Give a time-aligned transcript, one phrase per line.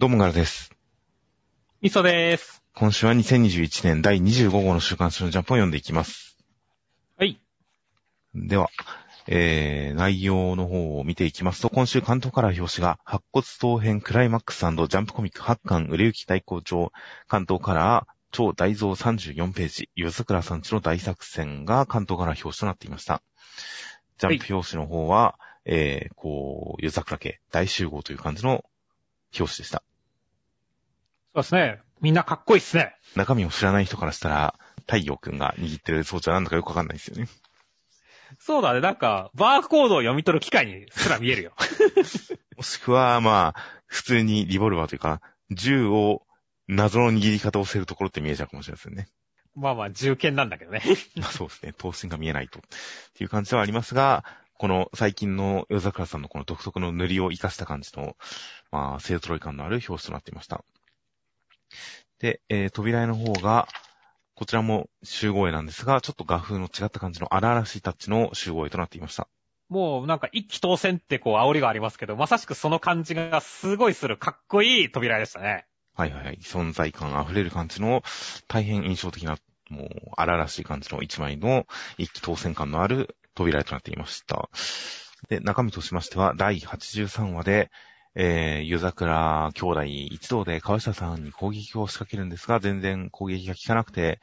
[0.00, 0.70] どうもがらです。
[1.82, 2.62] みそです。
[2.74, 6.38] 今週は2021年第25号の週刊誌のジャンプを読んでいきます。
[7.18, 7.38] はい。
[8.34, 8.70] では、
[9.26, 16.92] えー、内容の方を見ていきますと、今週関東から表紙が、白骨島編クライマックスジャンプコミック8巻売れ行き大好調、
[17.28, 23.20] 関東から超大蔵34ページ、ゆずくらさんちの大作戦が関東から表紙となっていました。
[24.16, 28.64] ジャンプ表紙の方は、えー、こう、ゆざくら家大集合という感じの
[29.38, 29.82] 表紙でした。
[31.34, 31.80] そうですね。
[32.00, 32.94] みんなかっこいいっすね。
[33.14, 37.28] 中身を知らない人からしたら、太陽くんが握ってる装置はなんだかよくわかんないですよね。
[38.38, 38.80] そうだね。
[38.80, 41.52] なんか、バーコードを読み取る機械にすら見えるよ。
[42.56, 46.26] もしくは、まあ、普通にリボルバーというか、銃を
[46.68, 49.08] 謎の握り方をせるところって見えちゃうかもしれないですよね。
[49.56, 50.82] まあまあ、銃剣なんだけどね。
[51.16, 51.72] まあそうですね。
[51.72, 52.60] 頭身が見えないと。
[52.60, 52.62] っ
[53.14, 58.16] ていう感じではありますが、この最近の夜桜さんのこの独特の塗りを活かした感じの、
[58.70, 60.64] まあ、勢揃い感のある表紙となっていました。
[62.18, 63.68] で、えー、扉絵の方が、
[64.34, 69.28] こちらも集合絵なんですが、ちょっと画風の違った感じの荒々しいタッチの集合絵となっていました。
[69.68, 75.66] もうなんか一気当選ってこう煽りがありますけど、まさしくその感じがすごいするかっこいい扉でしたね。
[75.94, 76.38] はいはいはい。
[76.42, 78.02] 存在感あふれる感じの、
[78.48, 79.36] 大変印象的な、
[79.68, 81.66] もう、荒々しい感じの一枚の
[81.98, 84.48] 一気当選感のある扉絵となっていました。
[85.28, 87.70] で、中身としましては、第83話で、
[88.16, 94.20] えー、湯桜兄弟一同で川下さんに攻撃を仕掛けるんですが、全然攻撃が効かなくて、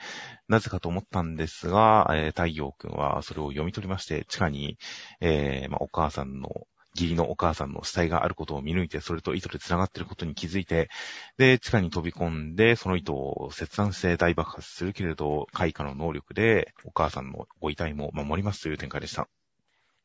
[0.48, 4.78] なぜかと思ったんですが、えー、太陽くんはそれを読み取りまして、地下に、
[5.22, 6.50] えー、まあ、お母さんの、
[6.96, 10.90] 義理のお母さんの死体があることを見抜いて、それと糸で繋がっていることに気づいて、
[11.38, 19.30] で、地下に飛び込んで、その糸を切断して大爆発するけれど、開花の能力で、お母さんのご遺体も守りますという展開でした。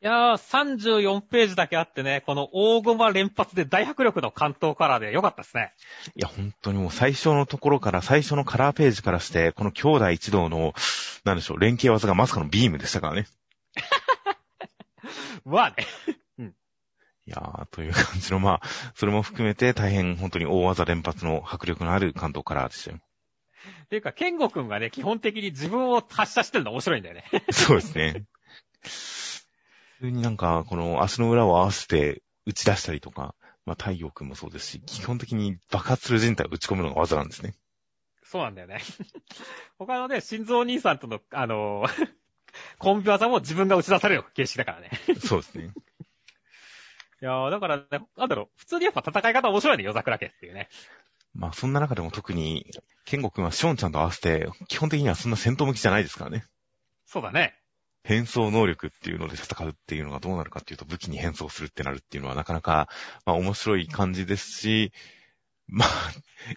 [0.03, 5.73] いやー、34ページだけあってね、この大駒連発で大迫力の関東カラーでよかったですね。
[6.17, 10.75] いや、本当にもう最初のところから、最初のカラーページからして、この兄弟一同の、
[11.23, 13.29] なんでしょう、連携技がまさかのビームでしたからね。
[15.47, 15.87] まあね。
[17.25, 18.61] いやー、という感じの、まあ、
[18.97, 22.99] それも含めて大変本当に大技連発の迫力のある関東カラーでしたよ。
[23.85, 27.25] っていうか、ケンゴくんがね、基本的に自分を発射してるの面白いんだよね。
[27.53, 28.25] そうですね。
[30.03, 37.55] 普通になんか、この足の裏を合わせて打ち出したりとか、まあ太陽くんもそうですし、基本的に爆発する人体を打ち込むのが技なんですね。
[38.25, 38.81] そうなんだよね。
[39.79, 42.09] 他のね、心臓兄さんとの、あのー
[42.79, 44.91] コンビ技も自分が打ち出される形式だからね。
[45.25, 45.67] そうですね。
[45.67, 47.85] いやー、だからね、
[48.17, 50.69] なんだろう、普通にやっぱ戦い方面白いね、夜桜家っていうね。
[51.33, 52.67] まあそんな中でも特に、
[53.05, 56.45] ケンゴくんはショーンちゃんと合わせて、基本的にはそんな戦闘向きじゃないですからね。
[57.07, 57.62] そうだね。
[58.05, 62.89] 変装能力っていうので戦うっていうのがどうなるかっていうと武器に変装するってなるっていうのはなかなか、
[63.25, 64.93] まあ面白い感じですし、
[65.69, 65.89] まあ、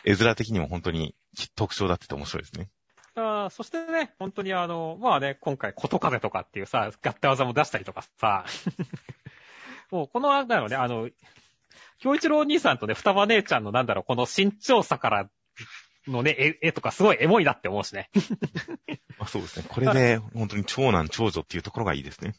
[0.03, 1.15] 絵面的にも本当に
[1.55, 2.69] 特徴だってて面白いですね。
[3.15, 8.45] あそしてね、本当にあの、まあね、今回、こと風とかっていうさ、合体技も出したりとかさ、
[9.89, 11.09] もうこの、なんだろうね、あの、
[11.99, 15.29] 京一郎兄さんとね、双葉姉ちゃんのなんだろう、この身長差から
[16.07, 18.09] のね、絵絵とかすごいエモいなって思うしね。
[19.17, 19.65] まあそうですね。
[19.67, 22.35] これで本当に長男長女っていうところがいいですね。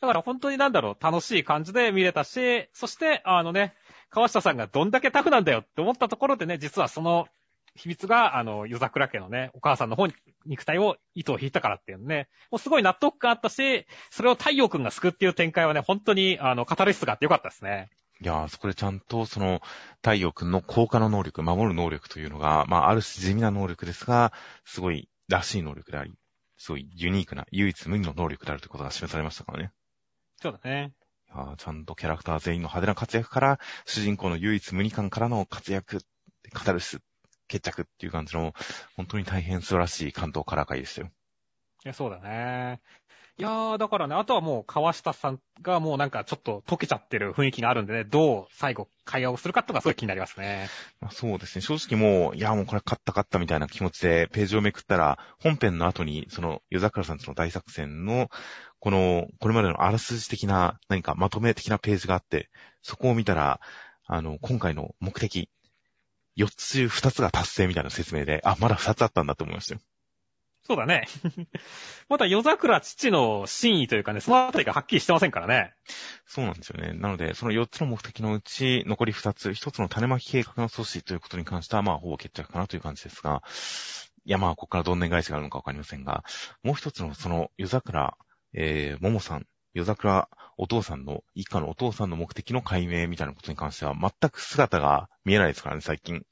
[0.00, 3.74] だから本当になんだろう、楽しい感じで見れたし、そして、あのね、
[4.10, 7.28] 川下さんがどんだけタフなんだよって思ったところでね、実はその
[7.76, 10.14] 秘密が、あの、夜桜家のね、お母さんの方に
[10.46, 17.90] 肉体を、糸を引いたからっていうね、もうすごい納得感あったし、それを太陽くんが救うっていう展開はね、本当に、あの、カタルシスがあってよかったですね。
[18.20, 19.60] いやー、そこでちゃんとその
[19.96, 24.32] 太陽くんの効果の能力、守る能力というのが、まあある種地味な能力ですが、
[24.64, 26.14] すごいらしい能力であり、
[26.56, 29.72] すごいユニークな唯一無二の能力であるということが示されましたからね。
[30.40, 30.92] そうだね。
[31.28, 35.98] いやーちゃんとキャラクター全員の派手な活躍から、主人公の唯一無二感からの活躍、
[36.64, 37.00] 語るす、
[37.48, 38.54] 決着っていう感じの、
[38.96, 41.10] 本当に大変素晴らしい関東カラー会でしたよ。
[41.84, 42.80] いや、そうだね。
[43.38, 50.70] いやー、だからね、あとはもう川下さんがもうなんかちょっと溶けちゃってる雰囲気があるんでね、どう最後会話をするかってのがすごい気になりますね。
[51.02, 51.60] まあ、そうですね。
[51.60, 58.30] 正直もう、いやもうこれ勝った勝ったみたいな気持ちでページをめくったら、本編の後に、その、夜桜さんとの大作戦の、
[58.78, 62.48] この、これまでのあらすじ的な、何かまとめ的なページがあって、
[62.80, 63.60] そこを見たら、
[64.06, 65.50] あの、今回の目的、
[66.38, 69.80] 4つ中2つが達成みたいな説明で、あ、まだ2つあったんだと思いましたよ。
[70.66, 71.06] そうだね。
[72.08, 75.74] また夜桜父の真意というかね、そのあたりがはっきりしてませんからね。
[76.26, 76.92] そうなんですよね。
[76.92, 83.42] なので、その4つの目的のうち、残り2つ、1つの種まき計画の阻止ということに関しては、まあ、ほぼ決着かなという感じですが、
[84.24, 86.24] いや、まあ、ここからどんな返しがあるのかわかりませんが、
[86.64, 88.16] もう一つの、その、夜桜、
[88.52, 96.22] えー、ももさん、夜桜お父さんの、一家のお父さんの目的の解明みたいなことに関しては全く姿が見えないですからね、最近。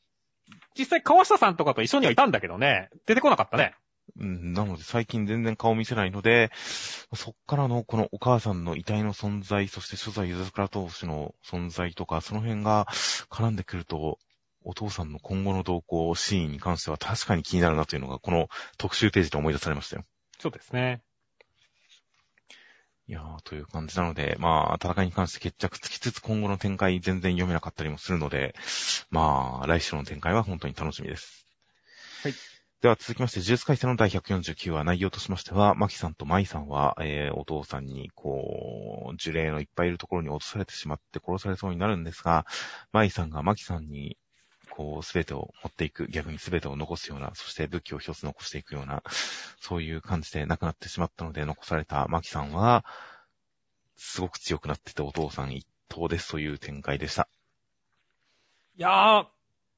[0.77, 3.75] 実際川下さんとかと一緒にはいたんだけどね、出てこなかったね。
[4.17, 6.51] うん、なので最近全然顔見せないので、
[7.15, 12.87] そっからのこのお母さんの遺体の存在、そして初代ゆずくら投手の存在とか、その辺が
[13.31, 14.19] 絡んでくると、
[14.63, 18.49] お父さんの今後の動向、シーンに関しては確かに気になるなというのが、この
[18.79, 20.05] 特集ページで思い出されましたよ。
[20.39, 21.03] そうですね。
[23.07, 28.55] いやー、という感じなので、まあ、戦いに関して決着つきつつ今後の展開全然読めなかったりもするので、
[29.11, 31.47] まあ、来週の展開は本当に楽しみです。
[32.23, 32.35] はい。
[32.85, 42.45] では続きまして、ジュース回戦の第149話、内容としましては、マキさんとマイさんは、えー、お父さんに、こう、呪霊のいっぱいいるところに落とされてしまって殺されそうになるんですが、
[42.93, 44.19] マイさんがマキさんに、
[44.69, 49.03] こう、すべてを持っていく、逆にすべてを残すような、そして武器を一つ残していくような、
[49.63, 52.85] そういう感じで亡くなってしまったので、残されたマキさんは、
[53.97, 57.31] すごく強くなっててお父さん一頭ですという展開でした。
[58.77, 59.27] いやー、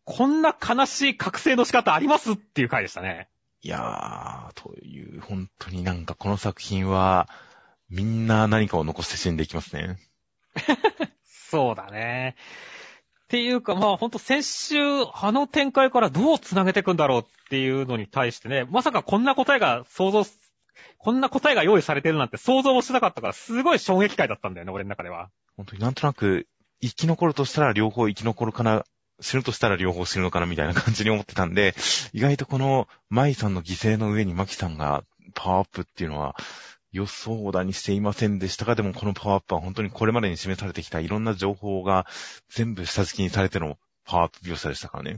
[0.07, 3.29] こんな悲しい覚醒の仕方ありますっていう回でしたね。
[3.61, 7.29] いやー、という、本当になんかこの作品は、
[7.91, 9.99] みんな何かを残して死んでいきますね。
[11.27, 12.37] そうだね。
[13.25, 14.79] っていうか、まあほんと先週、
[15.13, 20.25] あの展開からどう繋げていくんだろうっていうのに対してね、まさかこんな答えが想像、
[20.99, 25.31] こんな答えが用意されてるなんて想像もしなかったから、すごい衝撃回だったんだよね、俺の中では。
[25.57, 26.47] 本当になんとなく、
[26.81, 28.85] 生き残るとしたら両方生き残るかな、
[29.21, 31.75] 死ぬとしたら両方死ぬのかなみたいな感じに思ってたんで、
[32.13, 35.05] 意外とこの、舞さんの犠牲の上にマキさんが
[35.35, 36.37] パワーアップっていうのは、
[36.93, 42.07] 予想だにしていませんでしたが、でもこのパワーアップは本当にこれまでに示されてきたいろんな情報が
[42.49, 45.11] 全部下敷きにされてのパワーアップ描写でしたからね。
[45.13, 45.15] い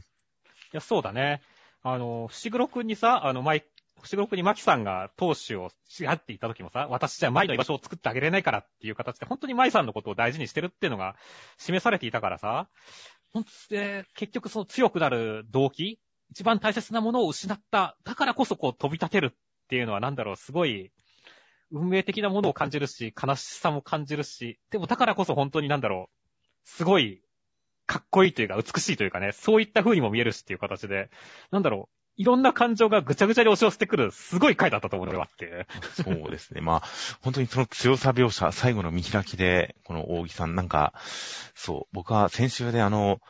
[0.72, 1.40] や、そうだね。
[1.82, 3.64] あの、伏黒くんにさ、あの、マイ、
[4.02, 11.14] 伏黒くんにマキさんが投手をし合って言った時もさ、私じゃマイの居場所を作ってあげれないからっていう形で、本当にマイさんのことを大事にしてるっていうのが
[11.58, 12.68] 示されていたからさ、
[13.68, 17.96] で、結局その強くなる動機一番大切なものを失った。
[18.04, 19.36] だからこそこう飛び立てるっ
[19.68, 20.92] ていうのはなんだろう、すごい、
[21.70, 26.14] 運命的なものを感じるし、悲しさも感じるし、でもだからこそ本当になんだろう、
[26.64, 27.22] すごい、
[27.86, 31.10] かっこいいというか美しいというかね、そういった風にも見えるしっていう形で、
[31.50, 35.66] なんだろう、いろんな感情がぐちゃぐちゃに押し寄せてくる、すごい回だったと思う、俺はって。
[36.02, 36.60] そうですね。
[36.60, 36.82] まあ、
[37.22, 40.92] 本当にその強さ描写、最後の見開きで、この大木さんなんか、
[41.54, 43.20] そう、僕は先週であの、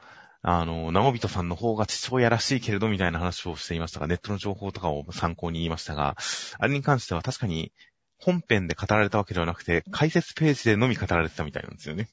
[0.40, 6.16] あの、直人さんの方が父親らしいけれどみたいな話をしていましたが、ネットの情報とかを参考に言いましたが、
[6.58, 7.72] あれに関しては確かに
[8.18, 12.08] 本編で語られたわけではなくて、解説ページでのみ語られてたみたいなんですよね。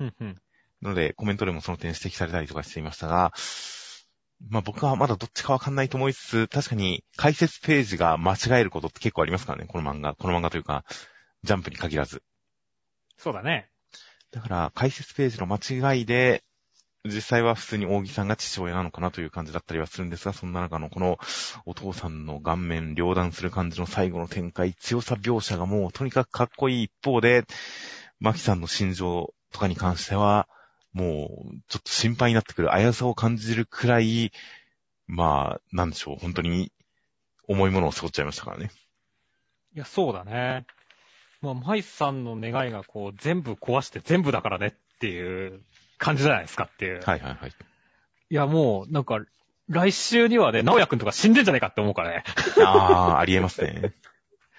[0.00, 0.36] うんうん。
[0.80, 3.32] なので、コメントでもその点指摘されたりとかしていましたが、
[4.48, 10.14] まあ僕はまだどっちかわかんないと思いつつ、確かに解説ページが間違えることって結構ありますからね、この漫画。
[10.14, 10.84] この漫画というか、
[11.42, 12.22] ジャンプに限らず。
[13.16, 13.68] そうだね。
[14.30, 16.42] だから、解説ページの間違いで、
[17.04, 21.18] 実際は普通に大木さんが父親なのかなという感じだったりはするんですが、そんな中のこの
[21.66, 27.44] お父さんの顔面両断する感じの最後の展開、強さ描写がもうとにかくかっこいい一方で、
[28.20, 30.48] マキさんの心情とかに関しては、
[30.92, 34.32] もうちょっと心配になってくる、危うさを感じるくらい、
[35.06, 36.72] まあ、なんでしょう、本当に
[37.48, 38.70] 重いものを背負っちゃいましたからね。
[39.74, 40.66] いや、そうだね。
[41.40, 45.62] まあ、マイさんの願いがこう、全部壊して全部だからねっていう
[45.98, 47.00] 感じじゃないですかっていう。
[47.02, 47.52] はいはいはい。
[48.30, 49.18] いや、もう、なんか、
[49.68, 52.24] 来週にはね、直也くんとか死んでんじゃないかって思うからね。
[52.64, 53.94] ああ、ありえますね。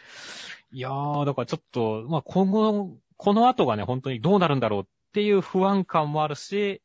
[0.71, 6.81] いやー、だからちょっと、まあ、今後の、この後がね、本当にどうなるんだろうっっていう不安感もあるし、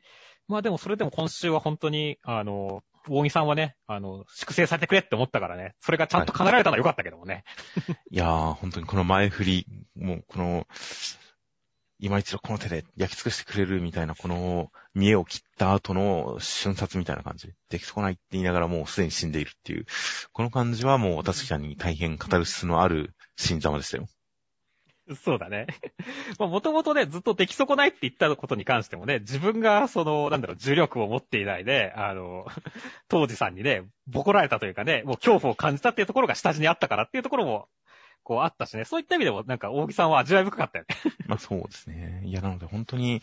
[0.49, 7.45] まあでもそれでも今週は本当に、あの、大木さんはね、あの、粛清されてくれって思ったからね、それがちゃんと叶えられたのは良かったけどもね。
[8.11, 9.67] いやー、本当にこの前振り、
[9.97, 10.67] もうこの、
[12.01, 17.55] 今一度この手で焼き尽くしてくれるみたいな、この見栄を切った後の瞬殺みたいな感じ。
[17.71, 19.87] でき損ないって言いながらもうすでに死んでいるっていう。
[20.33, 24.07] この感じはもう確かに大変カタルシスのある新様でしたよ。
[25.25, 25.67] そうだね。
[26.39, 32.47] ま、もともとね、ずっと出来損ないって言ったことに関してもね、自分が、その、なんだろう、重力を持っていないで、あの、
[33.09, 37.69] 当時さんにね、ボコられたというかね、もう恐怖を感じたっていうところが下地にあったからっていうところも、
[38.29, 40.95] こうあったしね、そういった意味でも、なんか、大木さんは味わい深かったよね。
[41.27, 42.21] まあそうですね。
[42.27, 43.23] いや、なので本当に、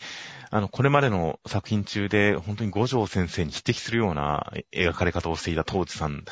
[0.50, 6.24] あの、これまでの作品中で、本当に五条先生に匹敵するような描かれ方をしていた当時さん、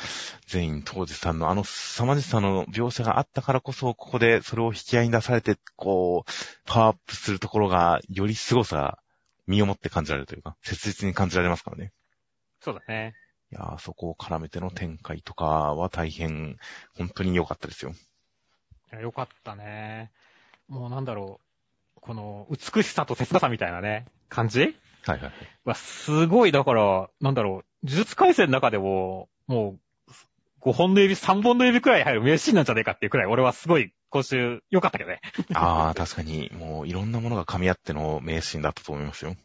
[0.45, 6.31] 全員当時さんのあの凄まじさの描写があったからこそ、ここでそれを引き合いに出されて、こう、
[6.65, 8.99] パワーアップするところが、より凄さ、
[9.47, 11.93] 身をもって感じられるというか、切実に感じられますからね。
[12.59, 13.15] そうだね。
[13.53, 16.57] いやー、そこを絡めての展開とかは大変、
[16.97, 17.93] 本当に良かったですよ。
[18.91, 20.11] よかったね。
[20.67, 21.39] もうなんだろ
[21.97, 24.75] う、この美しさと切なさみたいなね、感じ？
[25.05, 25.31] はいはい。
[25.65, 30.11] はすごい、だから、なんだろう、呪術回戦の中でも、もう、
[30.61, 35.21] 5本の指、3本の指くらい入る名シーンなんじゃねえかっていうくらい、俺はすごい今週良かったけどね。
[35.53, 39.35] ああ、確かに、もういろんなものが噛み合っての名シーンだったと思いますよ。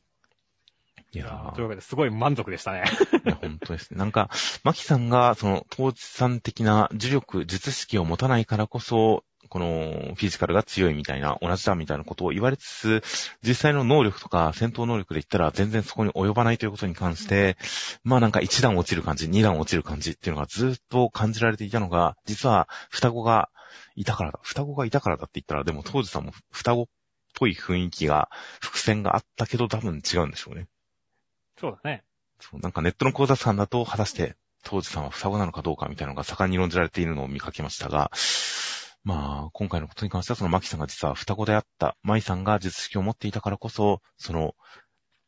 [1.12, 2.85] いやーというわけで、すごい満足でしたね。
[3.26, 3.99] いや、本当ですね。
[3.99, 4.30] なんか、
[4.62, 13.02] マキさんが、その、当時さん的な呪力、術式を持たないからこそ、この、フィジカルが強いみたいな、同じだみたいなことを言われつつ、
[13.42, 17.57] 実際の能力とか戦闘能力で言ったら全然そこに及ばないということに関して、
[18.04, 23.50] まあなんか一段落ちる感じ、二段落ちる感じっていうのがずっと感じられていたのが、実は双子が
[23.97, 24.38] いたからだ。
[24.42, 26.87] 双子がいたからだって言ったら、でも当時さんも双子っ
[27.35, 28.30] ぽい雰囲気が、
[28.61, 30.69] 伏線があったけど多分違うんでしょうね。
[31.59, 32.04] そうだね。
[32.40, 38.11] そう、なんかネットの講座さんだと、果たして、当時さんは双子なのかどうかみたいなのが盛んに論じられているのを見かけましたが、
[39.02, 44.54] まあ、今回のことに関しては、そのマキさんが実は双子であった、マイさんが術式を持っていたからこそ、その、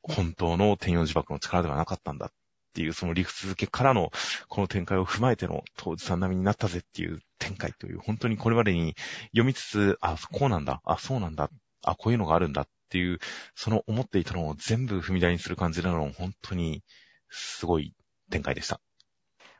[0.02, 2.31] 本当の天陽呪縛の力ではなかったんだっ
[2.75, 4.11] ていう、その理屈付けからの、
[4.49, 8.95] この展開を踏まえての、当時さん並みになったぜっていう展開という、本当にこれまでに
[9.29, 11.49] 読みつつ、あ、こうなんだ、あ、そうなんだ、
[11.83, 13.21] あ、こういうのがあるんだっていう、
[13.55, 16.83] その思っていたのを全部踏み台にする感じなの、本当に、
[17.31, 17.95] すごい
[18.31, 18.81] 展開でした。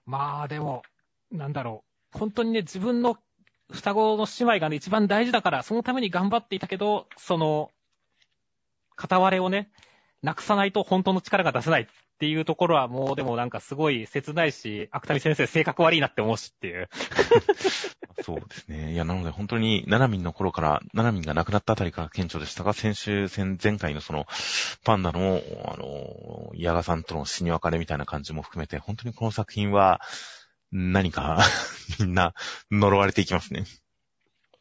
[0.05, 0.83] まあでも、
[1.31, 2.19] なんだろう。
[2.19, 3.17] 本当にね、自分の
[3.73, 7.71] 双子の姉妹がね、一番大事だから、そのために頑張っていたけど、その、
[8.97, 9.71] 片割れをね、
[10.23, 11.87] なくさないと本当の力が出せないっ
[12.19, 16.89] ていうところはもうでもなんかすごい切ないし、芥谷先生性格悪いなって思うしっていう。
[18.23, 18.93] そうですね。
[18.93, 24.27] いや、なので本当に、ナナミンの頃から、ナナミンが亡くなったあたりから顕著でしたが、先週、前前回のその、
[24.85, 30.01] パンダの、あの、ヤガさんとの死に別れみたいな感じも含めて、本当にこの作品は、
[30.73, 31.39] 何か、
[32.01, 32.35] みんな、
[32.71, 33.65] 呪われていきますね。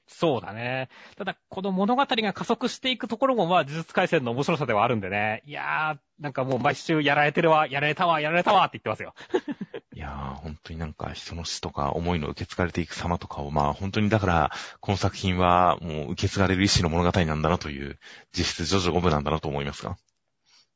[0.07, 0.89] そうだね。
[1.15, 5.41] ただ、この物語が加速していくところも、まあ、呪術回戦の面白さではあるんでね。
[5.45, 9.15] いやー、なんかもう毎週やられてるわ、やられたわ、やられたわって言ってますよ。
[9.95, 17.97] いやー、本当になんか人の死とか思いの受け継がれていく様とかを、まあ本当にだから、この作品はもう受け継がれる意志の物語なんだなという、
[18.31, 19.97] 実質ジョジョ5部なんだなと思いますが。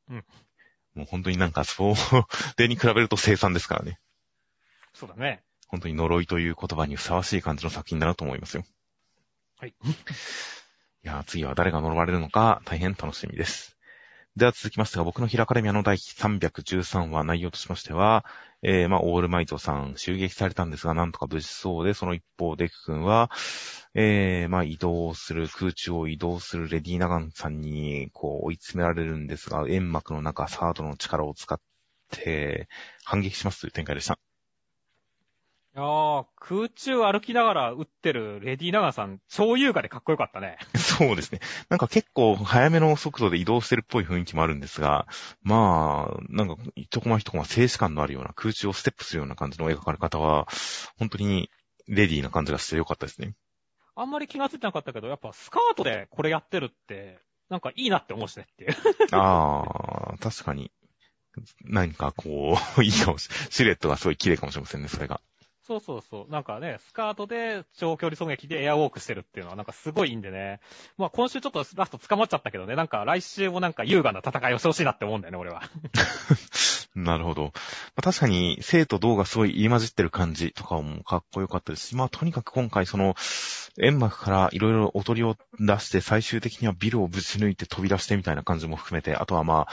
[0.08, 0.24] うん。
[0.94, 1.94] もう本当になんかそう、
[2.56, 4.00] 例に比べると生産ですからね。
[4.96, 5.42] そうだね。
[5.68, 8.64] 本当に呪いという言葉にふさわしい感じの作品だなと思いますよ。
[9.58, 9.74] はい。
[9.84, 13.76] いやー、次は誰が呪われるのか大変楽しみです。
[14.36, 18.24] では続きましてが、僕のヒラカレミアの第313話内容としましては、
[18.62, 23.30] えー、まあ、オールマイトさん襲撃されたんですが、なんとか無事そうで、その一方、デク君は、
[23.94, 31.60] えー、まあ、移動する、空中を移動するレディーナガンさんに、こう、追い詰められるんですが、煙幕の中、サードの力を使っ
[32.10, 32.68] て、
[33.04, 34.18] 反撃しますという展開でした。
[35.76, 40.56] いやー、空中歩きながら撃ってるレディー・ナガンさん、超優雅でかっこよかったね。
[40.74, 41.40] そうですね。
[41.68, 45.06] なんか結構早めの速度で移動してるっぽい雰囲気もあるんですが、
[45.42, 50.48] まあ、なんか一コマ一コマ静止感のあるような空中をステップするような感じの描かれ方は、
[50.98, 51.50] 本当に
[51.86, 53.34] レディーな感じがしてよかったですね。
[53.94, 57.18] あんまり気がついてなかったけど、やっぱスカートでこれやってるって、
[57.50, 58.74] なんかいいなって思うしねっていう。
[59.12, 60.72] ああ、確かに。
[61.64, 63.46] 何かこう、 いいかもしれない。
[63.50, 65.20] シルエットがすごい綺麗かもしれませんね、それが。
[65.66, 66.32] そうそうそう。
[66.32, 70.60] なんかね、スカートで長距離狙撃でエアウォークしてるっていうのはなんかすごいいいんでね。
[70.96, 75.62] まあ今週ちょっとラスト捕まっちゃったけどね、なんか来週もなんか優雅な戦いをしてほしいなって思うんだよね、俺は。
[76.94, 77.42] なるほど。
[77.44, 77.50] ま
[77.96, 83.16] あ、確かに、生と銅がすごい言い混じってる感じとかもかっこよかったですし、まあとにかく今回その、
[83.74, 89.72] 煙幕からいろいろおとりを出して最終的にはビルをぶち抜いて飛び出してみたいな感じも含めて、あとはまあ、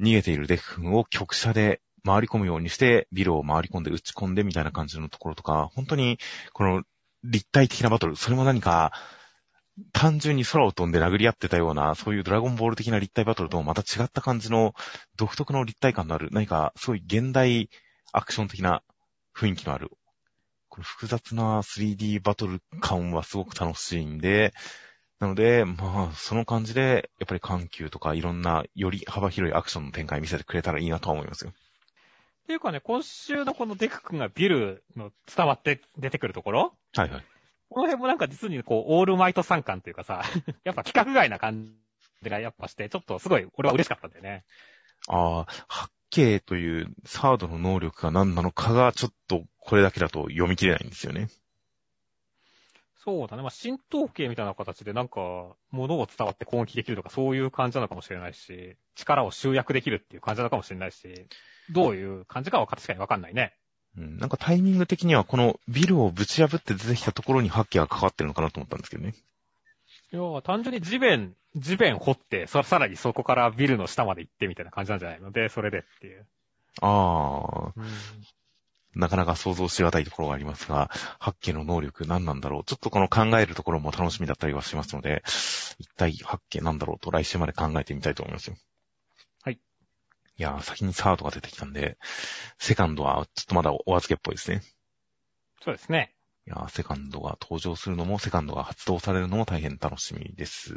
[0.00, 6.18] 逃げているデク君を局舎で回り込むようにして、ビルを回り込んで打ち込んでみたいな感じのところとか、本当に、
[6.52, 6.82] この
[7.24, 8.92] 立体的なバトル、それも何か、
[9.92, 14.74] 単純に空を飛んで殴り合ってたような、そういうドラゴンボール的な立体バトルともまた違った感じの
[15.16, 17.70] 独特の立体感のある、何かすごい現代
[18.12, 18.82] アクション的な
[19.34, 19.90] 雰囲気のある、
[20.68, 24.52] これ複雑な 3D バトル感はすごく楽しいんで、
[25.20, 31.52] なので、まあ、その感じで、やっぱり緩急とかいろんなより幅広いアクションの展開見せてくれたらいいなとは思いますよ。
[32.42, 37.24] っていうかね、今週のこのデク君がビルの伝わって出てくるところはいはい。
[37.68, 40.22] この辺もなんか実にこう、オールマイト参観というかさ、
[40.64, 41.72] やっぱ規格外な感
[42.22, 44.44] じがやっぱして、ちょっとすごい俺は嬉しかったんだよね。
[45.08, 51.28] ああ、八景というサードの能力が何なのかがちょっとこれだけだと読み切れないんですよね。
[53.04, 53.42] そうだね。
[53.42, 61.26] まあ、浸透系みたいな形でなんか、物を伝わって攻撃できるとかそういう感じなのかもしれないし、力を集約できるっていう感じなのかもしれないし、
[61.70, 63.54] どういう感じかは確かにわかんないね。
[63.96, 69.14] うん、なんかタイミング的にはこのビルをぶち破って出てきたところに八景が関わってるのかなと思ったんですけどね。
[70.12, 75.30] いや、単純に地面、地面掘って、ささらにそこからビルの下まで行ってみたいな感じなんじゃないの？
[75.30, 76.26] で、それでっていう。
[76.80, 77.84] ああ、うん
[78.94, 82.64] なかなか想像しがたいところがありますが、八家の能力何なんだろう？
[82.64, 85.22] ちょっとこの考えるところも楽しみだったりはしますので、
[85.78, 88.56] 一体八家なんだろうと来週まで考えてみたいと思いますよ。
[90.38, 90.40] はい。
[90.40, 91.98] いやー、先にサードが出てきたんで、
[92.58, 94.62] セカンドはちょっとまだお預けっぽいですね。
[95.62, 96.14] そうですね。
[96.44, 100.74] いやー、セカンドが登場するのも、セカンドが発動されるのも大変楽しみです。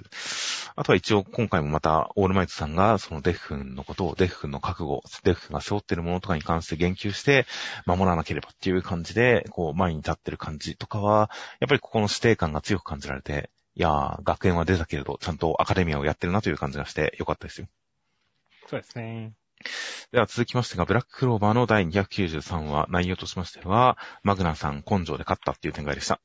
[0.75, 7.47] あとは一応今回もまた、オールマイトさんが、そのデフ君のことを、デフ君の覚悟、デフ君が背負ってるものとかに関して言及して、
[7.87, 17.67] 守らなければっていう感じで、こう、前に立ってる感じとかは、やっぱりここの指定感が強く感じられて、いやー、学園は出たけれど、ちゃんとアカデミアをやってるなという感じがして、よかったですよ。
[18.67, 19.33] そうですね。
[20.11, 26.19] では続きましてが、ブラッククローバーの第293話、内容としましては、マグナさん根性で勝ったっていう展開でした。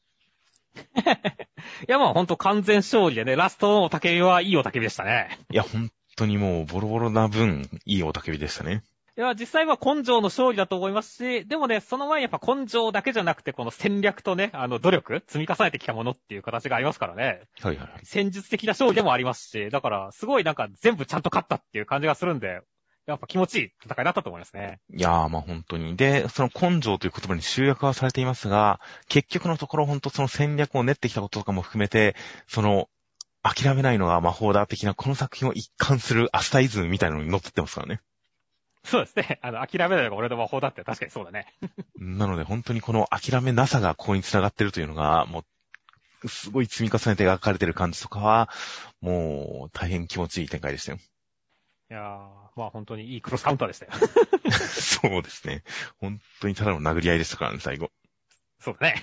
[0.96, 5.38] いや、まあほんと完全勝利でね、ラストのおたけびはいいおたけびでしたね。
[5.50, 8.84] いや、本当にもう、ボロボロな分、いいおたけびでしたね。
[9.16, 17.42] いや、実際は根性の勝利だと思いますし、でもね、その前にやっぱ根性だけじゃなくて、この戦略とね、あの、努力、積み重ねてきたものっていう形がありますからね。
[17.60, 18.00] はいはいはい。
[18.04, 22.60] 戦術的な勝利でもありますし、だから、すごいなんか全部ちゃんと勝ったっていう感じがするんで、
[23.06, 24.80] やっぱ気持ちいい戦いだったと思いますね。
[24.92, 25.96] いやー、まあ本当に。
[25.96, 32.14] で、その根性という言葉に集約はされていますが、結局のところ本当その戦略を練ってきたこととかも含めて、
[32.46, 32.88] その、
[33.42, 38.00] 諦めないのが魔法だ的なこの作品を一貫するアスタイズムみたいなのに乗ってってますからね。
[38.84, 39.38] そうですね。
[39.42, 41.46] あの、諦めないのが俺の魔法だって確かにそうだね。
[41.96, 45.44] なので本当にこの諦めなさがここに繋がってるというのが、も
[46.22, 48.50] う、すごい積み重ねて描かれてる感じとかは、
[49.00, 50.98] もう大変気持ちいい展開でしたよ。
[51.90, 52.04] いやー、
[52.54, 53.92] まあ本当にいいクロスカウンターでしたよ。
[54.52, 55.64] そうですね。
[55.98, 57.90] 本当にただの殴り合いでしたからね、最後。
[58.60, 59.02] そうだね。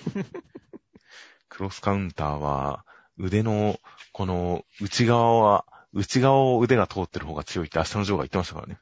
[1.50, 2.84] クロスカウンターは、
[3.18, 3.78] 腕の、
[4.12, 8.78] この、内側は、内側を腕が通ってる方が強いって明日のジョーが言ってましたからね。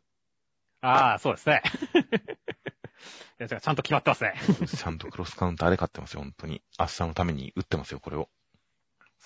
[0.82, 1.62] ああ、そうですね。
[3.40, 4.34] いや、じゃあちゃんと決まってますね。
[4.66, 6.62] ちゃんとクロスカウンターで勝ってますよ、本当に。
[6.78, 8.28] 明日のために打ってますよ、これを。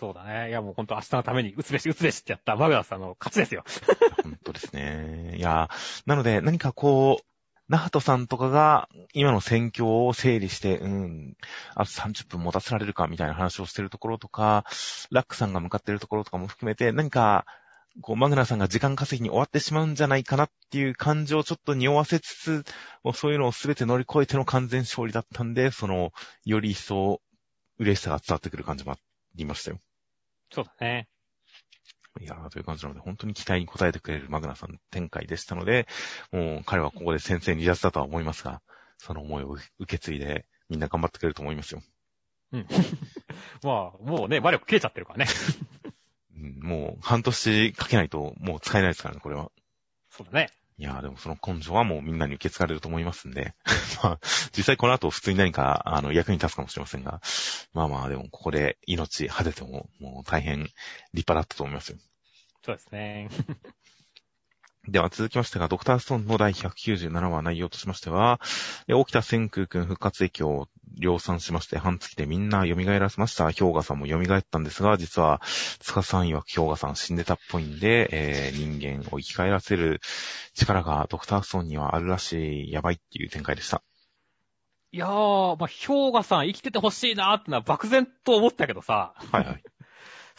[0.01, 0.49] そうだね。
[0.49, 3.65] いや、もう本当明日のために打つべし打つべしってやったマグナスさんの勝ちですよ。
[4.25, 5.35] 本当ですね。
[5.37, 5.69] いや、
[6.07, 7.25] なので、何かこう、
[7.69, 11.37] ナハトさんとかが、今の戦況を整理して、うん、
[11.75, 14.65] あと30分持たせられるか、みたいな話をしてるところとか、
[15.11, 17.45] ラックさんが向かってるところとかも含めて、何か、
[18.01, 22.65] こう、マグナさんが時間稼ぎに終わってしまうんじゃないかなっていう感情をちょっと匂わせつつ、
[23.05, 26.15] もうそういうのを全て乗り越えての完全勝利だったんで、その、
[26.47, 27.21] より一層、
[27.79, 28.99] 嬉しさが伝わってくる感じもあ
[29.35, 29.79] りましたよ。
[30.53, 31.09] そうだね。
[32.21, 35.87] いやー、という感じなので、本当に期待に応えてくれるマグナさんの展開でしたので、
[36.33, 38.61] もう彼はここで先生離脱だとは思いますが、
[38.99, 41.83] その思いを受け継いで、みんな頑張ってくれると思いますよ。
[42.53, 42.67] うん。
[43.63, 45.27] まあ、もうね、魔力切れちゃってるからね。
[46.37, 49.51] うん、もう半年かけないともう使えないですからね、これは。
[50.11, 50.51] そうだね。
[50.81, 53.55] いやー、でもその根性はもうみんなに受け継がれると思いますんで、
[54.03, 54.21] まあ、
[54.57, 57.21] 実際この後普通に何か、あの、役に立つかもしれませんが、
[57.75, 60.73] まあまあ、でもここで命果てても、もう大変立
[61.13, 61.99] 派だったと思いますよ。
[62.65, 63.29] そうですね。
[64.89, 68.41] では続きましてが、ドクターストーンの第197話内容としましては、
[68.89, 73.45] え起きた千空君復活液を量産しまして、半月でみんな蘇らせました。
[73.45, 75.41] 氷河さんも蘇ったんですが、実は、
[75.81, 80.01] 塚さん曰く氷河さん死んでたっぽいんで、えー人間を生き返らせる
[80.55, 83.83] 力がドクターストーンにはあるらしい、やばいっていう展開でした。
[84.93, 89.63] いやー、まあ、氷河さん生きててほしいなーってのは漠然と思ったけどさ、はいはい。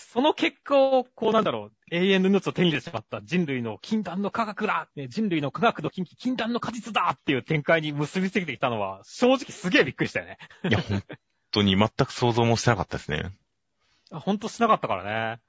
[0.02, 10.38] その結果を、こうなんだろう、永遠の命を手に入れてしまった人類の禁断の科学だ、ね、人類の科学の禁忌、禁断の果実だっていう展開に結びつけてきたのは、正直すげえびっくりしたよね。
[10.64, 11.04] いや、本
[11.52, 13.32] 当に全く想像もしてなかったですね。
[14.12, 15.04] あほんとしなかったから
[15.36, 15.42] ね。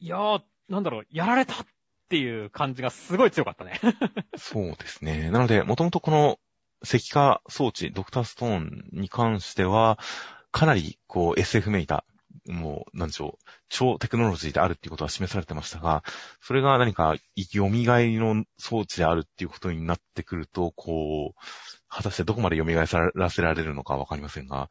[0.00, 1.66] いやー、なんだろう、やられたっ
[2.08, 3.80] ていう感じがすごい強かったね。
[4.36, 5.30] そうですね。
[5.30, 6.38] なので、もともとこの
[6.82, 9.98] 石化装置、ドクターストーンに関しては、
[10.52, 12.04] かなりこう SF めいた、
[12.46, 16.02] もう、なんでしょう、超テクノロジーであるっていうことは示されてましたが、
[16.40, 21.40] それが何か蘇りの装置であるっていうことになってくると、こう、
[21.88, 24.68] 果たしてどこまで蘇らせられるのかわかりませんが、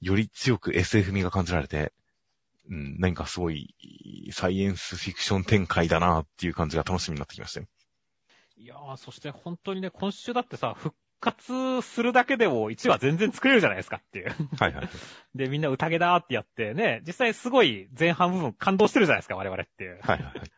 [0.00, 1.92] より強く SF 味が感じられて、
[2.70, 3.74] うん、何かすごい
[4.32, 7.66] サイエンスフィクション展開だなっていう感じが楽しみになってきましたよ。
[8.56, 14.34] いやー、そして本当にね、今週だってさ、復活するだけでも1話全然作れるじゃないですかっていう。
[14.58, 14.88] はいはい。
[15.34, 20.00] で、みんな宴だーってやってね、実際すごい前半部分感動してるじゃないですか、我々っていう。
[20.02, 20.50] はいはいはい。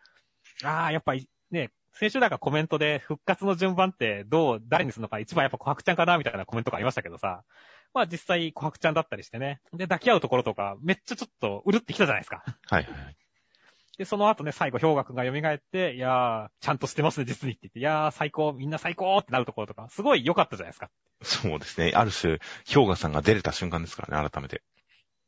[0.65, 7.45] ああ、やっぱりね、先週なんかコメントで復活の順番ってどう、誰にするのか一番やっぱ小白ちゃんかなみたいなコメントがありましたけどさ。
[7.95, 9.61] まあ実際小白ちゃんだったりしてね。
[9.73, 12.43] で、抱き合うところとかめっちゃちょっとうるってきたじゃないですか。
[12.69, 13.17] はいはいはい。
[13.99, 20.91] で、その後ね、最後、氷河くんが蘇って、いやー、ちゃんとしてますね、実にって言って、いやー、最高、みんな最高ってなるところとか、すごい良かったじゃないですか。
[21.23, 21.93] そうですね。
[21.95, 22.39] ある種、
[22.73, 24.63] 氷河さんが出れた瞬間ですからね、改めて。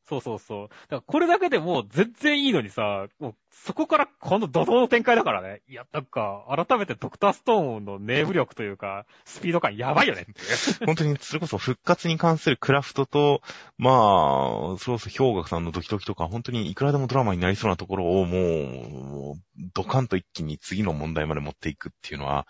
[0.06, 0.68] そうそうそう。
[0.68, 5.62] だからこれだけでもう全然いいのにさ、もうそこからこの怒涛の展開だからね。
[5.68, 10.26] いや、なんか、改めてドクターストーンのネーム力というか、スピード感やばいよね
[10.84, 13.40] 本当に、それこそ復活に関するクラフトと、
[13.78, 22.46] まあ、それこそ氷河さんのドキドキとか、本当にいくらでもドラマになりそうなところをもう、もうドカンと一気に次の問題まで持っていくっていうのは、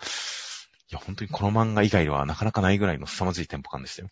[0.90, 4.08] いや、本当にこの漫画以外ではなかなかないぐらいの凄まじいテンポ感でしたよ。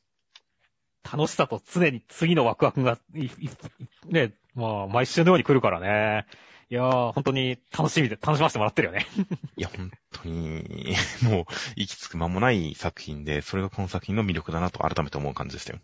[1.11, 2.99] 楽しさと常に次のワクワクが、
[4.07, 6.27] ね、まあ、毎週のように来るからね。
[6.71, 9.07] いやー、本当に楽しみで、楽しませてもらってるよね。
[9.59, 11.45] いや、本当に、もう、
[11.77, 15.81] 息つく間もない作品で、それがこの作品の魅力だなと改めて思う感じでしたよ。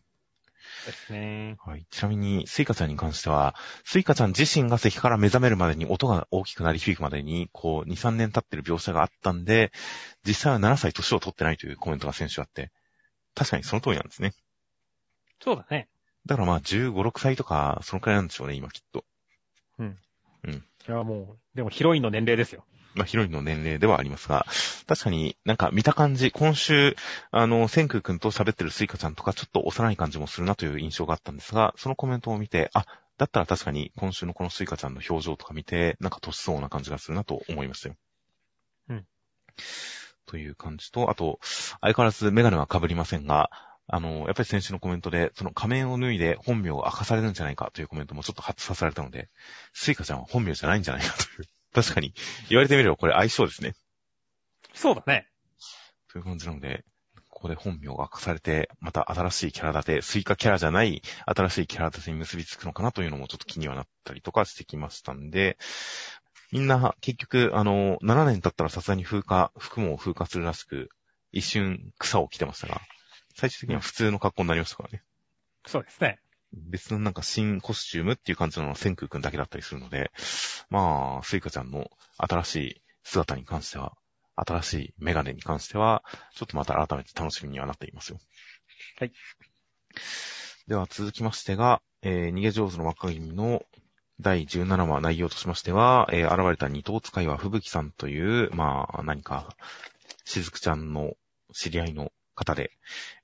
[0.87, 1.57] ですね。
[1.63, 1.87] はい。
[1.91, 3.55] ちなみに、スイカちゃんに関しては、
[3.85, 9.73] スイカちゃん自身が石から目覚めるまでに音が大きくなり響くまでに、こう、2、3年経ってる描写があったんで、
[10.27, 12.71] 実際は7歳年を取ってないというコメントが先週あって、
[13.35, 14.33] 確かにその通りなんですね。
[15.41, 15.89] そうだね。
[16.27, 19.05] だからまあ15、6歳とか、そのくらいなんでしょうね、今きっと。
[19.79, 19.99] うん。
[20.45, 20.53] うん。
[20.55, 22.65] いや、もう、でもヒロインの年齢ですよ。
[22.95, 24.45] まあ、ヒロインの年齢ではありますが、
[24.87, 26.97] 確かになんか見た感じ、今週、
[27.31, 32.85] あの、千空くんと喋ってるスイカちゃんとかちょっと幼い感じもするなという印象があったんですが、そのコメントを見て、あ、
[33.17, 37.97] だったら確かに今週のこのスイカちゃんの表情とか見て、なんか年相応な感じがするなと思いましたよ。
[38.89, 39.07] うん。
[40.27, 41.39] という感じと、あと、
[41.81, 43.51] 相変わらずメガネは被りませんが、
[43.91, 49.31] あの、やっぱり先週のコメントで、その仮面を脱いで本名を明かされるんじゃないかというコメントもちょっと発さされたので、
[49.73, 51.49] スイカちゃんは本名じゃないんじゃないかという。
[51.73, 52.15] 確かに、
[52.49, 53.75] 言われてみればこれ愛称ですね。
[54.75, 55.27] そうだね。
[56.13, 56.85] という感じなので、
[57.29, 65.57] ここで本名が明かされて、また新しいキャラ立て、スイカキャラじゃない新しいキャラ立てに結びつくのかなというのもちょっと気にはなったりとかしてきましたんで、
[66.51, 70.89] みんな結局、あの、7年経ったらさすがに風化、服も風化するらしく、
[71.31, 72.81] 一瞬草を着てましたが、
[73.39, 75.03] 最終的には普通の格好になりましたからね。
[75.65, 76.19] そうですね。
[76.53, 80.11] 別のなんか新コスチュームっていう感じの千空くんだけだったりするので、
[80.71, 83.93] まあ、スイカちゃんの新しい姿に関しては、
[84.35, 86.03] 新しいメガネに関しては、
[86.35, 88.19] ちょっとまた改めて楽しみにはなっていますよ。
[88.99, 89.13] はい。
[90.67, 93.63] では続きましてが、えー、逃げ上手の若君の
[94.19, 99.55] 第17話内容としましては、えー、現れた二刀使いは吹雪さんという、まあ、何か、
[100.25, 101.15] しずくちゃんの
[101.53, 102.71] 知り合いの方で、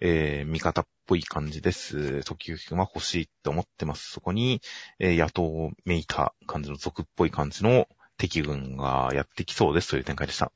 [0.00, 2.22] えー、味方っぽい感じです。
[2.24, 4.10] 時行くんは欲しいって思ってます。
[4.10, 4.60] そこに、
[4.98, 10.52] えー、野党めいた感じの族っぽい感じの敵軍がやってきそうですという展開でした。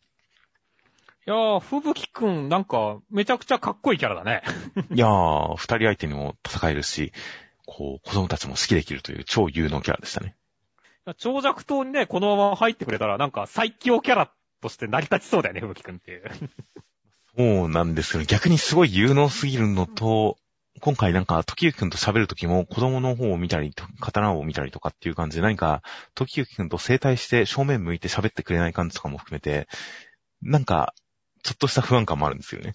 [1.26, 4.42] いやー、ふぶきくん、なんか、めちゃくちゃかっこいいキャラだね。
[4.94, 7.12] いやー、二人相手にも戦えるし、
[7.66, 10.36] こう、子供たちも好きできるという超有能キャラでしたね。
[11.18, 16.30] 長尺島にね、このまま入ってくれたら、なんか最強キャラとして成り立ちそうだよね、ふぶきくんっていう。
[17.38, 20.36] そうなんですけど、逆にすごい有能すぎるのと、
[20.80, 25.82] 今回なんか、時行くんと喋るときも、子供の方を見たり、刀を見たりとかっていう感じで、何か、
[26.16, 29.68] 時行くんと整体して正面向いて喋ってくれない感じとかも含めて、
[30.42, 30.94] なんか、
[31.44, 32.74] ちょっとした不安感もあるんですよね。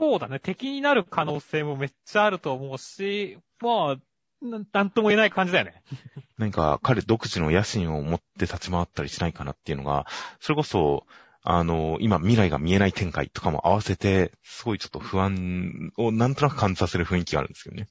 [0.00, 0.40] そうだね。
[0.40, 3.96] 敵になる可能性もめっちゃあると思うし、まあ、
[4.40, 5.82] なんとも言えない感じだよね。
[6.38, 10.06] 何か彼独自の野心を持って立ち回ったりしないかなっていうのが、
[10.40, 11.06] それこそ、
[11.50, 17.88] あの、今未来が見えない展開とかも合わせて、すごいちょっと不安をなんとなく感じさせる雰囲気があるんですよね。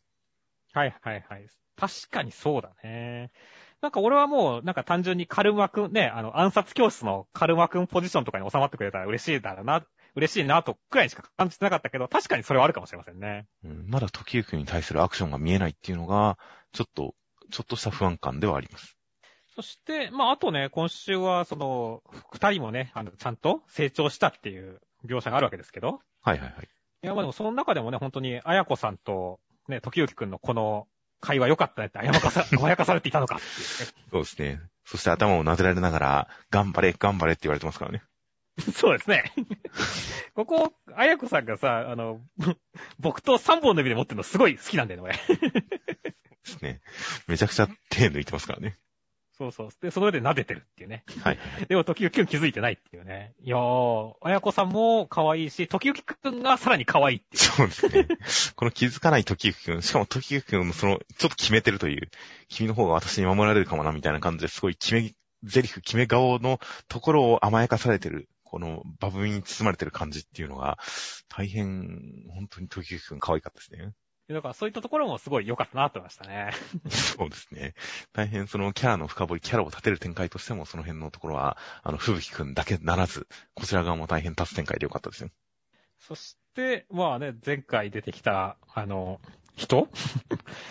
[0.74, 1.48] はいはいはい。
[1.76, 3.32] 確かにそうだね。
[3.82, 13.48] なんか俺はもう、なんか単純にカルマくんね、あの、暗殺教室のカルマくんポジションとかに収まってくれたら嬉しいだろうな、嬉しいなとくらいしか感じてなかったけど、確かにそれはあるかもしれませんね。
[13.64, 16.38] うん、まだ時行くに対するアクションが見えないっていうのが、
[16.74, 17.16] ちょっと、
[17.50, 18.97] ちょっとした不安感ではあります。
[19.58, 26.00] そして、まあ、あとね、今週は、その、二人もね、あの、ちゃんと成長したっていう描写があるわけですけど。
[26.22, 26.70] はいはいはい。
[27.02, 30.88] いや、まあでも、その中でもね、本当に、あやこさんと、ね、時行くんのこの
[31.22, 33.54] 会話良かったねって、あやまかさ、 甘やかされていたのかっていう、ね。
[34.12, 34.62] そうですね。
[34.86, 38.04] そして頭を撫でられながら、頑張れ、頑張れって言われてますからね。
[38.76, 39.34] そうですね。
[40.36, 42.22] ここ、あやこさんがさ、あの、
[43.00, 45.38] 僕と3本の指で持ってるのすごい好きなんだよね、俺。
[45.38, 46.16] で
[46.46, 46.80] すね。
[47.26, 48.78] めちゃくちゃ手抜いてますからね。
[49.38, 49.70] そうそう。
[49.82, 51.04] で、その上で撫でてるっていうね。
[51.22, 51.38] はい。
[51.68, 53.36] でも、時々くん気づいてないっていうね。
[53.44, 57.44] いやー、あやこさんも可愛いし、時々くんがさらに可愛いっていう。
[57.44, 58.08] そうですね。
[58.56, 62.10] この気づかない時々くん、しかも時々くんのその、ちょっと決めてるという、
[62.50, 70.80] 君の方が私に守られるかもな、みたいな感じですごい決め、ゼリフ決め顔のところを甘やかされてる、このバブに包まれてる感じっていうのが、
[71.30, 72.02] 大変、
[72.34, 73.94] 本当に時々くん可愛かったですね。
[74.34, 76.52] だからそういったところもすごい良かったなと思いましたね。
[76.90, 77.76] そうですね。
[78.12, 85.30] 大変そのキャラの深掘り、キャラを立てる展開としても、その辺のところは、あの、吹雪くんだけならず、こちら側も大変立つ展開で良かったですよ。
[86.00, 89.22] そして、まあね、前回出てきた、あの、
[89.56, 89.88] 人、はい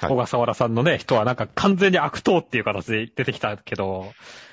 [0.08, 4.12] 小笠原さんのね、人はなんか完全に悪党っていう形で出てきたけど、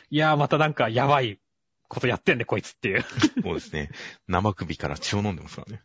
[0.10, 1.40] いやーまたなんかやばい
[1.88, 3.04] ことやってんね、こいつっていう。
[3.44, 3.92] そうですね。
[4.28, 5.84] 生首から血を飲んでますからね。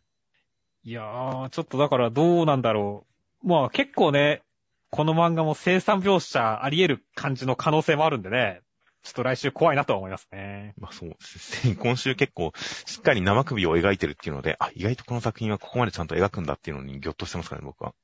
[0.84, 3.06] いやー、ちょっとだからどうなんだろ
[3.42, 3.48] う。
[3.48, 4.42] まあ結構ね、
[4.90, 8.62] この漫画も生産描写あり得る感じの可能性もあるんでね、
[9.02, 10.74] ちょっと来週怖いなとは思いますね。
[10.78, 11.76] まあそうですね。
[11.80, 12.52] 今週結構、
[12.86, 17.94] しっかり生首を描いてるっていうので、あ、意外とこの作品はここまでちゃんと描くんだっていうのにギョッとしてますからね、僕は。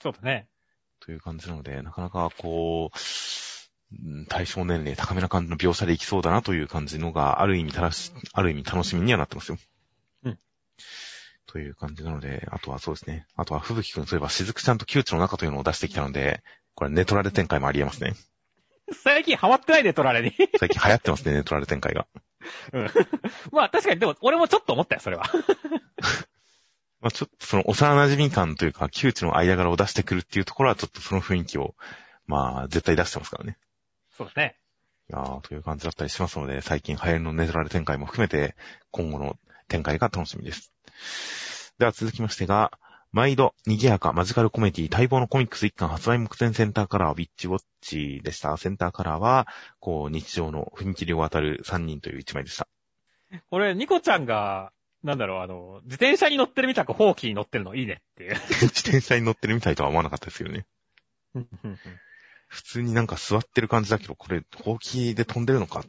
[0.00, 0.48] そうだね。
[1.00, 2.98] という感じなので、なかなかこう、
[3.92, 9.58] うん対象年齢高めな感じの描写でいきそうだなという感じのが、ある意味たらし、ある意味楽しみにはなってますよ。
[10.24, 10.38] うん。
[11.56, 13.26] という感じなので、あとはそうですね。
[13.34, 16.42] あとは、吹雪くん、そういえば、しずくちゃんと窮地の中というのを出してきたので、
[16.74, 18.12] これネトラレ展開もあり得ますね。
[18.92, 20.34] 最近ハマってないで、取られに。
[20.58, 22.06] 最近流行ってますね、ネトラレ展開が。
[22.74, 22.90] うん。
[23.52, 25.24] まあ確かに、でも俺もちょっと思ったよ、それは。
[27.00, 31.74] まあちょっとその幼馴染感というか、窮地の間柄を出してくるっていうところは、ちょっとその雰囲気を、
[32.26, 33.56] まあ、絶対出してますからね。
[34.14, 34.58] そうですね。
[35.08, 38.56] いやーという感じだったりしますので、最近流行りのネトラレ展開も含めて、
[38.90, 39.38] 今後の
[39.68, 40.75] 展開が楽しみです。
[41.78, 42.72] では続きましてが、
[43.12, 48.56] 毎度、賑やかマジカルコメディ待望のコミックス一巻発売目前センターカラー、ウィッチウォッチでした。
[48.56, 49.46] センターカラーは、
[49.78, 52.68] こう、日常の踏切を渡る3人という一枚でした。
[53.50, 58.34] これ、ニコちゃんが、なんだろう、あの、自転車に乗ってるみたく、ホーキーに乗ってるのいいねっていう。
[58.60, 60.66] 自転車に乗ってるみたいとは思わなかったですよね。
[62.48, 65.84] 普通になんか座ってる感じだけど、これ、ほうきで飛んでるのか？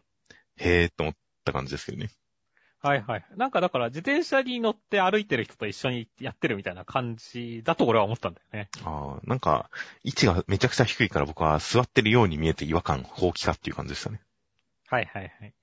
[0.57, 2.09] へーって思った感じですけどね。
[2.79, 3.25] はいはい。
[3.35, 8.69] なんかだから、自転車に乗って歩いてる人と一緒にやってるみたいな感じだと俺は思ったんだよね。
[8.85, 9.69] ああ、なんか、
[10.03, 14.21] 位置がめちゃくちゃ低いから僕は座ってるように見えて違和感、ほうきかっていう感じでしたね。
[14.87, 15.53] はいはいはい。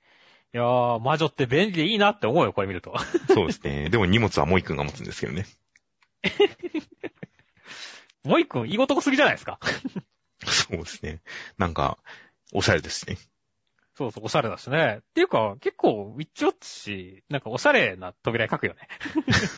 [0.52, 2.94] いやー、魔女って便利でいいなって思うよ、これ見ると。
[3.32, 3.90] そうですね。
[3.90, 5.46] でも荷物はモイ君が持つんですけどね。
[8.24, 9.58] もう一個、言い事すぎじゃないですか？
[10.46, 11.20] そうですね。
[11.58, 11.98] なんか、
[12.52, 13.16] おしゃれですしね。
[13.96, 14.98] そうそう、おしゃれだしね。
[15.00, 18.88] っていうか、結構、ウィッチウォッチ、なんかおしゃれな扉書くよね。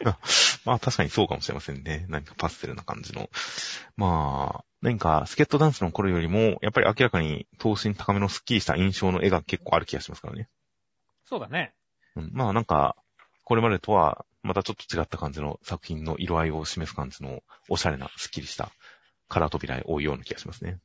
[0.67, 2.05] まあ確かにそうかもしれませんね。
[2.09, 3.31] 何かパステルな感じの。
[3.97, 10.49] まあ、何かスケットダンスの頃よりも、やっぱり明らかに等身高めのスッキリした印象の絵が結構ある気がしますからね。
[11.25, 11.75] そうだね。
[12.15, 12.97] うん、まあなんか、
[13.45, 18.71] これまでとは、またちょっと違った感じの作品の色合いを示す感じの、おしゃれな、スッキリした
[19.29, 20.79] カラー扉多いような気がしますね。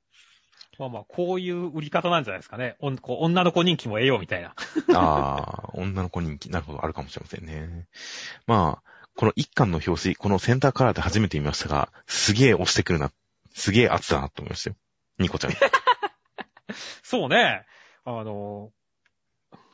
[0.81, 2.75] まあまあ、こういう売り方なんじゃないですかね。
[2.79, 4.55] おんこう女の子人気も得ようみたいな。
[4.97, 7.85] ああ、女の子人気、なるほど、あるかもしれませんね。
[8.47, 13.11] まあ、この一巻の表紙、このセンターカラーで初めて見ましたが、すげえ押してくるな、
[13.53, 14.75] すげえ熱だなと思いましたよ。
[15.19, 15.51] ニコちゃん。
[17.03, 17.63] そうね。
[18.03, 18.71] あの、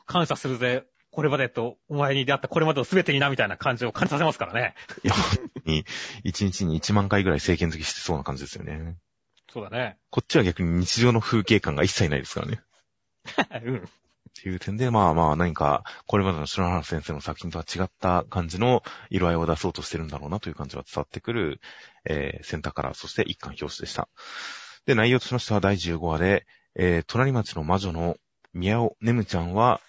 [0.04, 0.84] 感謝するぜ。
[1.10, 4.74] これまでと、お前に出会ったこれまでの全てにな、みたいな感じを感じさせますからね。
[5.04, 5.86] いや、本当に、
[6.22, 8.98] 一日に1万回ぐらい政権好きしてそうな感じですよね。
[9.52, 9.96] そうだね。
[10.10, 12.60] こっちは逆に日常の風景感が一切ないですからね。
[13.64, 13.76] うん。
[13.76, 13.80] っ
[14.40, 21.60] ていう点で、まあまあ何か、これまでの篠原先生の作品とは違った感じの色合いを出そうとしてるんだろうなという感じは伝わってくる、
[22.04, 24.08] えー、センターカラー、そして一巻表紙でした。
[24.86, 28.16] で、内容としましては第15話で、えー、隣町の魔女の
[28.52, 29.80] 宮尾ねむちゃんは、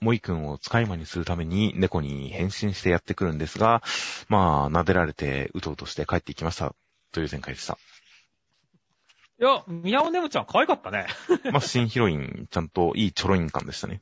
[0.00, 3.82] モイ君を使い魔にするために猫に変身してやってくるんですが、
[4.28, 6.74] まあ、撫でられてうとうとして帰っていきました。
[7.12, 7.78] という展開でした。
[9.40, 11.06] いや、宮尾ねむちゃん可愛かったね。
[11.52, 14.00] まあ、新ヒロイン、ちゃんといいチョロイン感でしたね。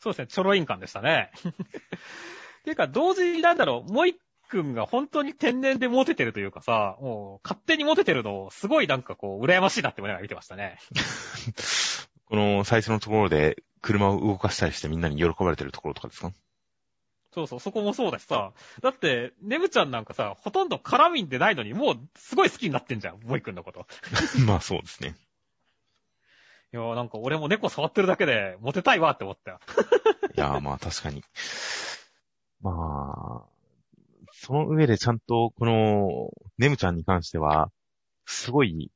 [0.00, 1.30] そうですね、ちょろいん感でしたね。
[1.44, 4.18] っていうか、同時になんだろう、もう一
[4.48, 10.78] 君が本当に天然でモテてるというかさ、もう勝手にモテてるのをすごいなんかこう、羨ましいなって思いながら見てましたね。
[12.26, 16.32] この最初のところで車を動かしたりしてみんなに喜ばれてるところとかですか？
[17.38, 18.52] そうそう、そこもそうだしさ。
[18.82, 23.86] だって、ねむちゃんなんかさ、ほとんど絡みんでないのに、もうすごい好きになってんじゃん、もいくんのこと。
[24.46, 25.14] まあそうですね。
[26.72, 29.60] いやーなんか俺も猫触ってるだけでモテたいわって思ったよ。
[30.36, 31.22] いやーまあ確かに。
[32.60, 33.48] まあ、
[34.32, 37.70] その上でちゃんとこの、ネムちゃんに関しては、
[38.26, 38.90] すごい、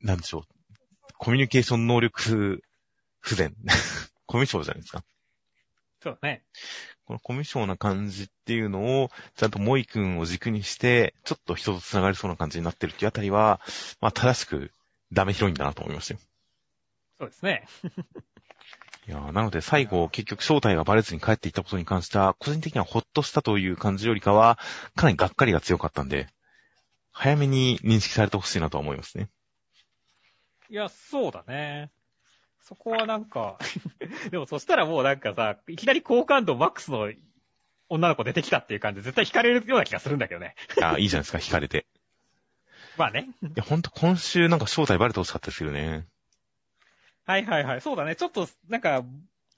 [0.00, 0.42] なんでしょう、
[1.16, 2.60] コミュニケーション能力
[3.20, 3.54] 不全。
[4.26, 5.04] コミュ障じゃないですか。
[6.02, 6.44] そうだね。
[7.06, 13.60] このコミュ障な感じっていうのを、ちゃんとモイ君を軸にして、ちょっと人と繋がりそうな感じになってるっていうあたりは、
[14.00, 14.72] まあ正しく
[15.12, 16.20] ダメヒロインだなと思いましたよ。
[17.20, 17.66] そうですね。
[19.08, 24.58] いやーなので最後、結局正体がバレずに帰っていったことに関しては、個人的にはほっとしたという感じよりかは、
[24.96, 26.26] かなりがっかりが強かったんで、
[27.12, 29.28] 早めに認識されてほしいなとは思いますね。
[30.68, 31.92] いや、そうだね。
[32.66, 33.58] そこはなんか、
[34.32, 37.12] でもそしたらもうなんかさ、いきなり好感度マックスの
[37.88, 40.56] 女の子出てきたっていう感じで絶対惹かれるような気がするんだけどね。
[40.76, 41.86] いや、いいじゃないですか、惹かれて。
[42.98, 43.28] まあね。
[43.40, 46.08] いや、ほんと今週なんか正体バレてほしかったですよね。
[47.24, 47.80] はいはいはい。
[47.80, 48.16] そうだね。
[48.16, 49.04] ちょっと、なんか、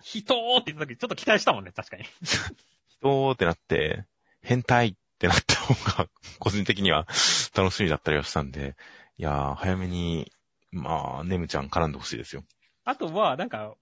[0.02, 2.04] 人って言った時ちょっと期待したもんね、確かに。
[3.00, 4.04] 人ってなって、
[4.42, 7.06] 変態ってなった方が、個人的には
[7.54, 8.76] 楽しみだったりはしたんで、
[9.16, 10.30] いやー、早めに、
[10.70, 12.44] まあ、ネムちゃん絡んでほしいですよ。
[12.88, 13.74] あとは、なんか、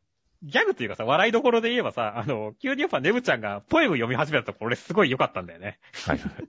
[0.42, 5.78] ギャグっていうかさ、笑いどころで言えばさ、あの、急にやっぱネブちゃんがポエム読み始めたところ、俺すごい良かったんだよね。
[6.06, 6.48] はいはいはい。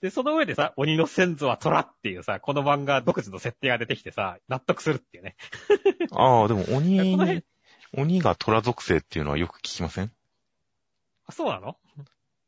[0.00, 5.34] で、その上でさ、鬼の先祖は虎っていうさ、この漫画独自の設定が出てきてさ、納得するっていうね。
[6.12, 7.42] ああ、でも鬼
[7.96, 10.12] 鬼が虎属性っていうのはよく聞きません？
[11.26, 11.76] あ、そうなの？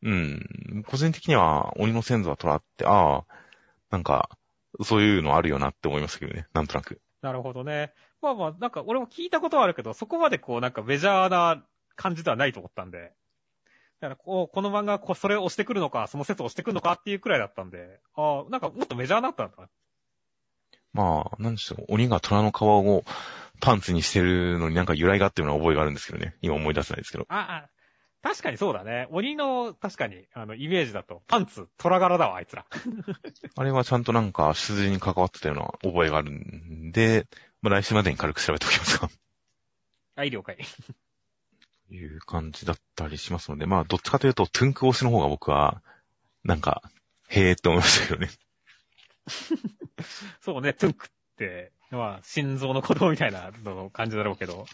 [0.02, 0.84] うん。
[0.86, 3.24] 個人的には鬼の先祖は虎って、ああ、
[3.90, 4.30] なんか、
[4.82, 7.00] そういうのあるよなって思いましたけどね、なんとなく。
[7.22, 7.92] なるほどね。
[8.22, 11.62] まあまあ、なんか俺も聞いたことはあるけど、そこまでこうなんかメジャーな
[11.96, 13.12] 感じではないと思ったんで。
[14.00, 19.68] だからこう、この漫画はこうそれを押してくるのか、その説を押してくるのかっていうくらいだったんで、ああ、なんかもっとメジャーなったんだな。
[20.92, 23.04] まあ、なんでしょう、鬼が虎の皮を
[23.60, 26.36] パンツにしてるのになんか由来があってるような覚えがあるんですけどね。
[26.42, 27.26] 今思い出せないですけど。
[27.28, 27.68] ああ、
[28.26, 29.06] 確かにそうだね。
[29.12, 32.66] 鬼の、確かに、あの、イメージだと、パンツ、虎柄だわ、あいつら。
[33.54, 37.28] あれはちゃんとなんか、出自に関わってたような覚えがあるんで、
[37.62, 39.08] まあ来週までに軽く調べておきますか。
[40.16, 40.58] はい、了解。
[41.86, 45.80] という感じだったりしますので、まあ、どっちかというと、トゥンク推しの方が僕は、
[46.42, 46.82] なんか、
[47.28, 48.28] へーって思いましたけどね。
[50.42, 54.66] そうね、トゥンクって、まあ、心臓の鼓動みたいなの感じだろうけど。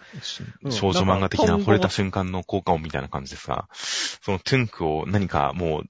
[0.63, 5.85] うん少女漫画的な惚れた瞬間の効果音みたいな感じですが、そのトゥンクを何かもう、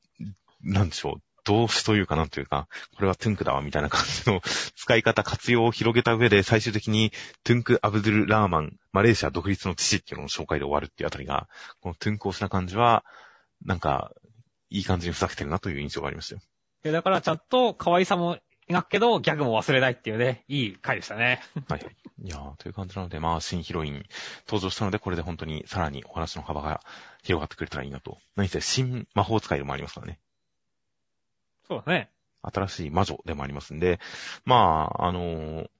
[0.62, 4.40] なんでしょう、動詞というかなんというか、これはトゥンクだわみたいな感じの
[4.76, 7.12] 使い方、活用を広げた上で最終的に
[7.44, 11.48] トゥンク・アブドゥル・ラーマン、マレーシア独立の父っていうのを紹介で終わるっていうあたりが、
[11.80, 13.04] このトゥンクをした感じは、
[13.64, 14.12] なんか、
[14.70, 16.40] いい感じにふざけてるなという印象がありましたよ。
[16.84, 21.40] いやだからちゃんと可愛さも描くけど、ギャグも忘れないっていうね、いい回でしたね。
[21.68, 21.96] はいはい。
[22.24, 24.04] いやー、という感じなので、まあ、新ヒロイン
[24.46, 26.80] 登場したので、これで本当にさらにお話の幅が
[27.22, 28.18] 広がってくれたらいいなと。
[28.36, 30.18] 何せ新魔法使いでもありますからね。
[31.66, 32.10] そうだね。
[32.42, 34.00] 新しい魔女でもありますんで、
[34.44, 35.70] まあ、あのー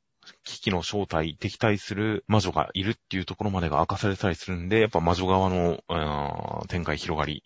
[0.44, 7.42] 危機の正体、敵対する魔女がいるっていうところまでが明かされたりするんで、やっぱ魔女側の、あー展開広がり、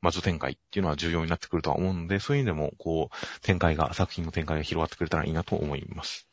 [0.00, 6.26] 魔女展開っていうのは重要になってくるとは思うので、そういう意味でも、こう、展開が、作品の展開が広がってくれたらいいなと思います。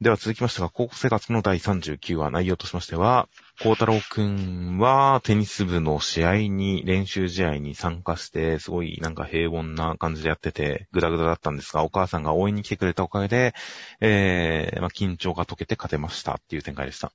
[0.00, 3.28] では続きましてが、高校生活の第39話内容としましては、
[3.62, 13.54] 孝太郎くんはテニス部の試合に、練習試合に参加して、すごいなんか平凡な感じでやってて、グダグダだったんですが、お母さんが応援に来てくれたおかげで、
[14.00, 17.12] えー、まあ、緊張が解けて勝てましたっていう展開でした。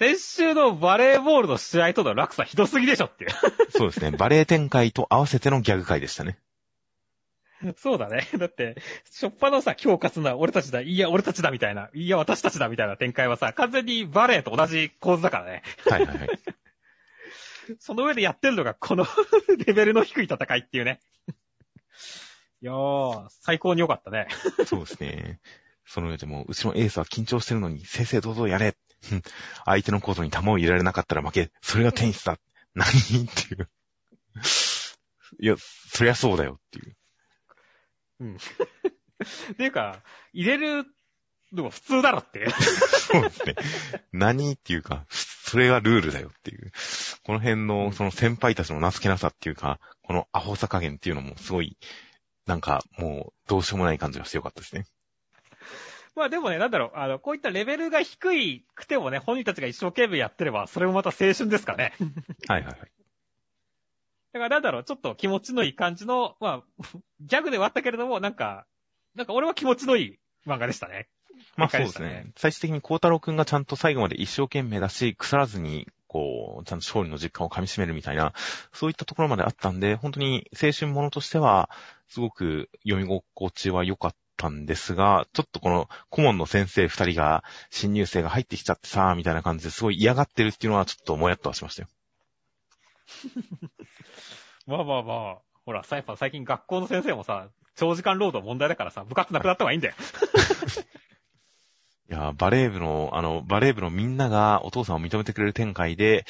[0.00, 3.30] 先週のバレーボールの試合との落差ひどすぎでしょっていう。
[3.76, 4.10] そうですね。
[4.12, 6.38] バレエ展開と合わせてのギャグ回でしたね。
[7.76, 8.26] そうだね。
[8.38, 15.62] だって、しょっぱのさ、今日勝つのは俺たちだ、いや俺たちだみたいな、いや私たちだみたいな展開はさ、完全にバレーと同じ構図だからね。
[15.86, 16.28] はいはいはい。
[17.78, 19.06] その上でやってるのがこの
[19.66, 21.00] レベルの低い戦いっていうね。
[22.62, 24.28] いやー、最高に良かったね。
[24.64, 25.40] そうですね。
[25.84, 28.68] その上でも、うちのエースは緊張してるのに、先生どうぞやれ。
[28.68, 28.89] うん
[29.64, 31.50] 相手のコートに球を入れられなかったら負け。
[31.62, 32.38] それがテニスだ。
[32.74, 33.68] 何っていう。
[35.40, 36.96] いや、そりゃそうだよっていう。
[38.20, 38.36] うん。
[39.52, 40.86] っていうか、入れる
[41.52, 42.48] のが普通だろって。
[42.50, 43.54] そうですね。
[44.12, 46.72] 何っていうか、それがルールだよっていう。
[47.24, 51.76] この辺の、その先輩たちの情けなさっていうか、このアホさ加減っていうのもすごい、
[52.46, 54.86] なんかもう、どうしようもない感じがしてよかったですね。
[56.20, 61.94] まあでもね、なんだろう、あの、こういったレベルが低いくてもね、本人たちが一生懸命やってれば、それもまた青春ですからね。
[62.46, 62.76] はいはいはい。
[62.76, 66.84] だからなんだろう、ちょっと気持ちのいい感じの、まあ、
[67.20, 68.66] ギャグではあったけれども、なんか、
[69.14, 71.08] なんか俺は気持ちのいい漫画でしたね。
[71.56, 72.32] まあそうですねね。
[72.36, 78.34] 最終的に孝太郎くんがちゃんと最後まで一生懸命だし、腐らずに、こう、ちゃんと勝利の実感を噛み締めるみたいな、
[78.74, 81.70] そういったところまであったんで、本当に青春ものとしては、
[82.08, 91.88] すごく読み心地は良かったんですが、ちょっとこの顧問の先生二人が、新入生が入ってきちゃってさ、みたいな感じですごい嫌がってるっていうのはちょっともやっとはしましたよ。
[94.66, 99.94] まあまあまあ、ほら、さやっぱ最近学校の先生もさ、長時間労働問題だからさ、部活なくなった方がいいんだよ。
[102.08, 106.24] いやー、バレー部の、あの、バレー部のみんながお父さんを認めてくれる展開で、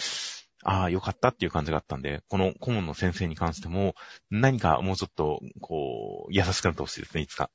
[0.62, 3.94] ああ、よかったっていう感じがあったんで、この顧問の先生に関しても、
[4.30, 7.50] 何かもうちょっと、こう、優しくなってほしいですね、いつか。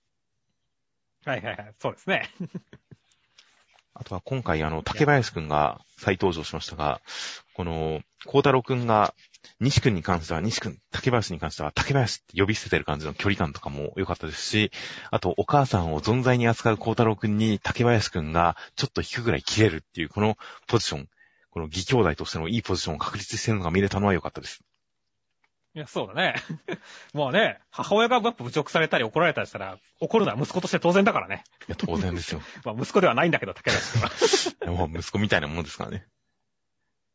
[1.25, 1.73] はいはいはい。
[1.79, 2.29] そうですね。
[3.97, 7.01] あとは今回、あの、竹林くんが再登場しましたが、
[7.53, 9.13] この、孝太郎くんが、
[9.59, 14.71] 西くんに関しては、西くん、竹林に関しては、竹林って呼び捨ててる感じの距離感とかも良かったですし、
[15.11, 21.09] あと、お母さんを存在に扱う孝太郎くんに、竹林くんがちょっと引くぐらい切れるっていう、このポジション、
[21.49, 24.61] この義兄弟としてのいいポジションを確立してるのが見れたのは良かったです。
[25.75, 26.35] いや、そうだね。
[27.13, 31.43] もうね、母親がやっぱ侮辱されたり怒られたりしたら、怒るのは息子として当然だからね。
[31.67, 32.41] いや、当然ですよ。
[32.63, 33.99] まあ、息子ではないんだけど、竹林
[34.65, 34.71] は。
[34.71, 36.07] もう息子みたいなものですからね。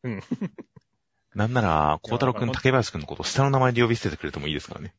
[0.03, 0.23] うん。
[1.33, 4.93] なんなら、孝太郎くん、竹林くんのこと下の名前で呼び捨ててくれてもいいですからね。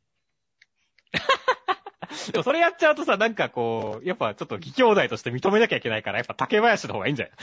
[2.33, 7.37] でもそれやっちゃうとさ、なんかこう、やっぱちょっと義兄弟として認めなきゃいけないから、やっぱ竹林の方がいいんじゃない？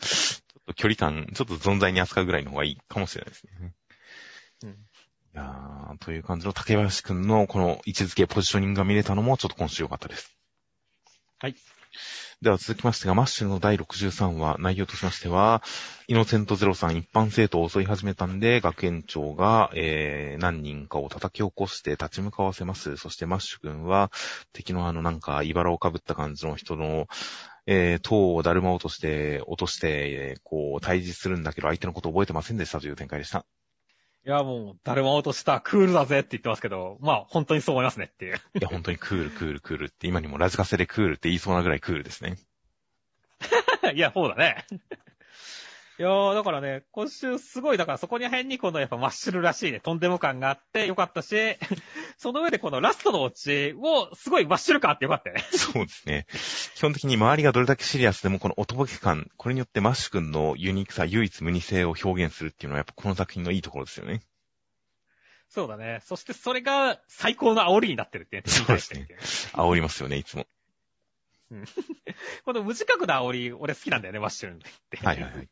[0.00, 3.74] ちょっと距離感、ちょっと存在に扱うぐらいの方がいいかもしれないですね。
[5.34, 10.36] いやーという感じの竹林くんのこの位置づけ、ポジショニングが見れたのもちょっと今週良かったです。
[11.38, 11.54] はい。
[12.40, 15.60] では続きましてが、マッシュルの第63話、内容としましては、
[16.06, 22.96] イノセントゼロさん一般生徒を襲い始めたんで、学園長が、えー、何人かを叩き起こして立ち向かわせます。
[22.96, 24.12] そしてマッシュ君は、
[24.52, 27.08] 敵のあのなんか、茨をかぶった感じの人の、
[27.66, 33.44] えー、塔をだるま落として、落として、こう、対峙するんだけど、相手のこと覚えてませんでしたという展開でした。
[34.26, 38.36] いや、もう、誰も落としたクールだぜって言ってますけど、まあ、本当にそう思いますねっていう。
[38.36, 42.36] いや、本当にクール、クール、クールって、今にもラジカセでクールって言いそうなぐらいクールですね。
[43.94, 44.66] いや、そうだね。
[46.00, 51.34] いやー、だからね、今週すごい、だからそこに辺にこのやっぱマッシュルらしいね、とんでも感があってよかったし、
[52.18, 55.42] その上でこのラストのオチをすごいマッシュル感あってよかったよね。
[55.50, 56.26] そうですね。
[56.76, 64.22] 基本的に周りがどれだけシリアスでもこのおとぼけ感、これによってマッシュ君のユニークさ、唯一無二性を表現するっていうのはやっぱこの作品のいいところですよね。
[65.48, 66.00] そうだね。
[66.04, 68.42] そしてそれが最高の煽りになってるってね。
[68.46, 69.08] そうですね。
[69.52, 70.46] 煽りますよね、いつも。
[71.50, 71.64] うん、
[72.44, 74.58] この無自覚な煽り、俺好きなんだよね、マッシュルっ
[74.90, 74.98] て。
[74.98, 75.48] はいはいはい。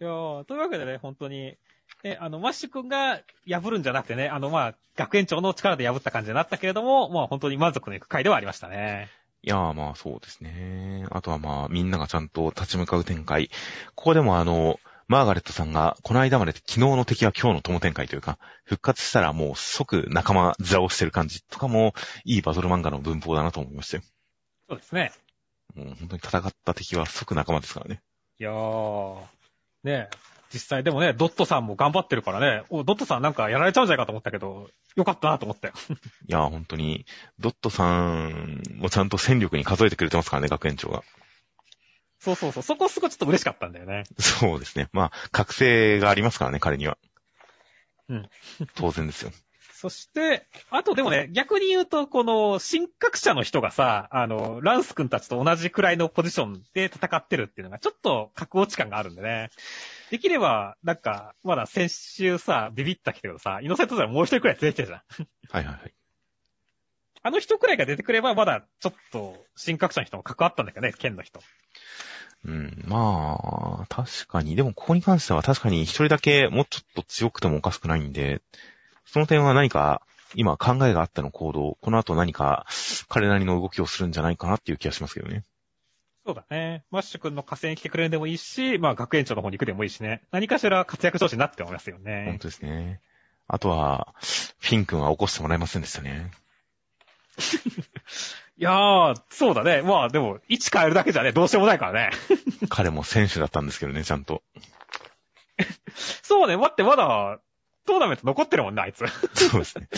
[0.00, 0.10] いや
[0.46, 1.56] というわけでね、本当に、
[2.02, 9.08] え、あの、マッシュ君が破るんじゃなくてね、あの、まあ、学園長の力で破った感じになったけれども、まあ、本当に満足のいく回ではありましたね。
[9.42, 11.06] いやー、まあ、そうですね。
[11.10, 13.48] あとはまあ、みんながちゃんと立ち向かう展開。
[13.94, 14.78] ここでもあの、
[15.08, 21.94] マーガレットさんが、この間まで昨日の敵は今日の友展開というか、復活したらもう即仲間座をしてる感じとかも、
[22.24, 24.02] いいバトル漫画の文法だなと思いましたよ。
[24.68, 25.12] そうですね。
[25.76, 28.02] もう本当に戦った敵は即仲間ですからね。
[28.38, 29.16] いやー、
[29.86, 30.08] ね
[30.52, 35.74] 実際でもね、ドットさんも頑張ってるからね、お、ドットさんなんかやられちゃうんじゃないかと思ったけど、よかったなと思ったよ。
[36.26, 37.04] いや、本当に、
[37.38, 41.02] ドットさんもちゃんと戦力に数えてくれてますからね、学園長が。
[42.20, 44.04] そうそうそう、そこすごいちょっと嬉しかったんだよね。
[44.18, 44.88] そうですね。
[44.92, 46.96] まあ、覚醒がありますからね、彼には。
[48.08, 48.28] うん。
[48.76, 49.32] 当然ですよ。
[49.86, 59.50] そして、あとでもね、逆に言うと、この、新格者の人がさ、あの、ランス君たちと同じくらいのポジションで戦ってるっていうのが、ちょっと格落ち感があるんでね。
[60.10, 65.02] できれば、なんか、まだ先週さ、ビビったけどさ、イノセントではもう一人くらい出てきたじゃん。
[65.50, 65.94] はいはいはい。
[67.22, 71.40] あの人くらいが出てくれば、まだ、ちょっと、新格者の人も関わったんだけどね、剣の人。
[72.44, 73.38] うん、ま
[73.82, 74.56] あ、確かに。
[74.56, 78.42] でも、ここに関しては確かに一人だけもうちょっと強くてもおかしくないんで、
[79.06, 80.02] その点は何か、
[80.34, 82.66] 今考えがあっての行動、この後何か
[83.08, 85.44] 彼なりの動きをするんじゃないかなっていう気がしますけどね。
[86.26, 86.84] そうだね。
[86.90, 90.22] マッシュ君の火星に来てくれるんでもいいし、まあ学園長の方に行くでもいいしね。
[90.32, 92.24] 何かしら活躍調子になって思いますよね。
[92.26, 93.00] 本当ですね。
[93.46, 94.12] あとは、
[94.58, 96.32] フィン君は起こしてもらえませんでしたね。
[98.58, 99.82] いやー、そうだね。
[99.82, 102.10] まあでも、位置変えるだけじゃね、どうしようもないからね。
[102.68, 104.42] 彼も選手だったんですけどね、ちゃんと。
[106.22, 107.38] そうね、待って、まだ、
[107.86, 109.04] トーナメント残ってるもんね、あいつ。
[109.34, 109.88] そうですね。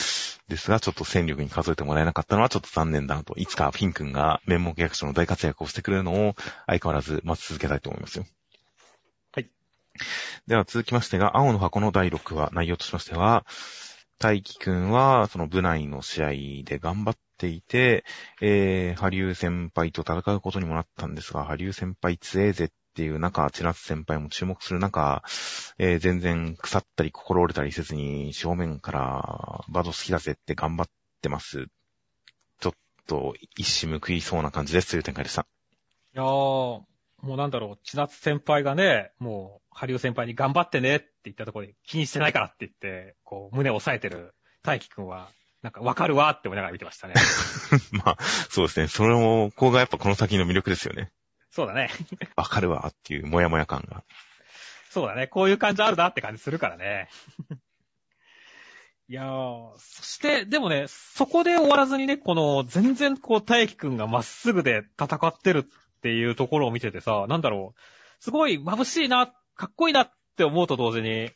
[0.49, 3.35] ですが、ちょっと戦力に数えてもらえなかったのはちょっと残念だなと。
[3.37, 6.35] いつかフィン君が面目役所の大活躍をしてくれるのを
[6.67, 8.27] 相変わらず待ち続けたいと思いますよ。
[9.33, 9.51] はい。
[10.47, 13.45] では続きましてが、青の箱の第6話、内容としましては、
[14.19, 16.31] 大輝くんは、その部内の試合
[16.65, 18.05] で頑張っていて、
[18.41, 22.69] えー、ハリュー先輩と戦うことにもなったんですが、ハリュー先輩強えぜっ
[22.99, 25.23] ていう中、千夏先輩も注目する中、
[25.79, 30.89] えー、全然腐ったり心折れたりせずに、正面からバド好きだぜって頑張っ
[31.23, 31.69] てます。
[32.59, 32.73] ちょっ
[33.07, 35.43] と一矢報いそうな感じですという展開でした。
[35.43, 36.85] いやー、も
[37.23, 44.35] うなんだろう、千夏先輩がね、もう、ハリュー先輩に頑張ってねって言ったところで気にしてないからって言って、こう、胸を押さえてる
[44.65, 45.29] 大輝くんは、
[45.63, 47.15] なんかわかるわって思いながら見てましたね。
[48.05, 48.89] まあ、そうですね。
[48.89, 51.13] それも、ここがやっぱこの先の魅力ですよね。
[51.59, 51.91] そうだね。
[52.37, 54.05] わかるわっていうもやもや感が。
[54.91, 55.27] そうだね。
[55.27, 57.09] こういう感じあるなって感じするからね。
[59.09, 67.81] いやー、そして、でもね、そこで終わらずにね、この、全然こう、大輝くんがまっすぐで戦ってるっていうところを見ててさ、なんだろう、
[68.23, 71.33] すごい眩しいな、かっこいいなって思うと同時に、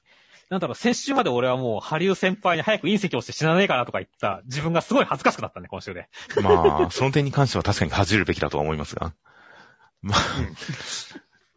[0.51, 6.09] なんだろう、先週まで俺はもう、ハリウ先輩に早く隕石をして死なねえかなとか言った自分がすごい恥ずかしくなったね、今週で。
[6.41, 9.15] まあ、その点に関しては確かに恥じるべきだとは思いますが。
[10.03, 10.21] まあ、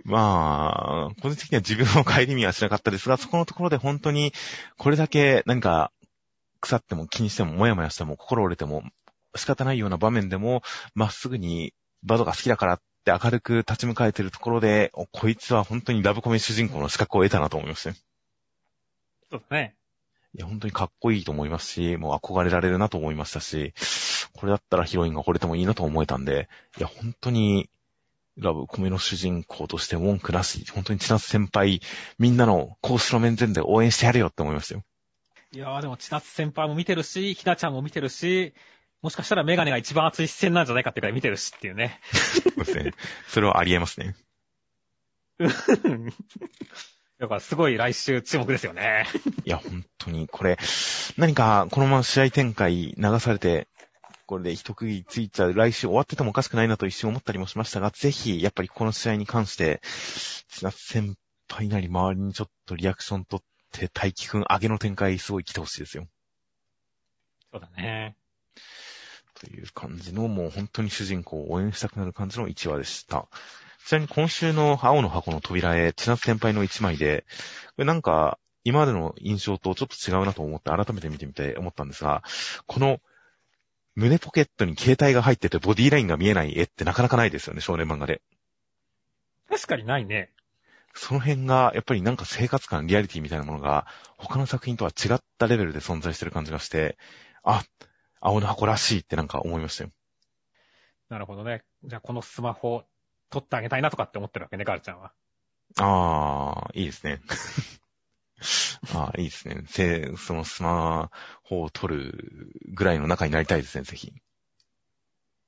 [0.05, 4.33] まあ、個人的には自分の帰り見はしなかったですが、そこのところで本当に、
[4.77, 5.91] これだけ何か
[6.61, 8.83] 腐っても気にしても、もやもやしても、心折れても、
[9.35, 10.61] 仕方ないような場面でも、
[10.93, 11.73] まっすぐに
[12.03, 17.95] バドが好きだからって明るく立ち向かえてるところで、おこいつは本当にラブコメ主人公の資格を得たなと思いましたよ。
[19.31, 19.75] そうだね。
[20.35, 23.73] いや、本当にかっこいいと思いますし、もう憧れられるなと思いましたし、
[24.33, 27.69] これだったらヒロインが惚れてもいいなと思えたんで、いや、本当に、
[28.37, 31.81] ラブコメの主人公として文句なし、本当に千夏先輩、
[32.19, 34.83] みんなの公式の面前で応援してやれよって思いましたよ。
[35.53, 38.53] いやーでも、千夏先輩も見てるし、ひなちゃんも見てるし、
[39.01, 42.01] もしかしたらメガネが一番熱い視線なんじゃないかってくらい見てるしっていうね。
[42.11, 42.93] そうですね。
[43.27, 44.15] それはありえますね。
[47.19, 49.05] だからすごい来週注目ですよね。
[49.45, 50.57] いや、本当に、これ、
[51.17, 53.69] 何か、このまま試合展開流されて、
[54.25, 59.81] これで一区切りついちゃう、来週終わっててもおかしくないなと一瞬思ったりもしましたが、ぜひ、やっぱりこの試合に関して、
[60.49, 61.15] 千夏先
[61.47, 66.07] 輩なり周りにちょっとリアクション取って、大輝くん上げの展開すごい来てほしいですよ。
[67.51, 68.15] そうだね。
[69.35, 73.27] という感じの、もう本当に主人公を応援したくなる感じの1話でした。
[73.85, 77.25] ちなみに今週の青の箱の扉へ、千夏先輩の1枚で、
[77.67, 82.23] これなんか、今までの印象とちょっと違うなと思って改めて見てみて思ったんですが、
[82.65, 82.99] この
[83.95, 88.21] 胸ポケットに携帯が入っててボディラインが見えない絵ってなかなかないですよね、少年漫画で。
[89.49, 90.31] 確かにないね。
[90.93, 93.85] その辺が、やっぱりなんか生活感、リアリティみたいなものが、
[94.17, 96.97] 他の作品とは違ったレベルで存在してる感じがして、
[97.43, 97.63] あ、
[98.19, 99.91] 青の箱らしいってなんか思いましたよ。
[101.09, 101.63] なるほどね。
[101.83, 102.83] じゃあこのスマホ、
[103.29, 105.13] 撮ってあげたいなとかって思ってるわけね、ガールちゃんは。
[105.77, 107.19] ああ、いいですね。
[108.93, 109.63] あ あ、いいですね。
[109.67, 111.09] せ、そのスマ
[111.43, 114.13] ホを撮るぐらいの仲になりたいですね、ぜひ。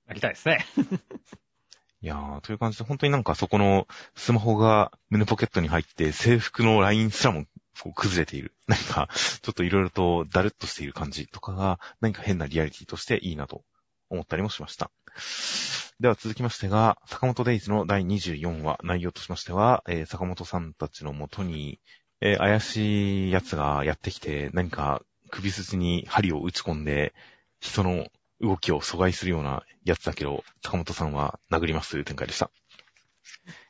[0.06, 0.66] なりたいですね。
[2.02, 7.46] いやー、という感じで、本当になんかそこのスマホが胸ポケットに入って制服のラインすらも
[7.96, 8.56] 崩れている。
[8.68, 13.64] 何か、ちょっといろいろとだるっとしている感じとかが、何か変なリアリティとしていいなと
[14.10, 14.92] 思ったりもしました。
[16.00, 21.80] では続きましてが、坂本デイズの第24話、内容としましては、えー坂本さんたちのもとに、
[22.22, 27.14] えー怪しい奴がやってきて、何か首筋に針を打ち込んで、
[27.60, 28.08] 人の
[28.42, 32.50] 動きを阻害するようなやつだけど、坂本さんは殴りますという展開でした。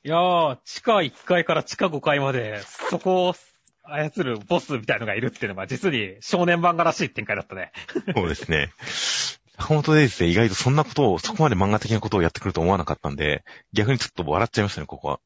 [0.04, 3.36] いやー、地下1階から地下5階まで、そこを
[3.84, 7.72] 操るボスみたいのがいるっていうのが、実に少年漫画らしい展開だったね。
[8.16, 8.72] そうですね。
[9.58, 13.44] 坂本デイズで意外とそんなことを、そこまで漫画的なことをやってくると思わなかったんで、
[13.74, 15.20] 逆にちょっと笑っちゃいましたね、ここは。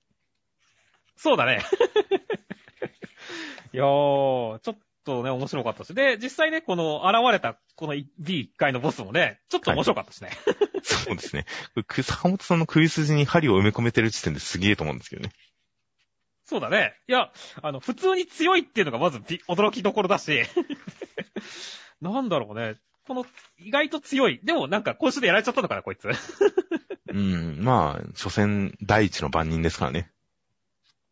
[1.18, 1.64] そうだね。
[3.74, 5.94] いやー、ちょっとね、面白かったし。
[5.94, 10.32] で、実際ね、この現れた、この B1 階のボスもね、ちょっと面白かったしね。
[10.84, 11.46] そうですね。
[12.04, 15.32] 坂本さんの首筋に針を埋め込めてる時点ですげえと思うんですけどね。
[16.46, 16.96] そうだね。
[17.08, 20.44] いや、あの、普通に強いっていうのがまずび驚きどころだし、
[22.02, 22.76] なんだろうね。
[23.08, 23.26] この、
[23.58, 24.42] 意外と強い。
[24.44, 26.10] でもなんか今週でやられちゃったのかな、こいつ。
[27.08, 30.12] うん、まあ、所詮第一の番人ですからね。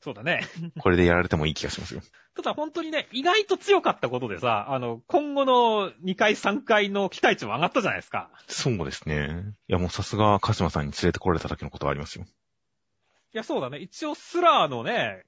[0.02, 0.42] そうだね。
[0.80, 2.02] これでやられてもいい気がしますよ。
[2.36, 8.30] ただ本当にね、意外と強かったことでさ、あの、今後の2回3回の期待値も上がったじゃないですか。
[8.48, 9.56] そうですね。
[9.68, 12.26] いや、もうさすが鹿島さんに連れてこられただけのことはありますよ。
[12.26, 13.80] いや、そうだね。
[13.80, 15.24] 一応スラーのね、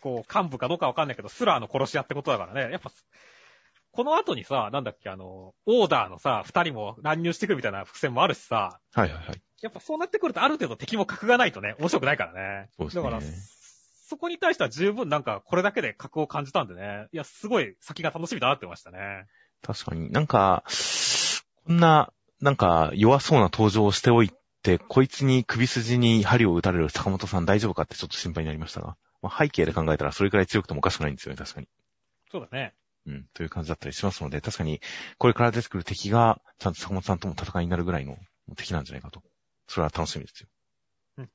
[0.00, 2.72] こう、幹部かどうかわかんないけど、スラーの殺し屋ってことだからね。
[2.72, 2.90] やっぱ、
[3.92, 9.42] この後にさ、なんだっけ、あの、オーダーのさ、二人も乱入してくるみたいな伏線もあるしさ、はいはいはい。
[9.60, 12.70] やっぱそうなってくるとある程度敵も格がないとね、面白くないからね。
[12.76, 13.22] そうですねだから、
[14.10, 17.06] そこに対しては十分なんかこれだけで格を感じたんでね。
[17.12, 19.26] いや、すごい先が楽しみだなって思いましたね。
[19.62, 20.64] 確かになんか、
[21.64, 24.32] こんな、なんか弱そうな登場をしておい
[24.64, 31.68] て、こいつに首筋に針を打たれる坂本さん大丈夫かってちょっと心配になりましたが、まあ、背景で考えたらそれくらい強くてもおかしくないんですよね、確かに。
[32.32, 32.74] そうだね。
[33.06, 34.80] うん、という感じだったりしますので、確かに、
[35.18, 38.18] これから出てくる敵が、ちゃんと坂本さんとも戦いになるぐらいの
[38.56, 39.22] 敵なんじゃないかと。
[39.68, 40.48] それは楽しみですよ。
[41.18, 41.30] うん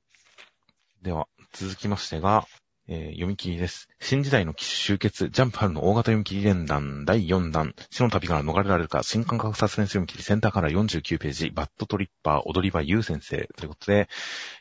[1.01, 2.45] では、続きましてが、
[2.87, 3.89] えー読み切りです。
[3.99, 14.07] 新時代の奇襲集結、ジャンプ春の大型読み切り連弾第4弾、死の旅から逃れられるか、新感覚サスペンス読み切りセンターから49ページ、バッドトリッパー、踊り場優先生ということで、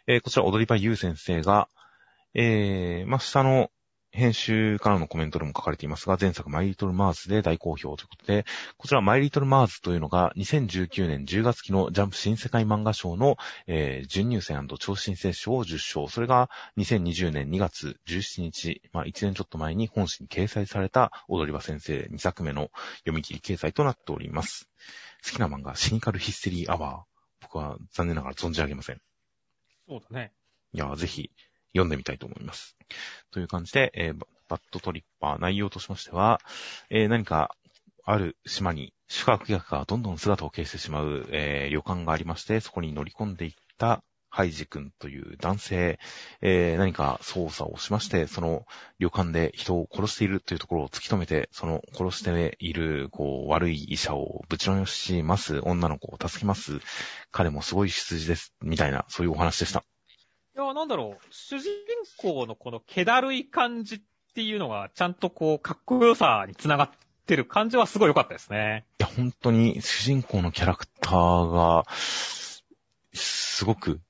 [0.06, 1.68] えーこちら踊り場優先生が、
[2.32, 3.70] えー、まあ、下の、
[4.14, 8.46] 編集からのコメントでも書かれていますが、前作マイリトルマーズで大好評ということで、
[8.78, 13.36] こちらマイリトルマーズというのが2019年10月期のジャンプ新世界漫画賞の、
[13.66, 16.06] えー、準入選超新星賞を受賞。
[16.06, 16.48] それが
[16.78, 24.68] 2020年2月17日、まあ1年ちょっと前に本誌に掲載された踊り場先生2作目の読み切り掲載となっております。
[25.24, 27.02] 好きな漫画、シニカルヒステリーアワー。
[27.40, 29.00] 僕は残念ながら存じ上げません。
[29.88, 30.32] そうだね。
[30.72, 31.32] いや、ぜひ
[31.74, 32.76] 読んでみたいと思います。
[33.30, 34.14] という感じで、えー、
[34.48, 36.40] バッドトリッパー内容としましては、
[36.90, 37.54] えー、何か
[38.04, 44.02] ある島に宿泊客がどんどん姿を消してしまう、えー、旅館がありまして、そこに乗り込んでいった
[44.34, 45.98] ハイジ君という男性、
[46.42, 48.66] えー、何か操作をしまして、その
[48.98, 56.80] 旅館で人を殺しているというところを突き止めて、その殺している、こう、悪い医者をぶちのよします、女の子を助けます、
[57.30, 59.84] 彼もすごい出自です、みたいな、そういうお話でした。
[60.56, 61.72] いや、なんだろう、主人
[62.16, 64.00] 公のこの気だるい感じっ
[64.34, 66.90] ていうのが、ちゃんとこう、かっこよさにつながっ
[67.26, 68.84] てる感じはすごい良かったですね。
[69.00, 74.00] いや、本当に主人公のキャラクターが、すごく、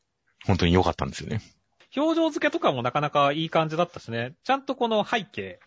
[0.45, 1.40] 本当に良かったんですよね。
[1.97, 4.34] 表情付けとかもなかなかいい感じだったしね。
[4.45, 5.61] ちゃんとこの背景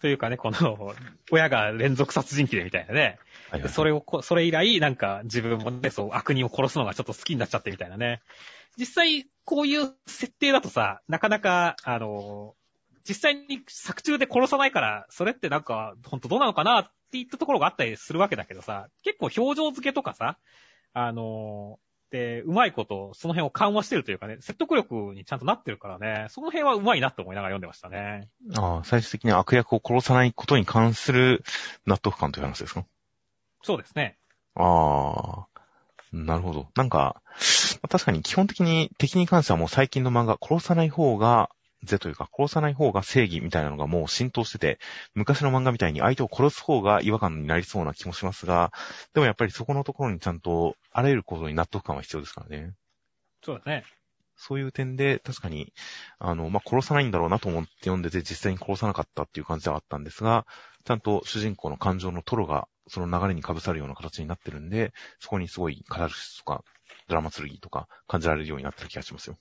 [0.00, 0.94] というかね、この、
[1.30, 3.18] 親が連続殺人鬼でみたいなね。
[3.50, 8.20] はいはい、それを、それ以来、なんか自分もね、そう、悪人を殺すのがちょっと好きになっちゃってみたいなね。
[8.76, 12.54] 実際、こういう設定だとさ、なかなか、あの、
[13.08, 20.38] 実際に作中で殺さないから、それってなんか、ほんとどうなのかなっていったところがあったりするわけだけどさ、結構表情付けとかさ、
[20.92, 28.28] あの、で、うまいこと、その辺を緩和してるというかね、説得力にちゃんとなってるからね、その辺はうまいなって思いながら読んでましたね。
[28.56, 31.44] ああ、最終的に悪役を殺さないことに関する
[31.86, 32.84] 納得感という話ですか？
[33.62, 34.16] そうですね。
[34.54, 35.46] ああ、
[36.12, 36.68] なるほど。
[36.74, 37.20] なんか、
[37.88, 41.50] 確かに基本的に敵に関してはもう最近の漫画、殺さない方が、
[41.84, 44.78] ぜというか、殺さない方が正義みたいなのがもう浸透してて、
[45.14, 48.72] 昔の漫画みたいに相手を殺す方が違和感になりそうな気もしますが、
[49.14, 52.74] でもやっぱりそこのところにちゃんと、あらゆることに納得感は必要ですからね。
[53.42, 53.84] そうだね。
[54.38, 55.72] そういう点で、確かに、
[56.18, 60.46] あの、まあ、殺さないんだろうなと思って読んでて、実際に殺さなかったっていう感じではあったんですが、
[60.84, 66.62] ちゃんと主人公の感情のトロが、その流れに被さるような形になってるんで、そこにすごいカタルシスとか、
[67.08, 69.38] ドラマ剣とか感じられるようになってる気がしますよ。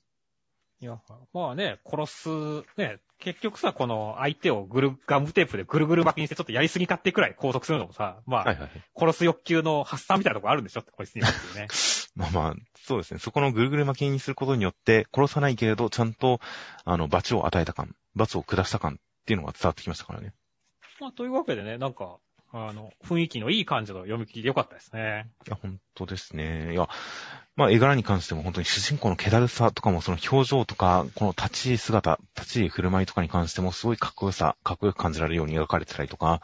[0.79, 0.99] いや、
[1.33, 2.29] まあね、殺す、
[2.77, 10.81] ね、結局さ、この相手をぐる、ガムテープでぐるぐる巻きにしてちょっとやりすぎかってくらい拘束するのもさ、まあ、はいはい、殺す欲求の発散みたいなとこあるんでしょ？
[10.81, 11.27] って、こいつにね。
[12.15, 13.19] まあまあ、そうですね。
[13.19, 16.39] そこのぐるぐる巻きにすることによって、殺さないけれど、ちゃんと、
[16.85, 20.33] あの、罰を与えた感、罰を下した感っていうのが伝わってきましたからね。
[20.99, 22.17] まあ、というわけでね、なんか、
[22.51, 25.29] あの、雰囲気のいい感じの読み切りでよかったですね。
[25.47, 26.73] いや、本当ですね。
[26.73, 26.87] いや、
[27.55, 36.41] まあ、絵柄に関しても本当に主人公の気だるさとかもその表情とか、この立ち姿、立ち振る舞いとかに関してもすごいかっこよさ、かっこよく感じられるように描かれてたりとか、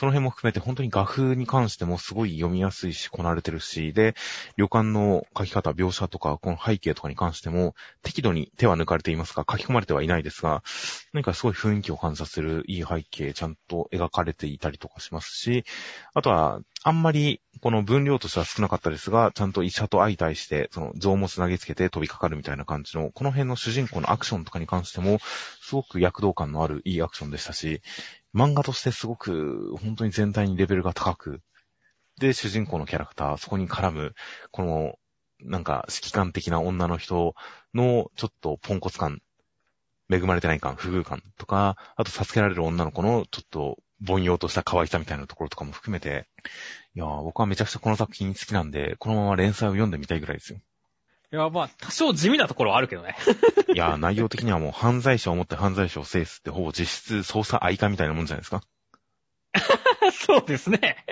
[0.00, 4.14] その辺も含めて本当に画風に関してもすごい読みやすいし、こなれてるし、で、
[4.56, 10.62] 旅館の書き方、描写とか、この背景とかに関しても、適度に手は抜かれていますが、書き込まれてはいないですが、
[11.12, 15.66] 何かすごい雰囲気を感じさせるいい背景、ちゃんと描かれていたりとかしますし、
[16.14, 25.18] あとは、あんまり、この分量としては少なかったですが、ちゃんと医者と相対して、その、臓物投げつけて飛びかかるみたいな感じの、この辺の主人公のアクションとかに関しても、
[25.60, 27.82] すごく躍動感のあるいいアクションでしたし、
[28.34, 31.40] 漫画としてすごく、本当に全体にレベルが高く、
[32.18, 34.14] で、主人公のキャラクター、そこに絡む、
[34.50, 34.94] この、
[35.40, 37.34] なんか、指揮官的な女の人
[37.74, 39.20] の、ちょっとポンコツ感、
[40.12, 46.28] 恵まれてない感、不遇感とか、あと助けられる女の子の、ちょっと、凡庸とした可愛さみたいなところとかも含めて、
[46.94, 50.60] いや、僕はめちゃくちゃこの作品好きなんで、このまま連載を読んでみたいぐらいですよ。
[51.32, 53.16] いや、まあ、多少地味なところはあるけどね。
[53.72, 58.62] いや、内容的にはもう犯罪者を持って犯罪者を制すってほぼ実質捜査愛化みたいなもんじゃないですか？
[60.12, 61.04] そうですね。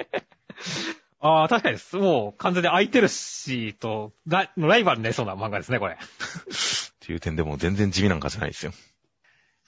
[1.21, 5.95] ああ、確かに、もう完全に空いてるし、と、ラライバルになりそうな漫画ですね、これ。
[5.95, 5.99] っ
[7.01, 8.73] ていう点でも全然地味なんかじゃないですよ。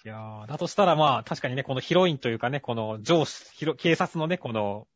[0.04, 3.44] いやー、だとしたらまあ、確かにね、このヒロインというかね、この上司、
[3.76, 4.86] 警察のね、この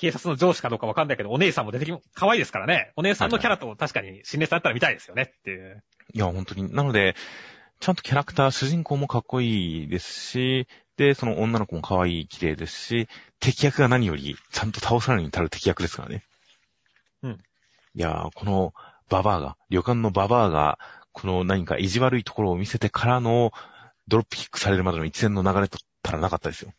[0.00, 2.90] 警察の上司かどうかわかんないけど、お姉さんも出てき、可愛いですからね。
[2.96, 5.84] お姉さんのキャラと確かに新ネされたら見たいですよねっていう。
[6.14, 6.74] いや、本当に。
[6.74, 7.14] なので、
[7.80, 13.08] ちゃんとキャラクター、主人公もかっこいいですし、で、その女の子も可愛い、綺麗ですし、
[13.40, 16.22] 敵役が何より、ちゃんと倒されに至る敵役ですからね。
[17.22, 17.38] うん。
[17.94, 18.72] いやこの
[19.10, 20.78] ババアが、旅館のババアが、
[21.12, 23.52] この何か意地悪いところを見せてからの、
[24.08, 26.72] ドロップキックされるまでの一連の流れとったらなかったですよ。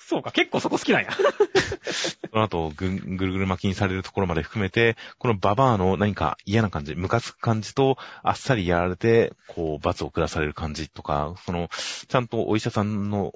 [0.00, 1.12] そうか、結構そこ好きなんや。
[2.32, 11.68] その後ぐ、ぐるぐる巻きにされるところまで含めて、このババアの何か嫌な感じ、ムカつく感じと、あっさりやられて、こう、罰を下される感じとか、その、
[12.08, 13.34] ちゃんとお医者さんの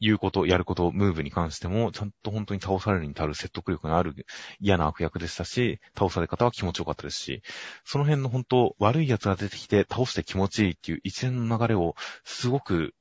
[0.00, 4.14] 言うこと、やること、ムーブに関しても、ちゃんと本当に倒されるに足る説得力のある
[4.58, 7.42] 嫌な悪役でしたし、倒され方は気持ちよかったですし、
[7.84, 12.94] その辺の本当、悪い奴が出てきて倒して気持ちいいっていう一連の流れを、すごく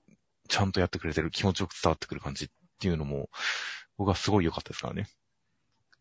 [0.49, 3.29] ちゃんとやってくれてる、気持ちよく伝わってくる感じっていうのも、
[3.97, 5.07] 僕はすごい良かったですからね。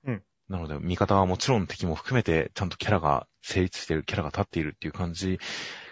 [0.04, 0.22] うん。
[0.48, 5.40] なので、味方はもちろん敵も含めて、ちゃんとキャラが成立している、キャラが立っているっていう感じ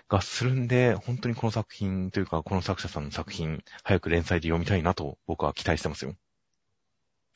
[0.09, 6.15] がするんで、本当にこの作品というか、この作者さんの作品、早く連載で読みたいなと僕は期待してますよ。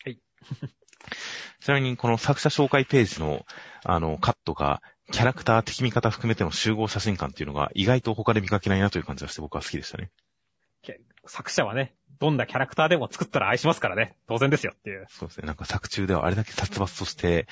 [0.05, 0.21] はい。
[1.61, 3.45] ちなみに、この作者紹介ページの、
[3.85, 4.81] あの、カットが、
[5.11, 10.13] キャラクター、敵味方含めての集合写真館っていうのが意外と他で見かけないなという感じがして僕は好きでしたね。
[11.27, 14.15] 作者はね、どんなキャラクターでも作ったら愛しますからね。
[14.29, 15.07] 当然ですよっていう。
[15.09, 15.47] そうですね。
[15.47, 17.49] なんか作中ではあれだけ殺伐として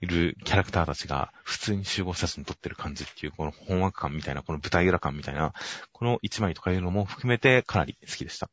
[0.00, 5.52] いるキャラクターたちが普通に集合写真撮ってる感じっていう、この本枠感みたいな、この舞台裏感みたいな、
[5.92, 8.48] この一枚とかいうのも含めてかなり好きでした。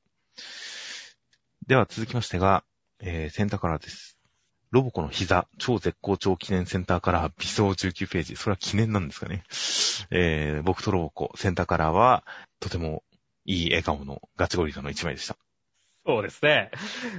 [1.68, 2.64] では続きましてが、
[3.00, 4.18] えー、センターカラーです。
[4.72, 8.36] ロボコの膝、超絶好調記念センターカラー、微走19ページ。
[8.36, 9.44] それは記念なんですかね。
[10.12, 12.26] えー、僕とロボコ、センターカラーは、
[12.60, 13.04] とても
[13.46, 15.38] いい笑顔のガチゴリラの一枚でした。
[16.06, 16.72] そうですね。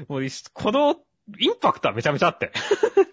[0.09, 0.97] もうこの
[1.39, 2.53] インパクトはめちゃめちゃあって。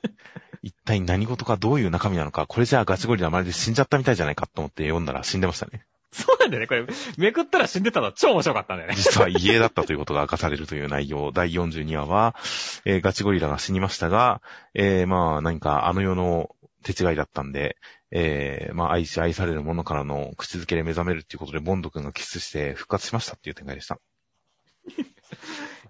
[0.62, 5.86] 一体何事かどういう中身なのか、これじゃあガチゴリラまるで死んじゃったみたいじゃないかと思って読んだら死んでましたね。
[6.14, 6.68] そうなんだよね。
[6.68, 6.86] これ、
[7.18, 8.96] めくったら死んでたの超面白かったんだよね。
[8.96, 11.32] 実は家だったということが明かされるという内容。
[11.32, 12.36] 第42話は、
[12.86, 14.42] えーガチゴリラが死にましたが、
[14.76, 17.78] えーまあ何かあの世の手違いだったんで、
[18.12, 24.00] えーまあ愛し愛されるものからの口づけで目覚めるっていうことで、ボンド君がキスして復活しましたっていう展開でした。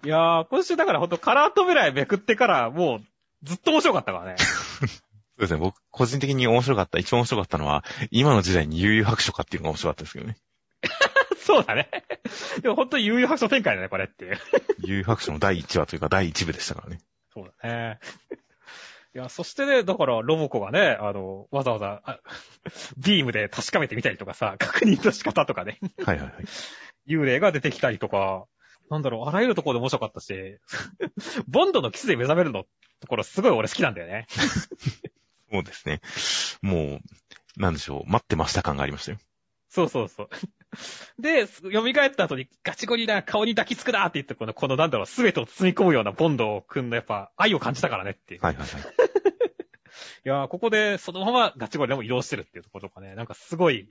[0.04, 3.04] いやー、今週だからほんとカラートベライめくってからもう
[3.44, 4.36] ずっと面白かったからね。
[5.36, 5.58] そうですね。
[5.58, 10.36] 僕、個人的に面白かった、一番面白かったのは、今の時代に悠々白書かっていうのが面白かったですけどね。
[11.38, 11.90] そうだね。
[12.62, 14.38] でもほんと悠々白書展開だね、これっていう。
[14.84, 17.00] 悠々白書の第1話というか第1部でしたからね。
[17.32, 17.98] そうだね。
[19.14, 22.20] いや、そしてね、だから、ロボコがね、あの、わざわざ、あ
[22.96, 26.44] ビームで確かめてみたりとかさ、確認の仕方とかね、はいはいはい。
[27.08, 28.46] 幽霊が出てきたりとか、
[28.94, 30.58] なんだろう、あらゆるところで面白かったし、
[31.48, 32.64] ボンドのキスで目覚めるの
[33.00, 34.26] ところすごい俺好きなんだよね。
[35.52, 36.00] そうですね。
[36.62, 37.00] も
[37.56, 39.18] う、なんでしょう、待ってました感がありましたよ。
[39.68, 40.28] そうそうそう。
[41.20, 41.60] で、蘇
[42.06, 48.40] った後にガチゴリラ顔に抱きつくなって言って、この、このなんだろう、すべてを包み込むようなボンド君のやっぱ愛を感じたからねっていう。
[48.40, 48.82] はいはいはい。
[48.82, 53.90] いやー、ここでそのままガチゴリラも移動してるっていうところとかね、なんかすごい、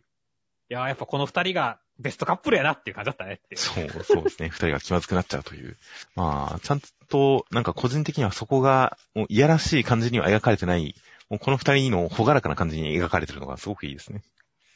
[0.73, 3.55] いやー、やっぱこの二人がベストカップルやなっていう感じだったねって。
[3.57, 4.49] そう、そうですね。
[4.49, 5.77] 二人が気まずくなっちゃうという。
[6.15, 10.95] まあ、ちゃんと、なんか個人的にはそこが、もういやらしい感じには描かれてない、
[11.29, 14.23] もうこの二人のほがらかな感じに描かれてるのがすごくいいですね。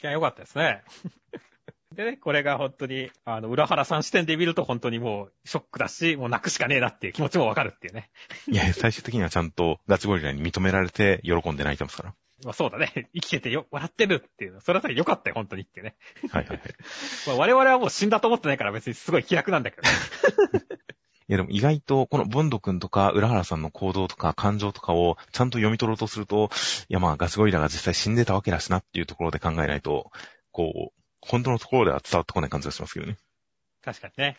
[0.03, 0.83] いや、よかったですね。
[1.95, 8.11] でね、これが本当に、あの、浦原さん視点で見ると本当にもうショックだし、もう泣くしかねえなっていう気持ちもわかるっていうね。
[8.47, 12.13] いや、最終的にはちゃんとガチゴリラに認められて喜んで泣いてますから。
[12.43, 13.09] まあそうだね。
[13.13, 14.61] 生きててよ、笑ってるっていうの。
[14.61, 15.95] それはさ良かったよ、本当にっていうね。
[16.31, 16.75] はいはいはい。
[17.27, 19.83] まあ我々はもう死んだと思ってないから別にすごい気楽なんだけど。
[21.29, 26.49] いやでも意外と、このボンド君とか、浦原さんの行動とか感情とかをちゃんと読み取ろうとすると、
[26.87, 30.11] いやまあガチゴリラが実際死んでたわけだしなっていうところで考えないと、
[30.51, 33.17] こう、本当のところでは伝わってこない感じがしますけどね。
[33.83, 34.37] 確かにね。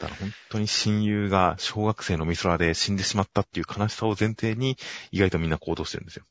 [0.00, 4.78] だから本当に親友が小学生のミソラで死んでしまったっていう悲しさを前提に、
[5.10, 6.24] 意外とみんな行動してるんですよ。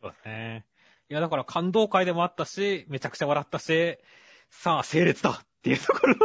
[0.00, 0.64] そうだね。
[1.08, 3.98] いや、だから感動会でもあったし、めちゃくちゃ笑ったし、
[4.50, 6.20] さあ、整列だっていうところの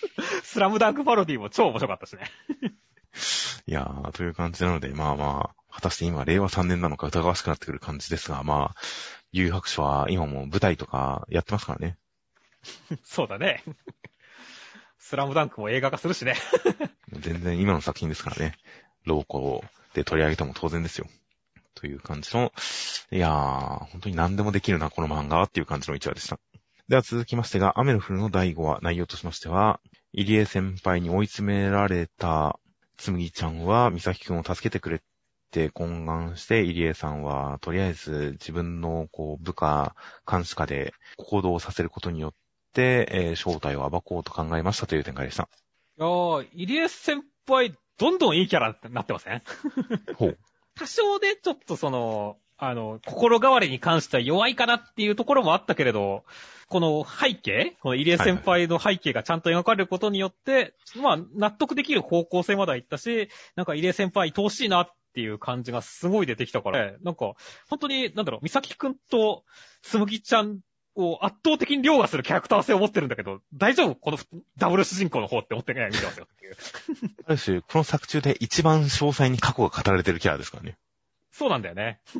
[0.44, 2.30] スラムダンクパロディも超面白かったしね。
[3.66, 8.80] いやー、という感じなので、まあまあ、果たして今、令和3年なのか疑わしくなってくる感じですが、まあ、
[9.32, 11.98] 有白書は今も舞台とかやってますからね。
[13.04, 13.62] そうだね。
[14.98, 16.34] スラムダンクも映画化するしね。
[17.12, 18.56] 全然今の作品ですからね。
[19.04, 19.64] ローコ
[19.94, 21.06] で取り上げても当然ですよ。
[21.76, 22.52] という感じの、
[23.12, 26.40] いやー、本当に何でもできるな、この漫画はっていう感じの一話でした。
[26.88, 29.80] では続きましてが、雨の降るの第5話、内容としましては、
[30.12, 32.58] 入江先輩に追い詰められた
[32.96, 35.00] つむぎちゃんは、美咲くんを助けてくれっ
[35.50, 39.94] て懇願して、入江さんは、とりあえず自分のこう部下、
[40.30, 42.32] 監視下で行動させることによっ
[42.72, 45.48] て、えー正体を暴こうと考えましたという展開でした。
[45.98, 49.42] いやー、入江先輩、どんどんいいキャラになってません
[50.16, 50.38] ほう。
[50.76, 56.24] 多少でちょっとその、あの、心変わりに関しては弱いかなっていうところもあったけれど、
[56.68, 67.34] この背景この入江先輩の背景がちゃんと描かれることによって、まあ、納得できる方向性までは行ったし、なんか入江先輩愛おしいなっていう感じがすごい出てきたから、なんか、
[67.68, 69.44] 本当に、なんだろう、美咲くんと
[69.82, 70.60] つむぎちゃん
[70.96, 73.94] を圧倒的に凌駕するキャラクター性を持ってるんだけど、大丈夫？
[73.94, 74.18] この
[74.56, 76.56] ダブル主人公の方って思ってない見てますよっていう。
[77.26, 80.78] ある種、この作中で一番詳細に過去が語られてるキャラですからね。
[81.30, 82.00] そうなんだよね。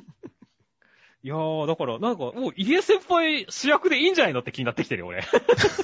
[1.22, 5.24] いやー、だから、なんか、もう、入江先輩主役でいいんじゃないのって気になってきてるよ、俺。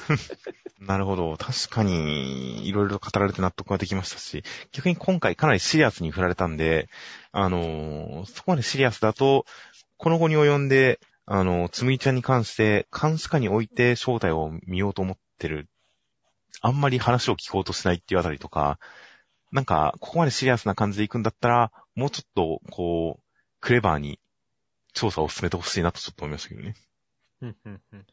[0.79, 1.35] なるほど。
[1.35, 6.87] 確かに、いろいろ語られて納得ができましたし、逆に今回かなりシリアスに振られたんで、
[7.33, 9.45] あのーそこまでシリアスだと、
[9.97, 15.69] この後に及んで、あのーつむぎちゃんに関して、監視下に置いて正体を見ようと思ってる。
[16.61, 18.79] あんまり話を聞こうとしないっていうあたりとか、
[19.51, 23.23] なんか、ここまでシリアスな感じで行くんだったら、もうちょっと、こう、
[23.61, 24.19] クレバーに
[24.93, 26.75] 調査を進めてほしいなとちょっと思いましたけどね。
[27.41, 28.05] うんうんうん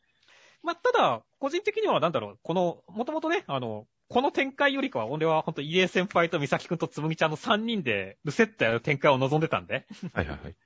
[0.63, 10.57] まあ、ただ、個人的にはなんだろう、この、もともとね、あの、この展開よりかは、俺は本当入江先輩と美咲くんとつむぎちゃんの3人で、ルセットやる展開を望んでたんで、はいはいはい。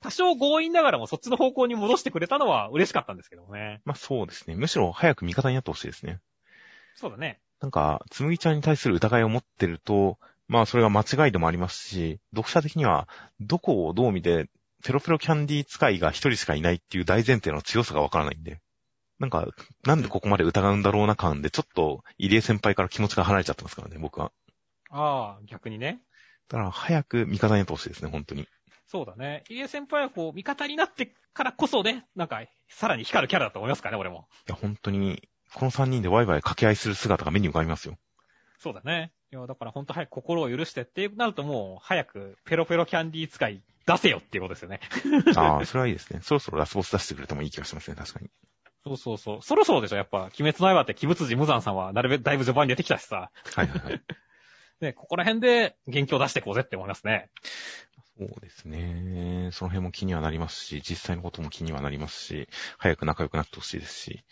[0.00, 3.82] 多少強引ながらもそっちの方向に戻してくれたのは嬉しかったんですけどもね。
[3.84, 4.56] まあそうですね。
[4.56, 6.20] むしろ早く味方になってほしいですね。
[6.94, 7.40] そうだね。
[7.60, 13.08] なんか、つむぎちゃんに対する疑いを持ってると、まあそれが間違いでもありますし、読者的には、
[13.40, 14.48] どこをどう見て、
[14.82, 18.60] ペロペロキャンディー使いが一人しかいないっていう大前提の強さがわからないんで。
[19.18, 19.46] なんか、
[19.84, 24.32] なんでここまで疑うんだろうな感で、ちょっと、入江先輩から気持ちが離れちゃってますからね、僕は。
[24.90, 26.00] ああ、逆にね。
[26.48, 28.48] だから、早く味方になってほしいですね、本当に。
[28.90, 29.44] いそうだね。
[29.48, 34.26] 入江先輩はこう、味方になってからこそね、なんか、さらに光るキャラだと思いますからね、俺も。
[34.48, 37.96] や、本当に、この三人でワイワイ掛け合いする姿が目に浮かびますよ。
[38.58, 39.12] そうだね。
[39.32, 44.80] いや、だから本当早く心を許してってなるともう、早くペロペロキャンディー使い出せよっていうことですよね。
[45.36, 46.20] ああ、それはいいですね。
[46.20, 48.28] そろそろラスボス出してくれてもいい気がしますね、確かに。
[48.84, 49.42] そうそうそう。
[49.42, 50.24] そろそろでしょ、やっぱ。
[50.24, 53.30] 鬼滅の刃って鬼物寺無惨さんは、なるべくだいぶ序盤に出てきたしさ。
[53.54, 54.02] はいはいはい。
[54.80, 57.28] ね、ここら辺で元気を出していこうぜって思いますね。
[58.20, 59.48] そうですね。
[59.50, 64.24] その辺も気にはなりますし、実際のことも気にはなりますし、早く仲良くなってほしいですし、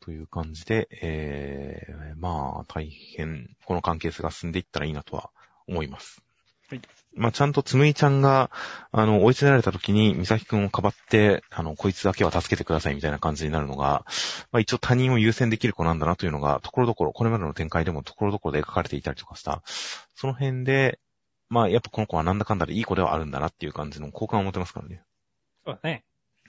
[0.00, 5.28] という感じで、えー、まあ、大変、この関係性が進んでいったらいいなとは
[5.68, 6.22] 思います。
[6.70, 6.80] はい。
[7.14, 8.50] まあ、ちゃんとつむいちゃんが、
[8.90, 14.06] あの、追い詰められた時に、みさきくんをかばって、あの、こいつだけは助けてくださいみたいな感じになるのが、
[14.50, 19.62] まあ、一応他人を優先できる子なんだなというのが、ところどころ、これまでの展開でもところどころで描かれていたりとかした、
[20.14, 21.00] その辺で、
[21.50, 25.02] まあ、やっぱこの子はなんだかんだでいい子ではあるんだなっていう感じの好感を持てますからね。
[25.66, 26.04] そうだね。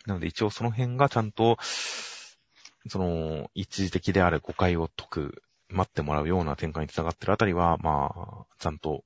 [0.05, 1.57] なので一応その辺がちゃんと、
[2.87, 9.03] その、一時的である誤解を解く、待ってもらうような展開につながってるあたりは、まあ、ちゃんと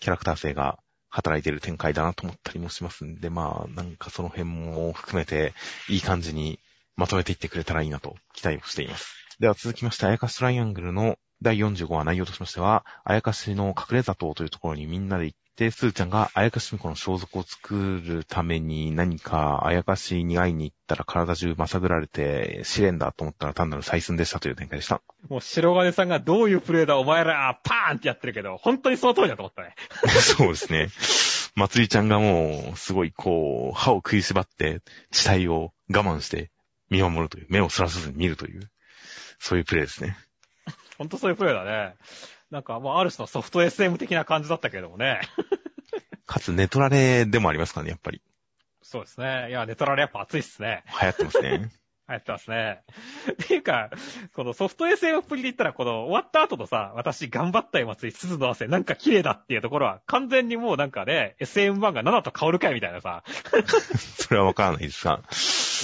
[0.00, 0.78] キャラクター性が
[1.10, 5.52] 働いている展開だなと思ったりもしますんで、まあ、なんかその辺も含めて、
[5.88, 6.60] いい感じに
[6.96, 9.14] まとめていってくれたらいいなと期待をしています。
[9.40, 25.02] では続きまして、あやかしトライアングルの第45話内容としましては、あやかしの隠れ里というところにみんなで行って、すーちゃんがあやかしみこの装束を作るために何かあやかしに会いに行ったら体中まさぐられて試練だと思ったら単なる採寸でしたという展開でした。
[25.28, 29.74] もう白金さんがどういうプレイだお前ら、パーンってやってるけど、本当にその通りだと思ったね。
[30.20, 30.88] そうですね。
[31.54, 34.80] まつりちゃんがもう、すごいこう、歯を食いしばって、
[35.10, 36.52] 死体を我慢して
[36.88, 38.70] 見守るという、目をそらさずに見るという、
[39.40, 40.16] そういうプレイですね。
[40.98, 41.94] 本当そういうプレイだね。
[42.50, 45.20] なんかもうある種のソフト SM 的な感じだったけどもね。
[46.26, 48.20] かつ、ネトラレでもありますからね、やっぱり。
[48.82, 49.48] そうですね。
[49.50, 50.84] いや、ネトラレやっぱ熱いっすね。
[51.00, 51.58] 流行ってますね。
[52.08, 52.80] 流行ってますね。
[53.32, 53.90] っていうか、
[54.32, 63.24] このソフト SM っぷりで言ったら、この終わった後のさ、私頑張ったよ、松井、鈴の汗、なんか綺麗だっていうところは、完全にもうなんかね、SM 版が7と香るかいみたいなさ。
[64.18, 65.22] それはわからないですが。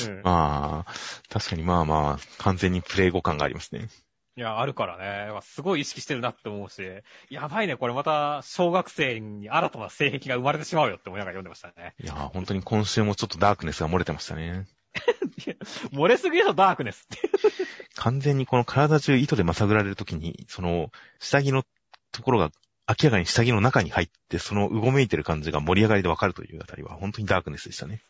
[0.08, 0.22] うん。
[0.22, 0.92] まあ、
[1.28, 3.88] 確かにまあまあ、完全にプレイ互換がありますね。
[4.37, 5.41] いや、あるからね。
[5.43, 6.82] すごい意識してるなって思うし、
[7.30, 11.95] やばいね、これまた、小学生に新たな性癖が生まれてしまうよって思いながら読んでましたね。
[12.03, 14.66] いやー、本当に今週もちょっとダークネスが漏れてましたね。
[15.93, 17.28] 漏れすぎでしょ、ダークネスって。
[17.95, 21.64] 完全にこの体中糸でまさぐられるときに、その、下着の
[22.11, 22.51] ところが
[22.89, 28.03] 明らかに下着の中に入って、そのうごめいてる感じが盛り上がりでわかるというあたりは、本当にダークネスでしたね。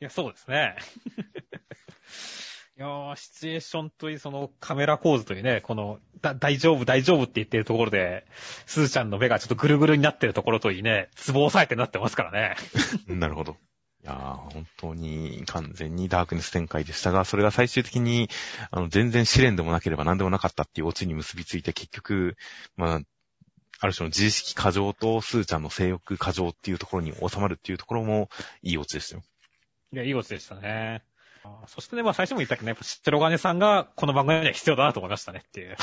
[0.00, 0.76] いや、そうですね。
[2.80, 8.24] いやー、シチュエーションといい、そのカメラ構図というね、この、だ、大丈夫、大丈夫って言ってるところで、
[8.64, 12.56] スーちゃんの目がちょっとぐるぐるになってるところといいね、ツボ押さえてなってますからね。
[13.06, 13.58] なるほど。
[14.02, 18.30] いやー、本当に完全にダークネス展開でしたが、それが最終的に、
[18.70, 22.38] あの、全然試練でもなければ何でもなかったっていうオチに結びついて、結局、
[22.76, 23.00] まあ、
[23.80, 28.30] ある種の自意識過剰とスーちゃんの性欲過剰っていうところに収まるっていうところも
[28.62, 29.22] いいオチでしたよ。
[29.92, 31.02] いや、いいオチでしたね。
[31.44, 35.76] あそしてね、まあ最初も言ったけどね、やっぱ白金さんがこの番組には必要だなと思いましたねっていう。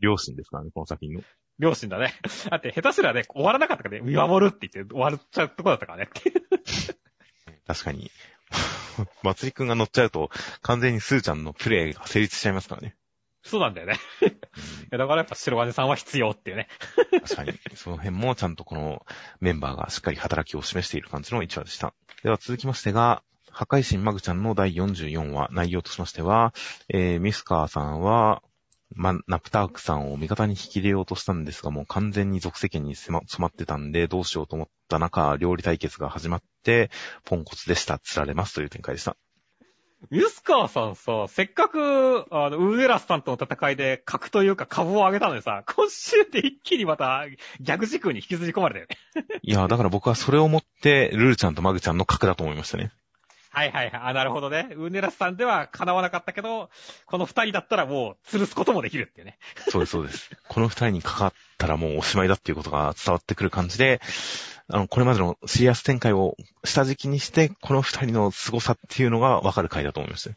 [0.00, 1.22] 両親ですからね、この作品の。
[1.58, 2.14] 両親だね。
[2.50, 6.42] だって下手すらね、終わらなかったからね、見守るって言って終わっちゃうとこだったからねっていう。
[7.66, 8.10] 確かに。
[9.22, 10.30] まつりくんが乗っちゃうと、
[10.62, 12.96] 完全にスーちゃんのプレイが成立しちゃいますからね。
[13.42, 13.94] そうなんだよね。
[14.22, 14.26] い
[14.90, 16.68] やだからやっぱ白金さんは必要っていうね。
[17.22, 17.52] 確かに。
[17.74, 19.06] その辺もちゃんとこの
[19.40, 21.94] メンバーがしっかり働きを示している感じの1話でした。
[22.24, 23.22] では続きましてが、
[23.56, 26.52] 破壊神マグちゃんの第44話、内容としましては、
[26.90, 28.42] えー、ミスカーさんは、
[28.94, 36.90] ま、ナプタークさんを味方に引き入れようとしたんですが、もう完全に属世間に染まってたんで、どうしようと思った中、料理対決が始まって、
[37.24, 39.16] ポンコツでした、釣られますという展開でした。
[40.10, 47.24] ミスカーさんさ、せっかく、あの、ウーエラスさんとの戦いで格というか株を上げたのにさ、今週で一気にまた
[47.62, 49.40] 逆時空に引きずり込まれたよね。
[49.40, 52.92] いや、だから僕はそれをもって、ルルちゃんとマグちゃんの格だと思いましたね。
[53.56, 54.00] はいはいはい。
[54.10, 54.68] あ、なるほどね。
[54.76, 56.68] ウーネラスさんでは叶わなかったけど、
[57.06, 59.38] この二人だったらもう吊るすこともできるっていうね。
[59.70, 60.30] そうです、そうです。
[60.46, 64.02] この二人にかかったらもうおしまいだっていうことが伝わってくる感じで、
[64.68, 70.36] あの、これまでのシリアス展開を下敷きにして、この二人の凄さっていうのがわかる回だと思いましたよ。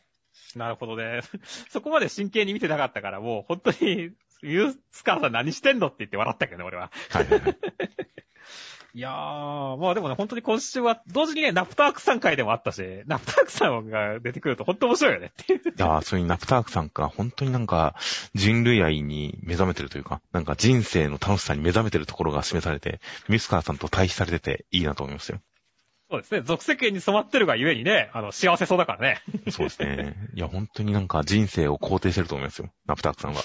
[0.56, 1.20] なるほどね。
[1.70, 6.90] そこまで真剣に見てなかったから、もう本当に、ユースカーさん何してんのって言って笑ったけどね、俺は。
[7.10, 7.58] はいはいはい。
[8.96, 15.60] いやー、まあでもね、本当に今週は、同時にね、ナプタークさん回でもあったし、ナプタークさんが出てくると本当面白いよねっていう。
[15.60, 17.96] いやー、それにナプタークさんが本当になんか
[18.34, 25.42] 人類愛に目覚めてるというか、なんか人生の楽しさに目覚めてるところが示されて、ミスカーさんと対比されてていいなと思いましたよ。
[26.10, 26.42] そうですね。
[26.42, 29.22] 属世間に染まってるがゆえにね、あの、幸せそうだからね。
[29.52, 30.16] そうですね。
[30.34, 32.72] いや、本当になんか人生を肯定してると思いますよ。
[32.88, 33.44] ナプタークさんは。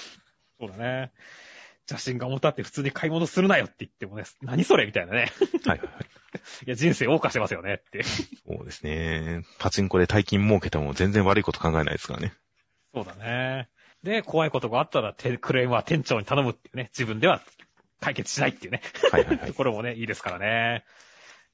[0.59, 1.11] そうだね。
[1.89, 5.31] 邪神が重たって普通に買い物するなよって言ってもね、何それみたいなね。
[5.65, 6.05] はいはいはい。
[6.65, 8.03] いや、人生謳歌してますよねって。
[8.03, 9.43] そうですね。
[9.59, 12.33] パチンコで大金儲けても全然悪いこと考えないですからね。
[12.93, 13.69] そうだね。
[14.03, 17.41] で、怖いことがあったら、てクレームは店長に頼むっていうね、自分では
[17.99, 18.81] 解決しないっていうね。
[19.11, 19.47] はいはいはい。
[19.49, 20.85] ところもね、いいですからね。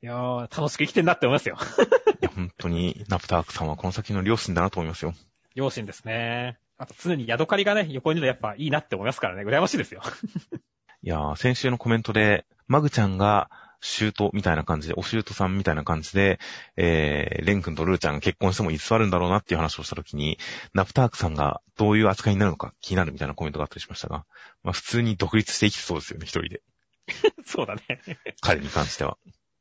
[0.03, 1.57] いやー、楽しく生きてんなって思いますよ。
[2.21, 5.13] いや、本当に、ナプタークさんはこの先の両親だなと思いますよ。
[5.55, 6.57] 両親ですね。
[6.81, 10.01] あと常にヤドカリがね、横にいるのやっぱいいなって思いますからね、羨ましいですよ。
[11.03, 13.51] いやー、先週のコメントで、マグちゃんが、
[13.81, 16.39] シュートみたいな感じで、おシュートさんみたいな感じで、
[16.77, 20.39] えー、レン君とルーちゃんが結婚しても居座るんだろうなっていう話をしたときに、
[20.73, 24.25] ナプタークさんがどういう扱いになるのか気になるみたいなコメントがあったりしましたが、
[24.63, 26.61] まあ普通に独立して生きてそうですよね、一人で。
[27.45, 27.81] そうだね。
[28.41, 29.17] 彼に関しては。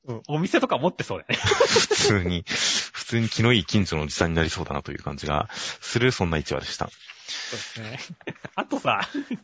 [0.07, 1.37] うん、お店とか持ってそうだよね。
[1.45, 6.89] 普通に、普通に気のいい近所のおじさんになりそうだなという感じがする、そんな一話でした。
[6.89, 8.17] そうですね。
[8.57, 9.01] あとさ、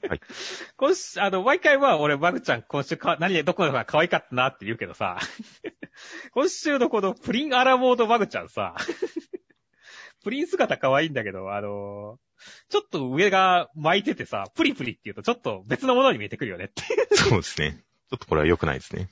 [0.08, 0.20] はい
[0.76, 5.18] 今週、あの、毎回は俺、バグちゃん今週か、何でどこのが可愛かったなって言うけどさ、
[6.32, 8.74] 今週のこのプリンアラモードバグちゃんさ、
[10.24, 12.18] プリン姿可愛いんだけど、あの
[12.68, 16.82] ちょっと上が巻いててさ、プリプリって言うとちょっと別のものに見えてくるよねって。
[17.14, 17.82] そうですね。
[18.10, 19.08] ちょっとこれは良くないですね。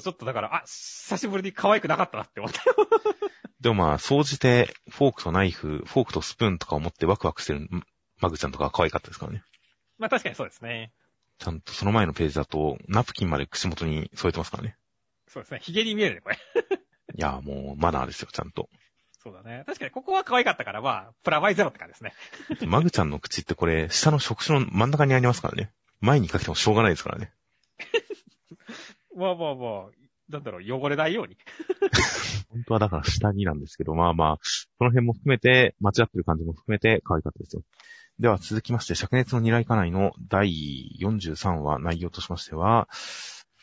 [0.00, 2.76] ちょっとだから、あ、久しぶりに可愛くなかったなって思ったよ。
[3.60, 7.68] でもまあ、総じて、フォークとナイフ、フォークとスプーンとかを持ってワクワクしてる
[8.20, 9.42] マグちゃんとか可愛かったですからね。
[9.98, 10.92] まあ確かにそうですね。
[11.38, 14.76] ちゃんとその前のページだと、ナプキンまで口元に添えてますからね。
[15.28, 15.60] そうですね。
[15.62, 16.36] 髭に見えるね、これ。
[17.16, 18.68] いやーもう、マナーですよ、ちゃんと。
[19.22, 19.62] そうだね。
[19.66, 22.14] 確かにここは可愛かったから、まあ、プラマイゼロって感じですね。
[22.66, 25.72] マグちゃんの口ってこれ、下の触手の真ん中にありますからね。
[26.00, 27.32] 前にかけてもしょうがないですからね。
[29.16, 29.90] まあまあまあ、
[30.28, 31.36] なんだろう、汚れないように。
[32.50, 37.62] 本当はだから下になんですけど、まあまあ、その辺も含めて、間違ってる感じも含めて可愛かったですよ。
[38.18, 42.88] では続きまして、灼熱の二来家内の第43話内容としましては、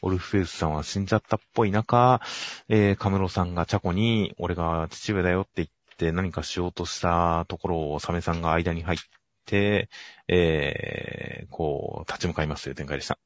[0.01, 2.21] オルフェウスさんは死んじゃったっぽい中、
[2.67, 8.99] えー、カムロさんがチャコに、俺が父上だよって言って何かしようとしたところをサメさんが間に入っ
[9.45, 9.89] て、
[10.27, 13.19] えー、こう、立ち向かいますという展開でした。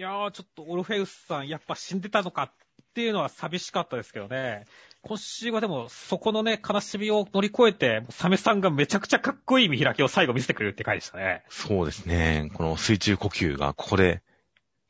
[0.00, 2.52] いやー、ちょっとオルフェウスさん、やっぱ死んでたのかっ
[2.94, 4.64] ていうのは寂しかったですけどね。
[5.02, 11.44] 今週はでも、そこのね、悲しみを乗り越えて、サメさんがめちゃくちゃかっこいい見開きを最後見せてくれるって回でしたね。
[11.50, 12.50] そうですね。
[12.54, 14.22] この水中呼吸がここで、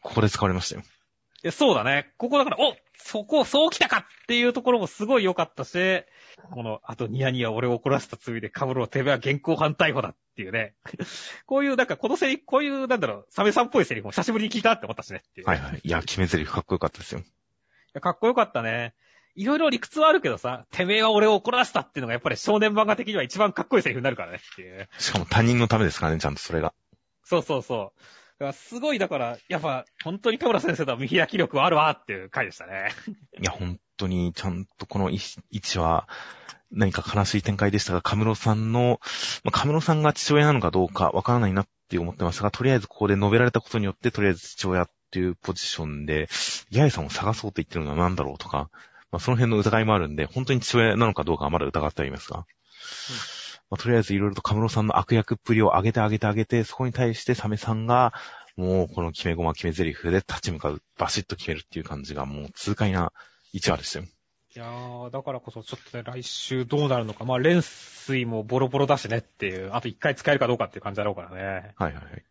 [0.00, 0.82] ここで使われましたよ。
[0.82, 0.84] い
[1.42, 2.12] や、そうだね。
[2.16, 6.04] ここだから、おそこ、そう来たかっていうところもすごい良かったし、
[6.50, 10.74] この、あとニヤニヤ俺を怒らせた罪でカブロてめえは現行犯逮捕だっていうね。
[11.46, 15.46] こういう、なんかこのセリフ、こういう、なんだろう、サメさんっぽいセリフも久しぶりに聞いたって思ったしねっていう。
[15.46, 15.80] はいはい。
[15.82, 17.20] いや、決め台詞かっこよかったですよ。
[17.20, 17.22] い
[17.94, 18.94] やかっこよかったね。
[19.34, 24.88] いろいろ理屈はあるけどさ、てめえは俺を怒らせたっていうのがやっぱり少年漫画的には一番かっこいいセリフになるからねっていう。
[24.98, 26.74] しかも他人のためですからね、ちゃんとそれが。
[27.24, 28.00] そうそうそう。
[28.40, 32.90] だからすごい、だから、やっぱ、本当に田村先生とは見開き力はあるわっていう回でしたね。
[33.38, 36.06] いや、本当にちゃんとこの一一話、
[36.72, 39.00] 何か悲しい展開でしたが、カムロさんの、
[39.44, 46.28] まあ、カムロさんが父親なのかどうかわからないなって思ってましたが、とりあえずここで述べられたことによって、とりあえず父親っていうポジションで、
[46.72, 48.70] 八重さんを探そうと言ってるのは何だろうとか、
[49.10, 52.46] まあ、その辺の疑いもあるんで、本当に父親なのかどうかはまだ疑ってはいますが、うん、ま
[53.72, 58.12] あ、とりあえずいろいろとカムロさんの悪役っぷりを上げて上げて上げて、そこに対してサメさんが、
[58.56, 63.12] もうこの決め駒決め台詞で立ち向かう、バシッと決めるっていう感じがもう痛快な
[63.52, 64.06] 一話でしたよ。
[64.56, 67.24] いやー、だからこそちょっとね、来週どうなるのか。
[67.24, 71.74] まあ、連水もボロボロだしねっていう、あと一回使えるかどうかっていう感じだろうからね。
[71.76, 72.24] はいはいはい。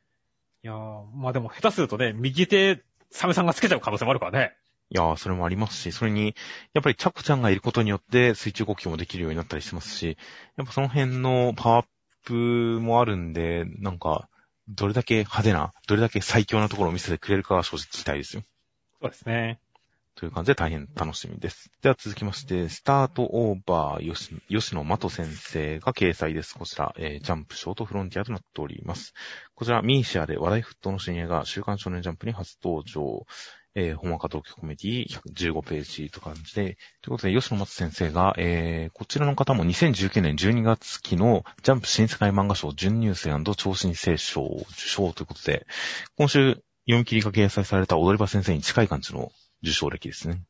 [0.63, 4.53] いやー、まあでも下手するとね、右手、サメさんがつけちゃう可能性もあるからね。
[4.89, 6.35] いやー、それもありますし、それに、
[6.73, 10.17] やっぱりチャコちゃんがいることによって水中呼吸もできるようになったりしますし、
[10.57, 11.87] やっぱその辺のパワーアッ
[12.25, 14.27] プもあるんで、なんか、
[14.67, 18.43] どれだけ派手な、どれだけ最強なところを見せてくれるかは正直期待ですよ。
[19.01, 19.61] そうですね。
[20.19, 21.71] という感じで大変楽しみです。
[21.81, 26.55] では続きまして、スタートオーバー吉吉野的先生が掲載です。
[26.55, 29.13] こちら、えー、ジャンプショートフロンティアとなっております。
[29.55, 33.25] こちら、ミーシアで話題沸騰の新映画、週刊少年ジャンプに初登場。
[33.75, 45.65] えー、ほんわか東京コメディ115ページと感じで、ということで、吉野松先生が、えー、こちらの方も2019年12月期のジャンプ新世界漫画賞準入生超新星賞を受賞ということで、
[46.17, 49.31] 今週読み切りが掲載された踊り場先生に近い感じの
[49.63, 50.41] 受賞歴ですね。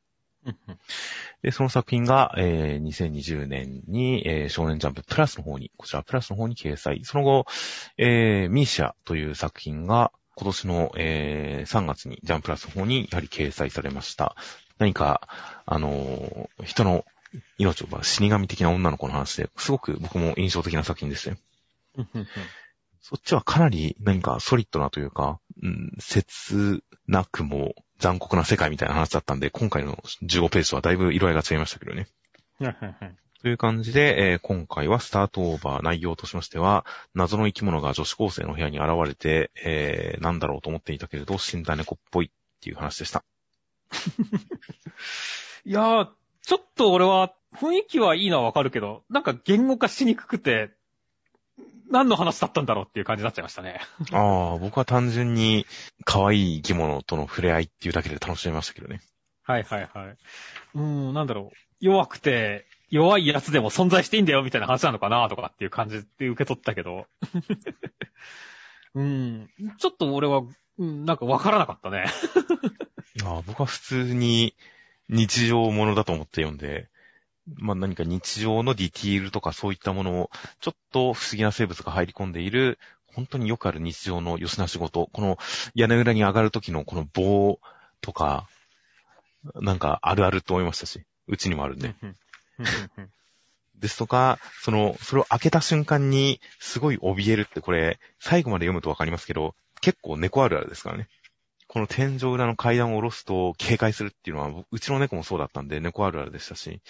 [1.42, 7.02] で、その作品が、えー、2020年に、えー、少年ジャンププラスの方に、こちらプラスの方に掲載。
[7.04, 7.46] その後、
[7.98, 14.36] えー、ミーシャという作品が今年の、えー、3月にジャンププラスの方にやはり掲載されました。
[14.78, 15.28] 何か、
[15.66, 17.06] あのー、人の
[17.58, 21.38] 命を死神的な女の子の話で、すごく僕も印象的な作品ですね。
[23.02, 32.08] そっちはかなり何かソリッドなというか、うん、切なくも残酷な世界みたいな話だったんで、今回の15ページはだいぶ色合いが違いましたけどね。
[33.42, 42.30] という感じで、えー、今回はスタートオーバー内容としましては、謎の生き物が女子高生の部屋に現れて、えー、なんだろうと思っていたけれど、死んだ猫っぽいっ
[42.62, 43.24] ていう話でした。
[45.66, 46.10] いやー、
[46.42, 50.72] ちょっと俺は雰囲気はいいのはわかるけど、なんか言語化しにくくて、
[51.90, 53.82] 何の話だったんだろうっていう感じになっちゃいましたね。
[54.12, 55.66] ああ、僕は単純に
[56.06, 59.02] 可愛い生き物との触れ合いっていうだけで楽しめましたけどね。
[59.44, 60.18] はいはいはい。
[60.76, 61.58] うーん、なんだろう。
[61.80, 67.08] 弱くて、弱いやつでも存在していいんだよみたいな話なのかなとかっていう感じで受け取ったけど。
[68.96, 69.50] うん。
[69.78, 70.42] ちょっと俺は、
[70.78, 72.06] うん、なんかわからなかったね。
[73.24, 74.56] あ僕は普通に
[75.08, 76.90] 日常ものだと思って読んで、
[77.58, 80.30] まあ、何か日常のディティールとかそういったものを、
[80.60, 82.80] ちょっと不思議な生物が入り込んでいる、
[83.14, 85.38] 本当によくある日常のよしな仕事、この
[85.74, 87.60] 屋根裏に上がる時のこの棒
[88.02, 88.48] とか、
[89.56, 91.96] なんかあるあると思いましたし、うちにもあるんで。
[93.80, 101.08] ですとか、その、それを開けた瞬間に、すごい怯えるってこれ、最後まで読むとわかりますけど、結構猫あるあるですからね。
[101.70, 106.82] この天井裏の階段を下ろすと警戒するっていうのは、うちの猫もそうだったんで、猫あるあるでしたし。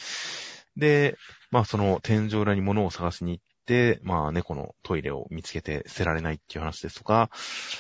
[0.78, 1.18] で、
[1.52, 7.30] まあその天井裏に物を探しに行って、まあ猫のトイレを見つけて捨てられないっていう話ですとか、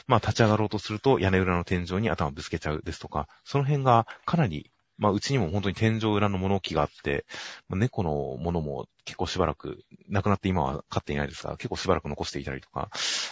[0.07, 4.69] まあ立ち上がろうとすると屋根裏の天井に頭ぶつけちゃうですとか、その辺がかなり
[4.99, 7.25] まあ、うちにも本当に天井裏の物置があって、
[7.69, 9.79] まあ、猫のものも結構しばらく、
[10.09, 12.89] 亡くなって今は飼っていないですが、結構しばらく残していたりとか、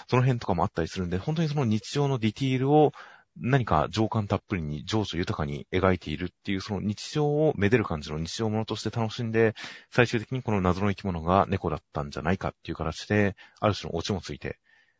[0.09, 2.93] その辺とかもあったりするんで、本当にその日常のディティールを
[3.39, 9.55] 何か情感たっぷりに情緒豊かに描いているっていう、その日常をめでる感じの日常ものとして楽しんで、
[9.91, 14.59] 最終的にこの謎の生き物が猫だったんじゃないかっていう形で、ある種のオチもついて、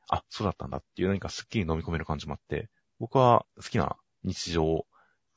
[0.10, 2.70] あ、そうだったんだっていう何かすっきり飲み込める感じもあって、
[3.00, 4.86] 僕は好きな日常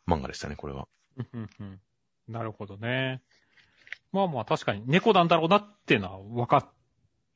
[0.06, 0.86] 漫画でしたね、これは。
[2.28, 3.22] なるほどね。
[4.12, 6.68] まあまあ確かに猫なんだろうなっていうのは分かっ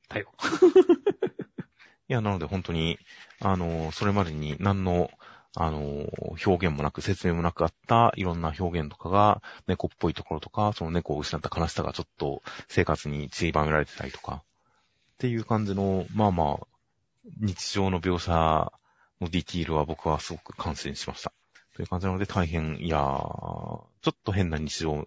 [0.09, 0.33] たよ。
[2.09, 2.99] いや、なので本当に、
[3.41, 5.11] あの、それまでに何の
[5.57, 6.09] あの、
[6.45, 14.43] 表現もなく、説明もなくあったいろんな表現とかが、猫っぽいところとか、その猫を失った悲しさがちょっと生活に散りばめられてたりとか、
[15.15, 16.67] っていう感じの、まあまあ、
[17.41, 18.33] 日常の描写
[19.21, 21.33] のディティールは僕はすごく感心しました。
[21.75, 25.07] という感じなので大変、いやー、ちょっと変な日常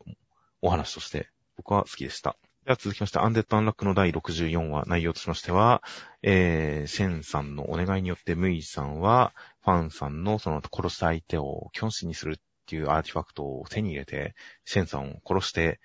[0.61, 2.37] お話として僕は好きでした。
[2.68, 5.81] では続きまして、アンデッド・アンラックの第64話、内容としましては、
[6.22, 9.34] えー、シェンさんのお願いによって、ムイさんは、
[9.64, 14.35] ファンさんのその殺した相手をキョンシーにするっていうアーティファクトを手に入れて、
[14.65, 15.80] シェンさんを殺して、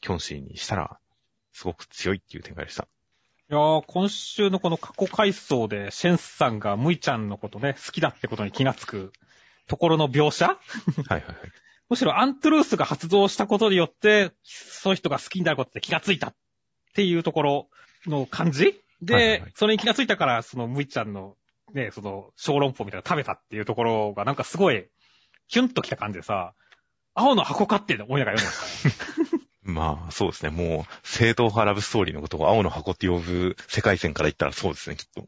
[0.00, 0.98] キョンシーにしたら、
[1.52, 2.88] すごく強いっていう展開でした。
[3.48, 9.12] いやー、今週のこの過去回想で、シェンさんがムイちゃんのことね、好きだってことに気がつく
[9.68, 10.48] ところの描写？
[10.50, 10.58] はい
[11.06, 11.36] はいはい。
[11.90, 16.34] むしろアントゥルースが発動したことによって、そういう人が好きになることって気がついたっ
[16.94, 17.68] っていうところ
[18.06, 18.80] の感じ？
[19.02, 21.34] で、はいはいはいそれに気がついたから、そのむいちゃんの、
[21.74, 24.86] ね、その、小籠包みたいなの食べたっていうところがなんかすごい、
[25.48, 26.54] キュンときた感じでさ、
[27.14, 29.42] 青の箱かって思いながら読んでましたね。
[29.74, 30.50] まあ、そうですね。
[30.50, 35.26] もう、正統派ラブストーリーのことを青の箱って呼ぶ世界線から言ったらそうですね、きっと。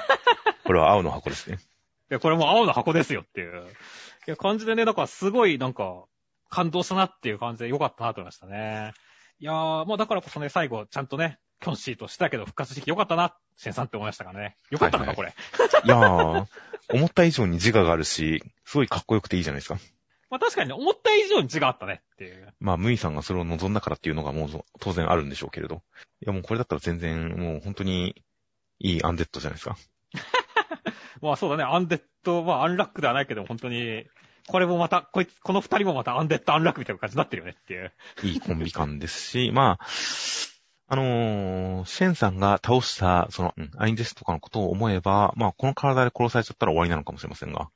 [0.64, 1.58] これは青の箱ですね。
[2.10, 3.66] いや、これもう青の箱ですよっていう。
[4.26, 6.04] いや、感じでね、だからすごいなんか、
[6.48, 8.92] 感動したなっていう感じで良かったなと思いましたね。
[9.40, 14.56] いやー、まあだからこそね、最後、ちゃんとね、キョンシーとしたけど復活してきて良かったな、シェンさんって思いましたからね。
[14.70, 15.34] 良かったのか、はいこれ。
[15.84, 16.46] いやー、
[16.92, 19.78] 思った以上に自我があるし、すごいかっこよくていいじゃないですか。
[20.30, 22.54] まあ確かにね、思った以上に自我あったねっていう。
[22.60, 25.82] まあ、ムイさんがそれを望んだからっていうのがもう当然あるんでしょうけれど。
[26.22, 28.22] いや、もうこれだったら全然、もう本当に
[28.78, 29.76] いいアンデッドじゃないですか。
[31.20, 34.06] まあそうだね、アンデッド、まあアンラックではないけど、本当に、
[34.48, 37.92] これもまた、こいつ、この二人もまたアンデッド、アンラックみたいな感じになってるよねっていう。
[38.22, 39.86] いいコンビ感ですし、まあ、
[40.88, 47.70] あのーシェンさんが倒した、その、うんアインデスとかのことを思えば、まあ、この体で殺されちゃったら終わりなのかもしれませんが。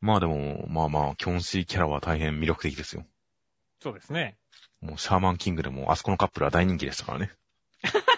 [0.00, 3.04] まあでも、まあまあ、キョンシーキャラは大変魅力的ですよ。
[3.80, 4.36] そうですね。
[4.80, 7.30] もう、シャーマンキングでも、あそこのカップルは大人気でしたからね。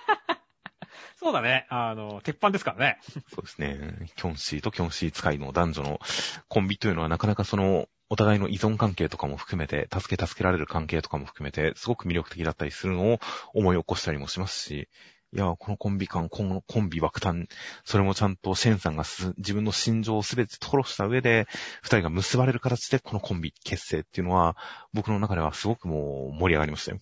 [1.19, 2.99] そうだね、あの、鉄板ですからね。
[3.27, 4.09] そうですね。
[4.15, 5.99] キョンシーとキョンシー使いの男女の
[6.47, 13.19] コンビというのはなかなかその、お互いの依存関係とかも含めて、助け助けられる関係とかも含めて、すごく魅力的だったりするのを
[13.53, 14.89] 思い起こしたりもしますし、
[15.35, 17.49] いや、このコンビ感、このコンビ爆誕、
[17.85, 21.49] それもちゃんとシェンさんがす自分の心情をすべて吐露した上で、
[21.83, 24.57] 二人が結ばれる形でこのコンビ結成っていうのは、
[24.93, 27.01] 僕の中ではすごくもう盛り上がりましたよ。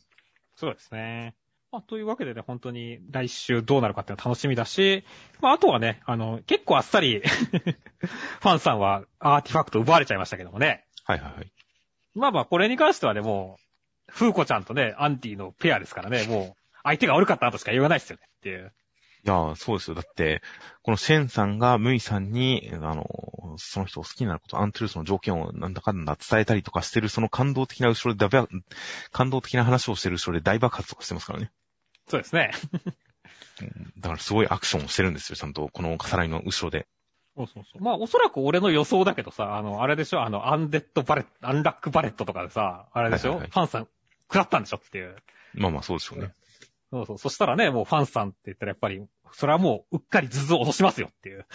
[0.57, 1.35] そうですね。
[1.73, 5.05] まあ、というわけでね、本当に来週どうなるかっていうのは楽しみだし、
[5.41, 7.21] まあ、あとはね、あの、結構あっさり、
[8.41, 10.85] ファンさんはアーティファクト奪われちゃいましたけどもね。
[11.05, 11.53] はいはいはい。
[12.15, 13.59] まあまあ、これに関してはね、も
[14.09, 18.73] う、フーコちゃんとね、アンティのペアですからね、もう、相手が悪かったなとしか言わないですよねっていう。
[19.27, 19.97] いや、そうですよ。
[19.97, 20.40] だって、
[20.82, 28.28] このシェンさんがムイさんに、あの、その人を好きになること、アントゥルースの条件をなんだかんだ伝えたりとかしてる、その感動的な後ろで
[29.11, 31.51] 感動的な話をしてる後ろで大爆発とかしてますからね。
[32.09, 32.53] そうですね。
[33.61, 36.86] うんだからすごいアクションをしてるんですよ、ちゃんと、この重なりの後ろで。
[37.36, 37.82] そうそうそう。
[37.82, 43.89] まあ、おそらく俺の予想だけどさ、あの、あれでしょ、あの、アンデッドバレット、アンラックバレットとかでさ、あれでしょ、はいはいはいファンさん、
[44.28, 44.77] 食らったんでしょ？
[44.77, 45.16] っていう。
[45.55, 46.32] まあまあそうでしょうね。
[46.90, 47.19] そうそう。
[47.19, 51.47] そしたらね、もうファンさんって言ったらやっぱり、それはもう、うっかりズズを落としますよっていう。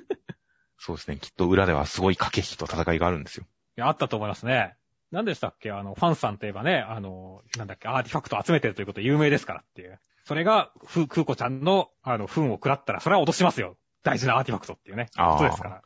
[0.78, 1.18] そうですね。
[1.18, 3.44] きっと裏ではすごい駆け引きと戦いがあるんですよ。
[3.76, 4.76] いや、あったと思いますね。
[5.10, 5.72] 何でしたっけ？
[5.72, 10.00] あの、ファンさんといえばね、あの、なんだっけ、アーティファクトを集めてるということで有名ですからっていう。
[10.24, 13.76] それが、ふ、クーコちゃんの、あの、糞を食らったら、それは落としますよ。
[14.02, 15.08] 大事なアーティファクトっていうね。
[15.16, 15.82] あーそうですから。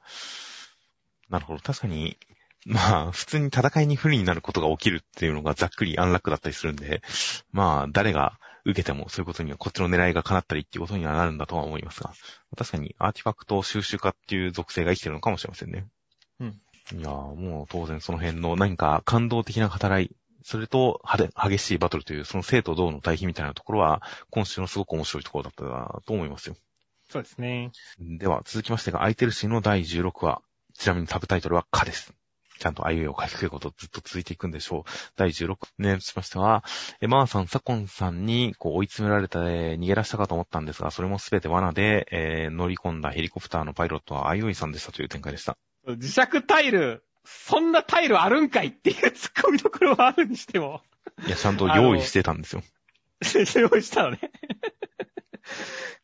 [1.31, 1.61] なるほど。
[1.61, 2.19] 確かに、
[2.67, 7.03] まあ、普通に戦いに不利になることが起きるっていうのがざっくり安楽だったりするんで、
[7.51, 12.13] まあ、誰が受けてもそういうことにはこっちの狙いが叶ったりっていうことにはなるんだとは思いますが、
[12.57, 15.87] 確かにアーティファクト収集家っていう属性が生きてるのかもしれませんね。
[16.41, 16.49] うん。
[16.49, 20.11] いやーもう当然その辺の何か感動的な語い、
[20.43, 21.03] それと
[21.35, 26.57] 激しいバトルというその生と同の対比みたいなところは、今週のすごく面白いところだったなと思いますよ。
[27.11, 27.71] そうですね。
[27.99, 30.43] では、続きましてが、空いてるシーンの第16話。
[30.75, 32.15] ちなみにサブタイトルは、かです。
[32.59, 34.91] ちゃんとあいうえを書きくることずっと続いていくんでしょう。
[35.17, 36.65] 第16年しましては、
[37.01, 45.57] え、マーさん、サコンさんに、こう、追い詰められて、逃げ出したかと思ったんですが、それもすべて罠で、えー乗り込んだヘリコプターのパイロットは、あいうえさんでしたという展開でした。
[45.87, 50.83] 磁石タイル、そんなタイルあるんかいっていうツッコミどころはあるにしても、
[51.27, 52.63] いや、ちゃんと用意してたんですよ。
[53.61, 54.19] 用意したのね。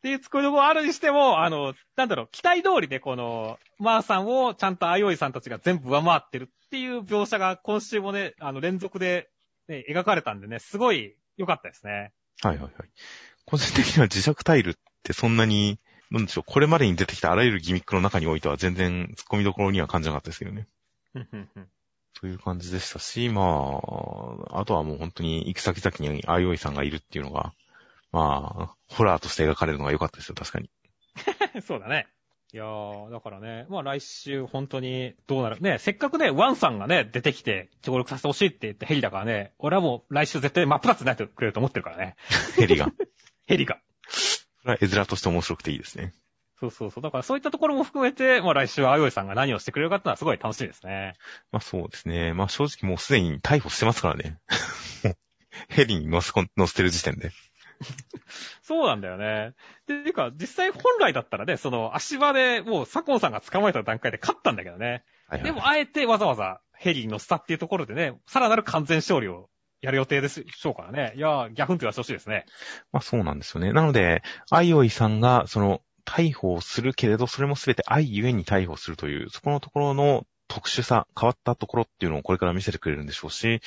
[0.01, 9.29] っていうツッコミどころあるにしても、あの、なんだろう、期待通りでこの、マーさんをちゃんとあいおいさんたちが全部上回ってるっていう描写が今週もね、あの、連続で、
[9.67, 12.13] ね、描かれたんでね、すごい良かったですね。
[12.41, 12.71] はいはいはい。
[13.45, 14.73] 個人的には磁石タイルっ
[15.03, 15.79] てそんなに、
[16.09, 20.67] なんでしょう、これまでに出てきたあらゆるギミックの中においては全然突っ込みどころには感じなかったですけどね。
[22.19, 27.53] という感じでしたし、まあ、あとはもう本当に行く先々にあいおいさんがいるっていうのが、
[28.11, 30.69] まあ、ホラーとして描かれるのが良かったですよ、確かに。
[31.61, 32.07] そうだね。
[32.53, 35.61] いやー、だからね、まあ来週本当にどうなる？
[35.61, 42.17] ね、せっかくね、ワンさんがね、出てきて協力させてほしいって言ってヘリだからね、俺はもう来週絶対真っ二つになってくれると思ってるからね。
[42.57, 42.91] ヘリが。
[43.47, 43.79] ヘリが。
[44.09, 46.13] それは絵面として面白くていいですね。
[46.59, 47.03] そうそうそう。
[47.03, 51.15] だからそういったところも含めて、まあ来週はあよいさんが何をしてくれるかってのはすごい楽しみですね。
[51.53, 52.33] まあそうですね。
[52.33, 54.39] まあ正直もうすでに逮捕してますからね。
[55.69, 57.31] ヘリに乗せてる時点で。
[58.61, 59.53] そうなんだよね。
[59.87, 65.03] で、ていうか、実際本来だったらね、その足場でもう左近さんが捕まえた段階で勝ったんだけどね。
[65.27, 69.49] はいはい、でも、あえてわざわざヘリに乗せたっていうところでね、さらなる完全勝利を
[69.81, 71.13] やる予定でしょうからね。
[71.15, 72.45] いや、ギャフンと言わせてほしいですね。
[72.91, 73.73] まあそうなんですよね。
[73.73, 83.61] なので、アイオイさんが、その、逮捕をするけれど、それもすべて愛ゆえに逮捕するという、そこのところの特殊さ、変わったところっていうのをこれから見せてくれるんでしょうし、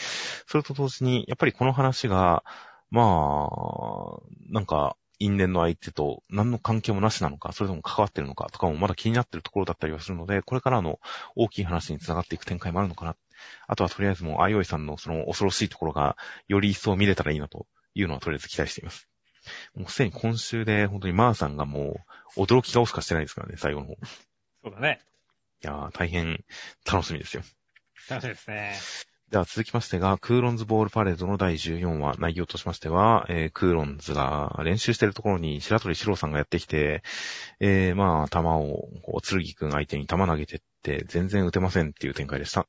[0.47, 2.45] それと同時に、やっぱりこの話が、
[2.91, 4.21] まあ、
[4.51, 10.99] なんか、因縁の相手と何の関係もなしなのか、それとも関わってるのかとかもまだ気になってるところだったりはするので、これからの
[11.37, 13.17] 大きい話に繋がっていく展開もあるのかな。
[13.67, 16.17] あとはとりあえずもう、あいおいさんのその恐ろしいところが、
[16.49, 19.09] より一層見れたらいいなというのはとりあえず期待しています。
[19.75, 22.01] もうすでに今週で本当にマーさんがも
[22.37, 23.97] う、驚き顔しかしてないですからね、最後の方。
[24.65, 25.01] そうだね。
[25.63, 26.45] いやー、大変
[26.91, 27.43] 楽しみですよ。
[28.11, 28.75] 楽しみですね。
[29.31, 37.03] では続きましてが、クーロンズボールパレードの第14話、内容としましては、えー、クーロンズが練習しているところに白鳥史郎さんがやってきて、
[37.59, 42.67] えー、まあ、弾を、こう、剣くん相手に弾投げてって、全然撃てませんっていう展開でした。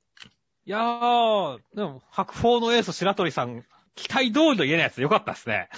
[0.66, 3.64] いやー、でも、白鵬のエース白鳥さん、
[3.94, 5.70] 期待通りと言えないやつよかったですね。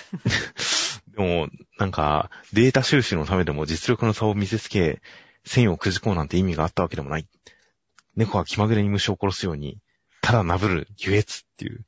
[1.17, 1.49] でも、
[1.79, 5.01] なんか、データ収集のためでも実力の差を見せつけ、
[5.43, 7.27] 線をくじこうなんて意味があったわけでもない。
[8.15, 9.79] 猫は気まぐれに虫を殺すように、
[10.27, 11.85] ただなぶる優越っていう、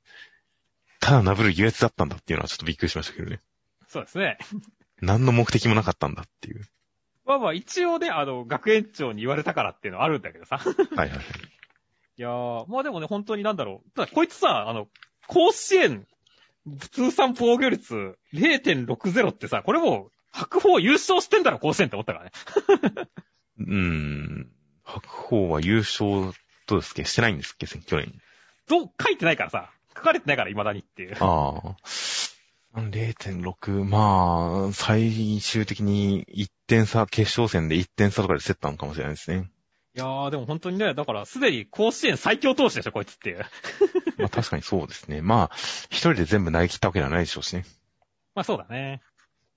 [1.01, 3.41] ただなぶる優越だったんだっていうのはちょっとびっくりしましたけどね。
[3.89, 4.37] そうですね。
[5.01, 6.61] 何の目的もなかったんだっていう。
[7.25, 10.57] まあまあ一応ね、あの、学園長に言われたからっていうのはあるんだけどさ。
[10.57, 11.19] はいはいはい。
[11.19, 11.21] い
[12.21, 13.91] やー、まあでもね、本当になんだろう。
[13.91, 14.87] ただこいつさ、あの、
[15.27, 16.07] 甲子園、
[16.91, 22.31] 通算防御率0.60ってさ、これもう、白鵬優勝してんだろ、甲子園って思ったからね。
[23.59, 24.51] うーん。
[24.85, 26.31] 白鵬は優勝、
[26.67, 28.21] どうですっけしてないんですっけ去年。
[28.69, 29.71] どう、書いてないからさ。
[29.95, 31.17] 書かれてないから未だにっていう。
[31.19, 31.75] ああ。
[32.75, 39.49] 0.6、まあ、最終的に1点差、決勝戦で1点差とかで競ったのかもしれないですね。
[39.95, 43.45] いやー、でも本当にね、だからすでに甲子園最強投手でしょ、こいつっていう。
[44.17, 45.21] まあ確かにそうですね。
[45.21, 45.55] まあ、
[45.89, 47.65] 一人で全部投げ切ったわけではないでしょうしね。
[48.35, 49.01] まあそうだね。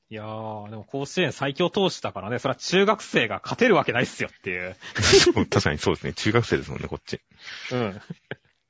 [0.09, 4.77] いやー、でも甲子園最強投手だからね、それは中学生が勝てるわけないっすよっていう。
[5.49, 6.13] 確かにそうですね。
[6.15, 7.21] 中学生ですもんね、こっち。
[7.71, 8.01] うん。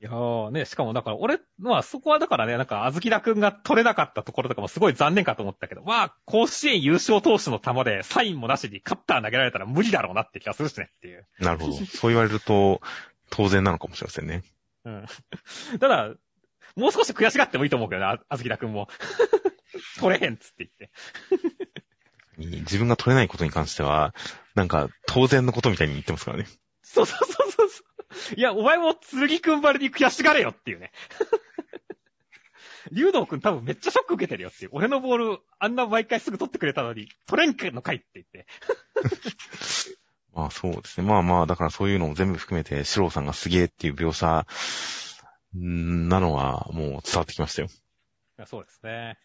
[0.03, 11.25] いやーね、しかもだから俺、まあそこはだからね、なんか、あずきだくんが取れなかったところとかもすごい残念かと思ったけど、まあ、甲子園優勝投手の球でサインもなしにカッター投げられたら無理だろうなって気がするしねっていう。
[11.39, 11.75] なるほど。
[11.75, 12.81] そう言われると、
[13.31, 14.43] 当然なのかもしれませんね。
[14.85, 15.07] うん。
[15.79, 16.09] ただ、
[16.75, 18.89] もう少し悔しがってもいいと思うけどね、あずきだくんも。
[20.01, 20.91] 取れへんっつって言って。
[22.61, 24.17] 自分が取れないことに関しては、
[24.57, 26.47] なんか、当然のことみたいに言ってますからね。
[26.83, 27.92] そうそうそうそう。
[28.37, 30.93] いや、お前も剣くんばりに悔しがれよっていうね。
[32.91, 34.71] 竜道くん多分めっちゃショック受けてるよっていう。
[34.73, 38.47] 俺のボール、あんな毎回すぐ取ってくれたのに、取れんかのかいって言って。
[40.35, 41.07] まあそうですね。
[41.07, 44.47] まあまあ、だからそういうのも全部含めて、シローさんがすげえっていう描写、
[45.55, 47.69] なのはもう伝わってきましたよ。
[47.69, 49.19] いやそうですね。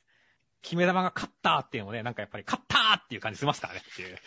[0.61, 4.17] 決め玉が勝ったっていうのもね、なんかやっぱり勝ったっていう感じしますからねっていう。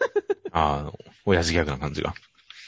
[0.52, 0.92] ああ、
[1.26, 2.14] 親父ギャグな感じが。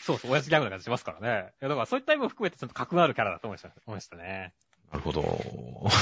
[0.02, 1.52] そうそう、親父ギャグな感じしますからね。
[1.60, 4.52] いや、だからそういった意味も含めてちょっと格のあるキャラだと思いましたね。
[4.90, 5.22] なるほど。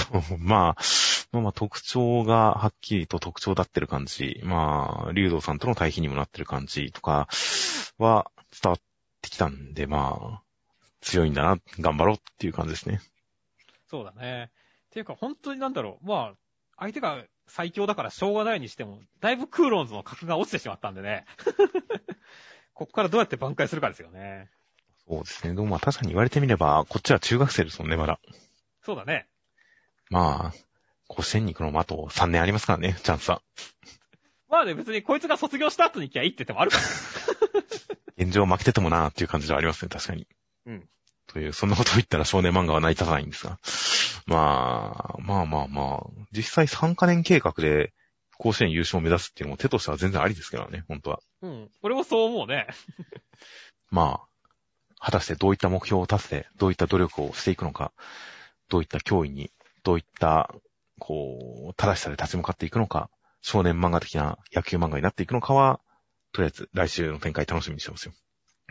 [0.40, 0.76] まあ、
[1.32, 4.40] まあまあ特徴がはっきりと特徴だってる感じ。
[4.42, 7.28] まあ、竜道さんとの対比にもなってる感じとか
[7.98, 8.30] は
[8.62, 8.80] 伝わっ
[9.20, 10.42] てきたんで、まあ、
[11.02, 13.00] 強いんだな、頑張ろうっていう感じですね。
[13.88, 14.50] そうだね。
[14.86, 16.06] っていうか、本当になんだろう。
[16.06, 16.34] まあ、
[16.78, 21.26] 相手が最強だからしょうがないにしても、だいぶクーロンズの格が落ちてしまったんでね。
[22.80, 24.48] ここからどうやって挽回するかですよね。
[25.06, 25.54] そうですね。
[25.54, 28.18] でもまあ確かに言われてみれば、こっちは中学生ですもんね、まだ。
[28.82, 29.26] そうだね。
[30.08, 30.58] まあ、
[31.06, 33.42] 甲子園に行くのもあと3年ありますからね、チャンスは。
[34.48, 36.82] まあね、別にこいつが卒業した後に行きゃいいって言ってもあるから、
[38.16, 40.26] 現状負けててもなーっていう感じではありますね、確かに。
[40.64, 40.88] うん。
[41.26, 43.58] という、そんなことを言ったら少年漫画は成り立たないんですが。
[44.24, 47.92] まあ、まあまあまあ、実際3カ年計画で
[48.40, 51.20] 甲子園優勝を目指すっていうのも手としては全然ありですけどね、本当は。
[51.42, 51.70] うん。
[51.82, 52.68] 俺もそう思うね。
[53.90, 57.92] まあ、果たしてどういった目標を達成、どういった努力をしていくのか、
[58.70, 59.52] どういった脅威に、
[59.82, 60.54] どういった、
[60.98, 63.10] こう、正しさで立ち向かっていくのか、
[63.42, 65.80] 少年漫画的な野球漫画になっていくのかは、
[66.32, 68.14] とりあえず来週の展開楽しみにしてますよ。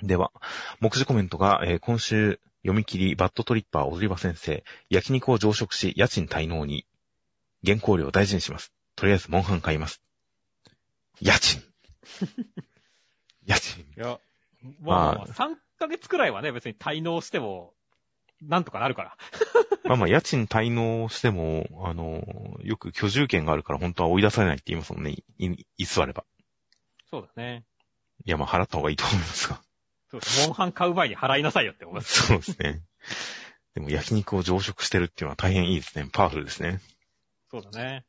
[0.01, 0.31] では、
[0.79, 6.87] 目次コメントが、えー、今週読み切りバッドトリッパー踊り場先生、焼肉を増殖し家賃滞納に、
[7.63, 8.73] 原稿料を大事にします。
[8.99, 10.01] とりあえず、モンハン買います。
[11.21, 11.63] 家賃。
[13.47, 13.83] 家賃。
[13.83, 14.19] いや、
[14.81, 17.73] まあ、3ヶ月くらいはね、別に滞納しても、
[18.41, 19.17] なんとかなるから。
[19.87, 25.11] まあまあ、家賃滞納しても、あの、よく居住権があるから本当は追い出されないって言いますもんね。
[25.37, 26.25] い、居座れば。
[27.09, 27.63] そうだね。
[28.25, 29.61] いや、まあ払った方がいいと思いますが。
[30.11, 30.45] そうです。
[30.45, 32.27] モンハン買う前に払いなさいよって思います。
[32.27, 32.81] そうですね。
[33.75, 36.09] でも焼肉を常食してるっていうのは大変いいですね。
[36.11, 36.81] パワフルですね。
[37.49, 38.03] そうだね。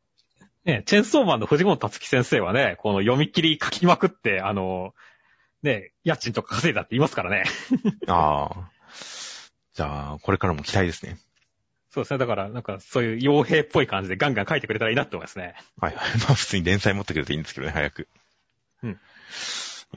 [0.65, 4.95] ね、チェンソーマンの藤本達樹先生はね、この読み切り書きまくって、あの、
[5.62, 7.45] ね、家賃とか稼いだって言いますからね。
[8.07, 8.70] ああ。
[9.74, 11.19] じゃあ、これからも期待ですね。
[11.91, 12.19] そうですね。
[12.19, 15.55] だから、なんか、そういう傭兵っぽい感じでガンガン書いてくれたらいいなって思いますね。
[15.81, 16.05] はいはい。
[16.20, 18.09] まあ普通に連載持ってくれていいんですけどね、早く。
[18.82, 18.91] うん。
[18.93, 18.97] い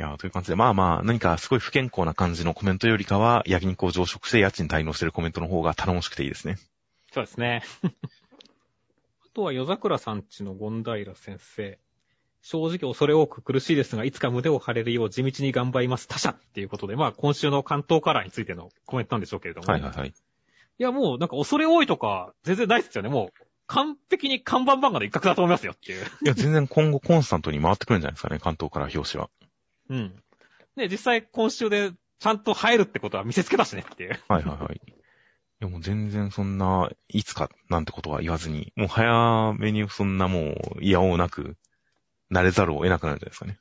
[0.02, 6.58] やーという感じで、まあまあ、何かすごい不健康な感じのコメントよりかは、焼肉を常食して家賃滞納してるコメントの方が頼もしくていいですね。
[7.12, 7.62] そうですね。
[9.34, 11.80] あとは夜桜さんちの権平先生。
[12.44, 16.08] 正直恐れ多く苦しいですが、いつか胸を張れるよう地道に頑張ります。
[16.08, 19.66] 他者っていうことで、まあ今週の関東カラーについてのコメントなんでしょうけれども。
[19.66, 20.10] はいはいはい。
[20.10, 20.14] い
[20.78, 23.10] やもうなんか恐れ多いとか全然ないですよね。
[23.10, 26.06] もう完璧に看板漫画の一角だと思いますよっていう。
[26.06, 29.32] いや、全然今後コンスタントに回ってくるんじゃないですかね、関東から表紙は。
[29.90, 30.14] うん。
[30.76, 34.20] で、実際今週でちゃんと入るってことは見せつけたしねっていう。
[34.28, 34.82] はいはいはい。
[35.64, 41.56] いやもう全然そんな、いつかなんてことは言わずに、もう早めにそんなもう、いやおうなく、
[42.30, 43.60] 慣れざるを得なくなるんじゃないですかね。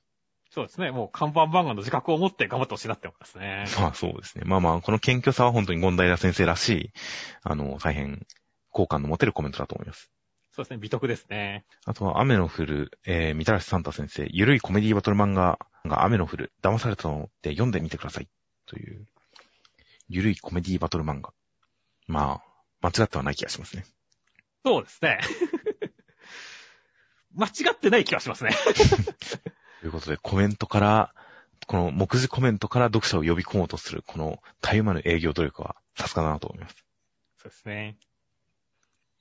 [0.50, 0.90] そうですね。
[0.90, 3.66] もう看板漫画の自覚を持って頑張ってほしいなって思いますね。
[3.78, 4.42] まあそうですね。
[4.44, 6.92] まあまあ、この謙虚さは本当に権平先生らしい、
[7.44, 8.26] あの、大変、
[8.70, 10.10] 好感の持てるコメントだと思います。
[10.50, 10.78] そうですね。
[10.78, 11.64] 美徳ですね。
[11.84, 18.28] あとは、雨の降る、えー、みたらしサンタ先生、ゆるいコメディバトル漫画が雨の降る、騙されたのって読んでみてください。
[18.66, 19.06] という、
[20.08, 21.32] ゆるいコメディバトル漫画。
[22.12, 22.42] ま
[22.82, 23.84] あ、間違ってはない気がしますね。
[24.64, 25.18] そうですね。
[27.34, 28.50] 間違ってない気がしますね。
[29.80, 31.14] ということで、コメントから、
[31.66, 36.76] この目次コメントから読者を呼び込もうとする、このたゆまぬ営業努力は、さすがだなと思います。
[37.38, 37.96] そうですね。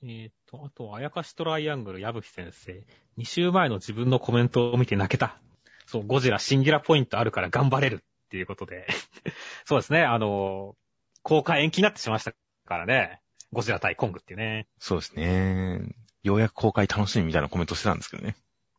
[0.02, 2.84] えーと、あと、あやかしトライアングル、矢吹先生。
[3.18, 5.40] 2週前の自分のコメントを見て泣けた。
[5.86, 7.98] そう、ゴジラシンギュラポイントあるから頑張れるっ
[8.28, 8.86] ていうことで。
[9.64, 10.76] そうですね、あの、
[11.22, 12.34] 公開延期になってしまいました
[12.72, 13.20] からね。
[13.52, 14.66] ゴジラ対コングっていうね。
[14.78, 15.80] そうですね。
[16.22, 18.36] ようやく公開楽しみみたいなコメントしてたんですけどね。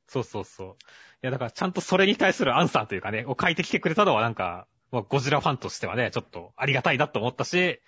[0.07, 0.67] そうそうそう。
[0.69, 0.75] い
[1.21, 7.81] や、だからちゃんとそれに対するアンサーというかね、を書いてきてくれたのはなんか、まあゴジラファンとしてはね、ちょっとありがたいなと思ったし、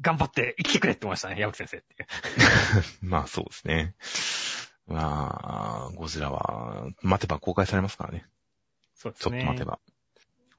[0.00, 2.06] 頑張って生きてくれって思いましたね、矢吹先生って。
[3.02, 3.94] まあそうですね。
[4.86, 8.26] まあ、ゴジラは、待てば公開されますからね。
[8.98, 9.44] ちょっそうですね。
[9.44, 9.78] と待てば。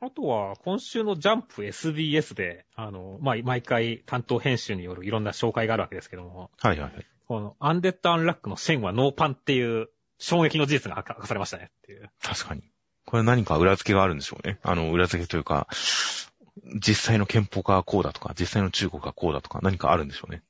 [0.03, 7.05] あとは、今週のジャンプ SBS で、あの、まあ、毎回担当編集によるいろんな紹介があるわけですけども、はいはいはい。
[7.27, 12.09] この、アンデッド・アンラックのシェンはノーパンっていう衝撃の事実が明かされましたねっていう。
[12.19, 12.63] 確かに。
[13.05, 14.57] これ何か裏付けがあるんでしょうね。
[14.63, 15.67] あの、裏付けというか、
[16.83, 20.41] 実際の憲法がこうだとか、実際の中国がこうだとか、何かあるんでしょうね。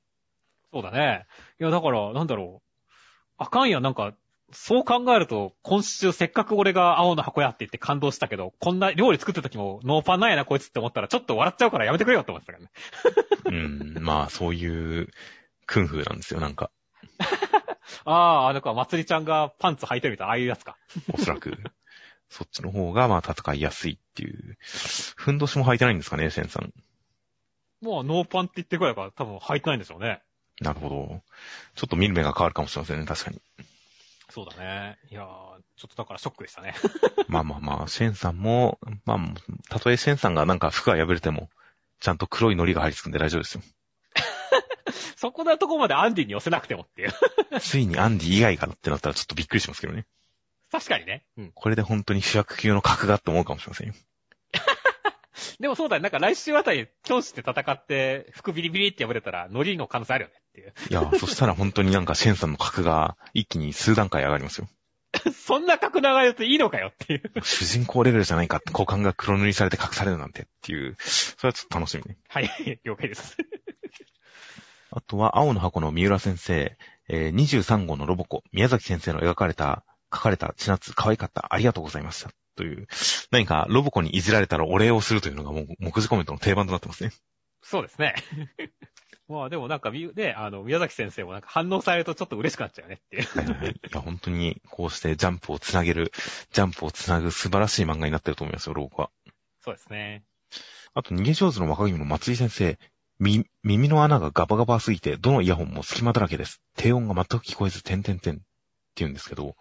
[0.71, 1.25] そうだね。
[1.59, 2.91] いや、だから、なんだろう。
[3.37, 4.13] あかんや、なんか、
[4.53, 12.71] そう考えると、今週せっかく俺が青の箱やって言って感動したけど、こんな料理作ってる時もノーパンなんやなこいつって思ったらちょっと笑っちゃうからやめてくれよって思ってたからね。
[13.45, 15.09] うん、まあそういう、
[15.65, 16.69] クンフーなんですよ、なんか。
[18.05, 20.77] ああ、あの子はまつりちゃんがパンツ履いてるみたいな、ああいうやつか。
[21.13, 21.57] おそらく。
[22.29, 24.57] そっちの方が、まあ戦いやすいっていう。
[25.15, 26.73] ふんどしも履いてないんですかね、センさん。
[27.81, 30.21] もうノーパンって言ってくらいから多分履いてないんでしょうね。
[30.61, 31.21] なるほど。
[31.75, 33.41] ちょっと見る目が変わるかもしれませんね、確かに。
[34.31, 34.97] そうだね。
[35.09, 35.25] いやー、
[35.75, 36.73] ちょっとだからショックでしたね。
[37.27, 39.19] まあまあまあ、シェンさんも、まあ、
[39.69, 41.49] たとえシェンさんがなんか服が破れても、
[41.99, 43.63] ちゃんと黒い糊が張り付くんで大丈夫ですよ。
[45.17, 47.11] そこのとこまでアンディに寄せなくてもっていう。
[47.59, 50.05] ついにアンディ以外かってなったらちょっとびっくりしますけどね。
[50.71, 51.25] 確かにね。
[51.37, 51.51] うん。
[51.51, 53.93] これで本当に主役級の格がって思うかもしれませんよ。
[55.59, 56.03] でもそうだね。
[56.03, 60.73] なんか来週あたり、教師で戦って、服ビリビリって破れたら、ノリの可能性あるよねっていう。
[60.89, 64.67] いや、そしたら本当になんかシェンさんの格が一気に数段階上がりますよ。
[65.33, 67.31] そんな格流れていいのかよっていう。
[67.43, 72.17] 主人公レベルじゃないかって股間が黒塗りされて隠されるなんてっていう、それはちょっと楽しみね。
[72.29, 73.37] はい、了解です。
[74.91, 82.31] あとは、青の箱の三浦先生、えー23号のロボコ、宮崎先生の描かれた、書かれた千夏、可愛かった、ありがとうございました。
[82.55, 82.87] という、
[83.31, 87.11] 何かロボコにいじられたらお礼をするというのがもう目次コメントの定番となってますね。
[87.61, 88.15] そうですね。
[89.31, 93.23] まあでもなんかみ、ね、あの、宮崎先生もなんか反応されるとちょっと嬉しくなっちゃうよねっていう。
[93.23, 96.11] はいはいはいいや、本当に、こうしてジャンプをつなげる、
[96.51, 99.09] ジャンプをつなぐ素晴らしい漫画になってると思いますよ、ロボコは。
[99.61, 100.23] そうですね。
[100.93, 102.77] あと、逃げ上手の若君の松井先生、
[103.19, 106.61] み、耳の穴がガバガバすぎて、どのイヤホンも隙間だらけです。
[106.75, 108.43] 低音が全く聞こえず、点々点って
[108.95, 109.55] 言うんですけど、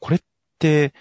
[0.00, 0.20] これっ
[0.58, 0.92] て、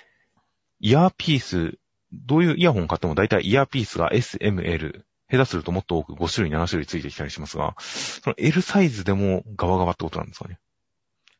[0.79, 1.79] イヤーピース、
[2.13, 10.59] どういうイヤホン買っても大体イヤーピースが S、M、L、下手するともっと多く5種類、7種類ついてきたりしますが、その L サイズでもガバガバってことなんですかね？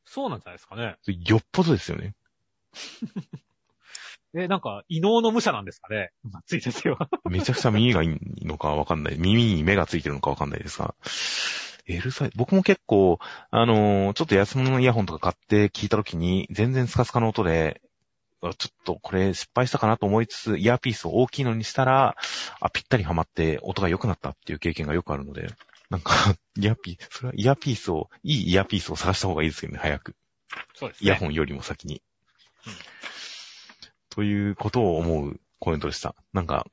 [0.06, 0.96] そうなんじゃないですかね。
[1.28, 2.16] よっぽどですよね。
[4.36, 6.12] え、なんか、異能の武者なんですかね？
[6.24, 7.10] 松井先生は。
[7.30, 9.18] めちゃくちゃ耳がいいのかわかんない。
[9.18, 10.96] 耳に目がついてるのかわかんないですが。
[11.86, 13.20] L サイズ、僕も結構、
[13.50, 17.87] あのーちょっと安物のイヤホンとか買って聞いたときに、全然スカスカの音で、あ
[18.42, 18.54] ちょっ
[18.86, 22.16] とこれ失敗したかなと思いつつ、イヤーピースを大きいのにしたら、
[22.60, 25.50] あ、ぴったりはまって音が良くなったっていう経験がよくあるので、
[25.90, 26.14] なんか、
[26.58, 30.16] イヤーピース、それはイヤーピースを、いいイヤーピースを探した方がいいですよね、早く。
[30.76, 31.08] そうですね。
[31.08, 32.02] イヤホンよりも先に。
[32.66, 32.74] うん
[34.18, 36.16] ということを思うコメントでした。
[36.34, 36.66] なんか、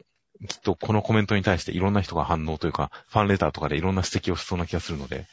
[0.49, 5.27] きっとこのコメントに対していろんな人が反応というか、ファンレターとかでいろんな指摘をしそうな気がするので、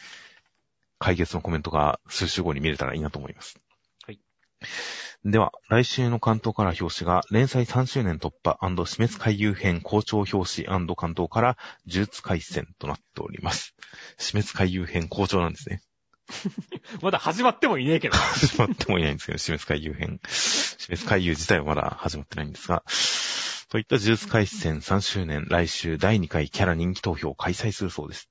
[1.00, 3.62] 解決のコメントが数週後に見れたらいいなと思います。
[4.06, 4.20] はい。
[5.24, 8.58] では、来週の関東から表紙が、連載3周年突破
[8.88, 13.76] 死滅回遊編校長表紙関東から呪術回戦となっております。
[14.18, 15.84] 死滅回遊編校長なんですね。
[17.04, 18.18] まだ始まってもいねえけど。
[18.18, 20.20] 始まってもいないんですけど、死滅回遊編。
[20.28, 22.84] 死滅回遊自体はまだ始まってないんですが、
[23.70, 28.28] といった呪術回戦3周年、来週第2回キャラ人気投票を開催するそうです。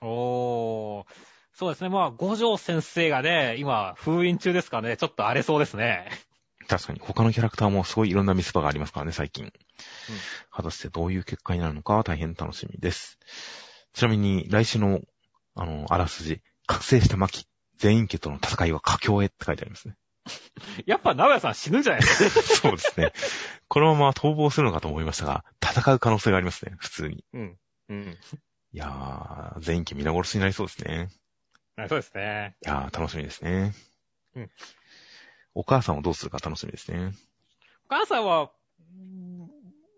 [0.00, 1.29] おー。
[1.54, 1.88] そうですね。
[1.88, 6.08] まあ、五条先生がね、今、封印中ですからね、ちょっと荒れそうですね。
[6.68, 9.52] 確かに他のキャラクターもすごいいろんな見せ場がありますからね、最近。
[10.50, 13.18] 果たしてどういう結果になるのかは大変楽しみです。
[13.92, 15.00] ちなみに来週の、
[15.56, 17.46] あの、あらすじ、覚醒した巻、
[17.76, 19.96] 全員家との戦いは佳境へって書いてありますね。
[20.86, 22.42] やっぱ、名古屋さん死ぬんじゃないですか。
[22.68, 23.12] そうですね。
[23.68, 27.24] このまま逃亡するのかと思いましたが、戦う可能性がありますね、普通に。
[27.32, 27.58] うん。
[27.88, 28.18] うん。
[28.72, 31.08] いやー、全員家皆殺しになりそうですね。
[31.80, 32.56] はいそうですね。
[32.64, 33.72] いやー、楽しみですね。
[34.36, 34.50] うん。
[35.54, 37.12] お母さんをどうするか楽しみですね。
[37.86, 38.50] お母さんは、
[38.94, 39.50] うん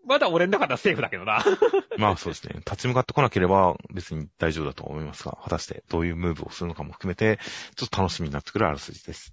[0.05, 1.45] まだ俺の中ではセーフだけどな。
[1.97, 2.55] まあそうですね。
[2.57, 7.39] 立ち向かってこなければ別に大丈夫だと思いますが、果たしてどういうムーブをするのかも含めて、
[7.77, 9.33] ちょっと楽しみになってくるあらすじです。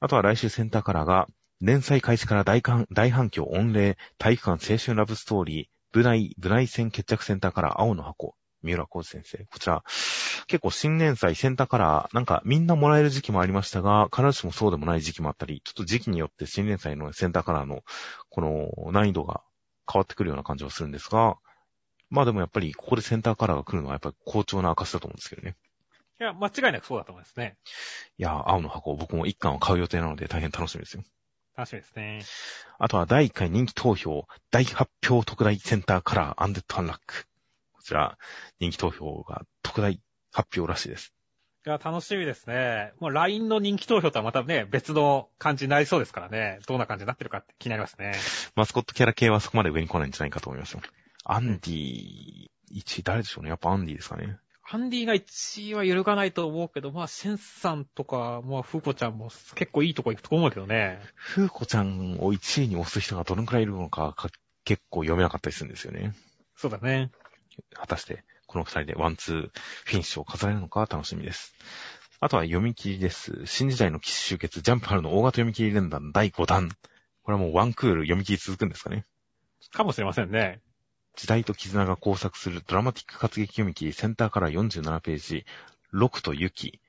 [0.00, 1.28] あとは来週センターカラーが、
[1.60, 8.34] 連載開始から大反大反響御礼、体育館青春ラブストーリー、部内、部内戦決着センターカラー青の箱、
[8.64, 9.44] 三浦浩二先生。
[9.44, 9.84] こちら、
[10.46, 17.82] 結構新年祭センターカラー、なんかみんなもらえる時期もありましたが、必ずしもそうでもない時期もあったり、ちょっと時期によって新年祭のセンターカラーの
[18.30, 19.42] この難易度が
[19.90, 21.36] 変わってくるような感じはするんですが、
[22.10, 25.56] まあでもやっぱりここでセンターカラーが来るのはやっぱり好調な証だと思うんですけどね。
[26.20, 27.56] いや、間違いなくそうだと思いますね。
[28.18, 31.02] いやー、青の箱、僕も一巻を買う予定なので大変楽しみですよ。
[31.56, 32.22] 楽しみですね。
[32.78, 37.26] あとは第1回人気投票、大発表特大センターカラーアンデッドアンラック。
[37.84, 38.16] こちら、
[38.60, 40.00] 人気投票が特大
[40.32, 41.12] 発表らしいです。
[41.66, 42.94] いや、楽しみですね。
[42.98, 46.60] もう LINE の人気投票とはまたね、別の感じになりそうですからね。
[46.66, 48.14] どんな感じになってるかって気になりますね。
[48.54, 50.80] マスコットキャラ系はそこまで上に来ないんじゃないかと思いますよ。
[51.24, 53.50] アンディ、1位誰でしょうね。
[53.50, 54.38] やっぱアンディですかね。
[54.62, 61.02] ハンディが1位は揺るがないと思うけど、まあ、シェンさんとか、まあ、フーコちゃんも結構いいとこ行くと思うけどね。
[61.16, 64.30] フーコちゃんを1位に押す人がどのくらいいるのかか
[64.64, 66.14] 結構読めなかったりするんですよね。
[66.56, 67.10] そうだね。
[67.74, 71.54] 果たして、この二人でワンツーフィニッシュを飾れるのか楽しみです。
[72.20, 73.46] あとは読み切りです。
[73.46, 76.70] 新時代の騎士集結、ジャンプ春の大型読み切り連弾第5弾。
[77.22, 79.04] これはもうワンクール読み切り続くんですかね。
[79.70, 80.60] かもしれませんね。
[81.16, 85.44] 時代と絆が交錯するドラマティック活劇読み切りセンターから47ページ、
[85.90, 86.80] 六と雪、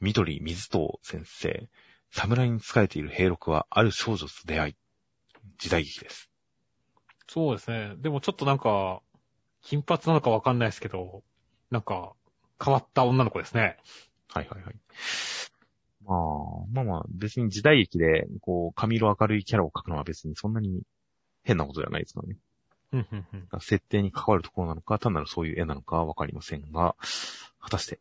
[0.00, 1.68] 緑水藤先生、
[2.10, 4.76] 侍に仕えている兵六はある少女と出会い、
[5.58, 6.30] 時代劇です。
[7.28, 7.94] そうですね。
[7.98, 9.02] でもちょっとなんか、
[9.62, 11.22] 金髪なのかわかんないですけど、
[11.70, 12.12] なんか、
[12.62, 13.78] 変わった女の子ですね。
[14.28, 14.74] はいはいはい。
[16.04, 16.18] まあ、
[16.72, 20.82] まあまあ、別に時代劇で、こう、髪色明るいキャラを描くのは別にそんなに
[21.42, 22.36] 変なことではないですからね。
[22.92, 23.60] うんうんうん。
[23.60, 26.96] 設定に関わるところなのか、単なるそういう絵なのかはわかりませんが、
[27.60, 28.00] 果たして、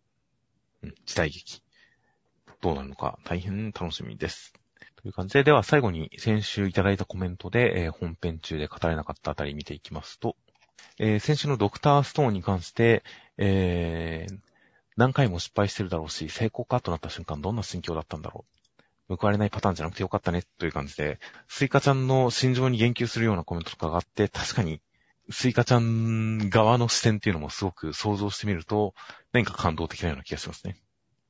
[0.84, 1.61] うん、時代劇、
[2.61, 4.53] どうなるのか大変楽しみです。
[5.02, 10.36] という感じで、では最後に先週いただいたコメントで、えー本編中で語れなかったあたり見ていきますと、
[10.97, 13.03] えー先週のドクターストーンに関して、
[13.38, 14.38] えー
[14.99, 18.43] 何回も失敗してるだろうし、成功かとなった瞬間どんな心境だったんだろ
[19.07, 19.15] う。
[19.15, 24.81] 報われないパターンじゃなくてよかったね、という感じで、スイカちゃんの心情に言及するようなコメントとかがあって、確かに、
[25.31, 28.93] スイカちゃん側の視点っていうのもすごく想像してみると、
[29.31, 30.76] 何か感動的なような気がしますね。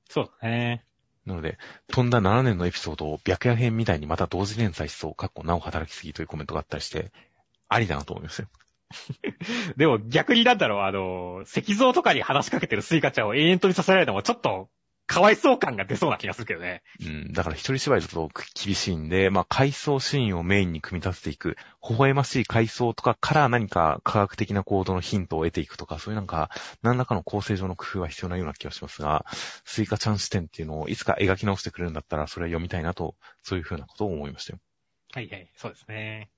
[0.09, 0.84] そうだね。
[1.27, 1.59] なので、
[1.89, 7.11] 飛んだ7年のエピソードを白夜編みたいにまた同時連載しそう、かっこなお働きすぎというコメントがあったりして、
[7.67, 8.47] ありだなと思いますよ。
[9.77, 14.69] でも逆になんだろう、あの、石像とかに話しかけてるスイカちゃんを永遠と見させられるのもちょっと、
[15.09, 16.83] かわいそう感が出そうな気がするけどね。
[17.03, 21.57] うん、だから一人芝居だと厳しいんで、まあ、回想シーンをメインに組み立てていく、
[21.89, 26.51] 微笑ましい回想とかから何か科学的な行動のヒントを得ていくとか、そういうなんか、
[26.83, 29.25] 何らかの構成上の工夫は必要なような気がしますが、
[29.65, 34.59] スイカちゃん視点っていうのをいつか描き直してくれるんだったら、それは読みたいなと、そういうふうなことを思いましたよ。
[35.11, 36.29] はいはい、そうですね。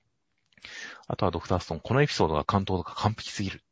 [1.06, 3.62] あとはドクターストーン、このエピソードが巻頭とか完璧すぎる。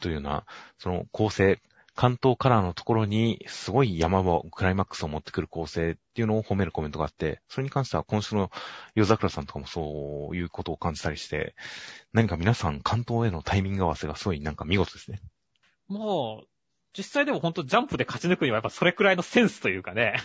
[0.00, 0.46] というような、
[0.78, 1.60] その構成、
[1.94, 8.50] 巻頭カラーのところに、すごい山場、クライマックスを持ってくる構成っていうのを褒めるコメントがあって、それに関しては今週の
[8.94, 11.54] 夜桜さんとかもそういうことを感じたりして、
[12.12, 15.20] 何か皆さん関東へのタイミング合わせがすごいなんか見事ですね。
[15.88, 16.48] もう、
[16.96, 20.16] 実際でも本当ジャンプで勝ち抜くにはやっぱそれくらいのセンスというかね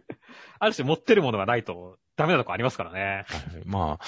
[0.58, 3.26] ある種持ってるものがないとダメなとこありますからね。
[3.28, 4.04] はい、まあ、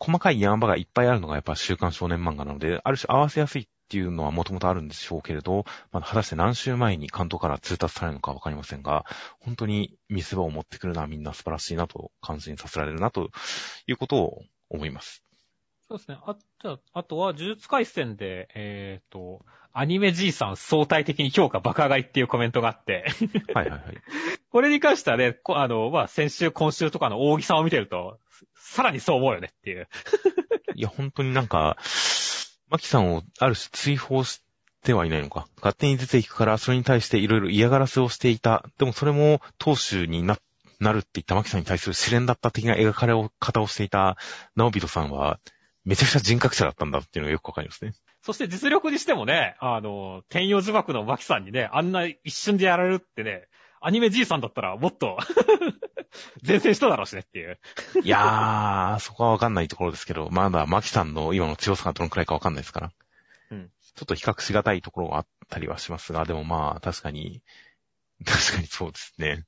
[0.00, 9.04] 細かい山場がいっぱいあるのがやっぱ週刊少年漫画なので、ある種合わせやすいっていうのはもともとあるんでしょうけれど、まあ果たして何週前に関東から通達されるのかわかりませんが、
[9.40, 13.28] 本当に見せ場を持ってくるのはみんな素晴らしいなと感心させられるなと
[13.86, 15.22] いうことを思います。
[15.90, 16.18] そうですね。
[16.24, 23.06] あ、じゃあ、あとは、呪術回戦で、えっ、ー、と、アニメ G さん相対的に評価爆上がりっていうコメントがあって
[23.54, 23.96] はいはいはい。
[24.50, 28.20] これに関してはね、あの、まあ、先週、今週とかの大木さんを見てると、
[28.54, 29.88] さらにそう思うよねっていう
[30.76, 31.76] いや、本当になんか、
[32.68, 34.44] マキさんをある種追放し
[34.84, 35.48] てはいないのか。
[35.56, 38.64] 勝手に出ていくから、それに対していろいろ嫌がらせをしていた。
[38.78, 40.38] でもそれも、当主にな、
[40.78, 44.16] なるって言ったマキさんに対する試練だった的な描かれ方をしていた、
[44.54, 45.40] ナオビトさんは、
[45.84, 47.94] めちゃくちゃ人格者だったんだっていうのがよくわかりますね。
[48.22, 53.46] そして実力にしてもね、あの、天陽呪縛のマキさんにね、あんな一瞬でやられるってね、
[53.80, 55.16] アニメじいさんだったらもっと
[56.46, 57.58] 前線しただろうしねっていう
[58.02, 62.92] いやー、そこはわかんないところですけど、まだマキさんの今の強さがどのくらいかわかんないですから。
[63.50, 63.70] うん。
[63.96, 67.42] ちょっと比較しがたいところがあったりはしますが、でもまあ、確かに、
[68.26, 69.44] 確かにそうですね。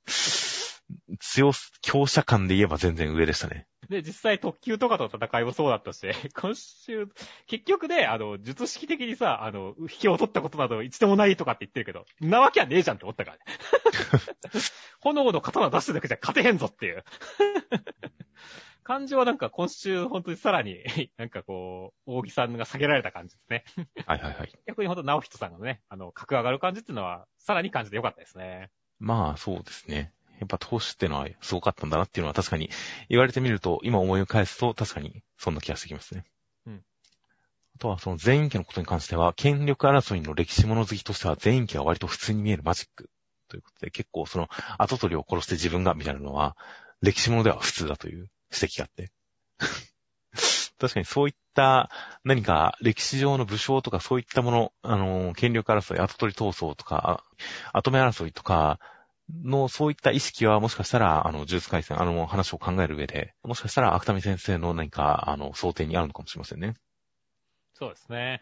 [1.19, 1.51] 強、
[1.81, 3.67] 強者感で言えば全然上でしたね。
[3.89, 7.07] で、実際特急とかと戦いもそうだったし、 今週、
[7.47, 13.43] 結局ね、あの、術式的にさ、あの、引きを取ったことなど一度もないとかって言ってるけど、なわけはねえじゃんって思ったからね。
[15.01, 17.03] 炎の刀出してるだけじゃ勝てへんぞっていう。
[18.83, 20.83] 感じはなんか今週本当にさらに、
[21.17, 23.63] なんかこう、大木さんが下げられた感じですね。
[24.05, 24.53] はいはいはい。
[24.67, 28.69] 逆にほんと直人さんがね、あの、格上がる感じっていうのは、さらに感じてよかったですね。
[28.99, 30.13] まあ、そうですね。
[30.39, 32.69] やっぱ投資ってのはすごかったんだなっていうのは確かに
[33.09, 36.25] 言われてみると、今思い返すと確かにそんな気がしてきますね。
[36.67, 36.83] うん。
[37.75, 43.09] あとはその全員家のことに関しては、権力争いの歴史物好きとしては全員家が割と普通に見えるマジック
[43.47, 46.57] ということで、結構その後取りを殺して自分がみたいなのは、
[47.01, 49.11] 歴史物では普通だという指摘があって。
[50.79, 51.89] 確かにそういった
[52.23, 57.23] 何か歴史上の武将とかそういったもの、あの、権力争い、後取り闘争とか、
[57.71, 58.79] 後目争いとか、
[59.31, 66.75] の、そういった意識はもしかしたら、あの、呪術回戦、あの、話を考える上で、もしかしたら、芥見先生の何か、あの、想定にあるのかもしれませんね。
[67.73, 68.41] そうですね。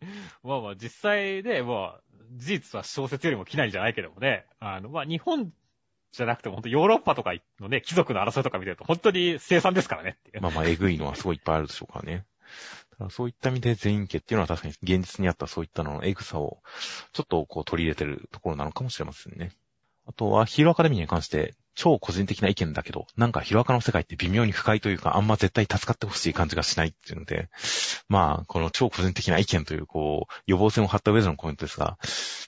[0.42, 2.00] まあまあ、実際で、まあ、
[2.32, 5.52] 事実は小説よりも機内じゃないけどもね、あの、まあ、日本
[6.12, 10.42] じゃなくても、本当ヨーロッパとかのね、貴族の争いとか見てると、本当に生産ですからねっていう。
[10.42, 12.26] まあまあ、えぐいのはすごいいっぱいあるでしょうからね。
[13.10, 16.62] そういった意味で全員家っていうのは確かに現実にあったそういったののエグさを
[17.12, 19.50] ちょっとこう取り入れてるところなのかもしれませんね。
[20.06, 27.48] あとはヒーローアカデミーに関して、超個人的な意見だけど、なんかヒロアカの世界って微妙に不快というか、あんま絶対助かってほしい感じがしないっていうので、
[28.08, 31.98] まあ、この超個人的な意見という、こう、予防線を張った上でのコメントですが、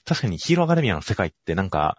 [0.05, 1.97] 確かにヒーローアカデミアの世界ってなんか、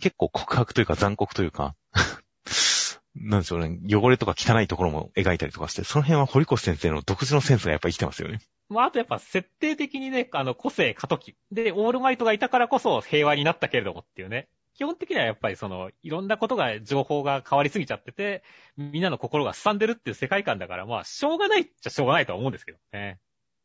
[0.00, 1.74] 結構告白というか残酷というか
[3.14, 8.40] なんでしょうね、汚れとか汚いところも描いたりとかして、その辺は堀越先生の独自のセンスがやっぱ生きてますよね。
[8.68, 11.34] まあ、あとやっぱ設定的にね、あの、個性過渡期。
[11.50, 14.48] で、オールマイトがいたからこそ平和になったけれどもっていうね。
[14.76, 18.42] 基本的にはやっぱりその、いろんなことが、情報が変わりすぎちゃってて、
[18.76, 23.18] みんなの心がすんでるっていう世界観だから、まあ、しょうがないっちゃしょうがないとは思うんですけどね。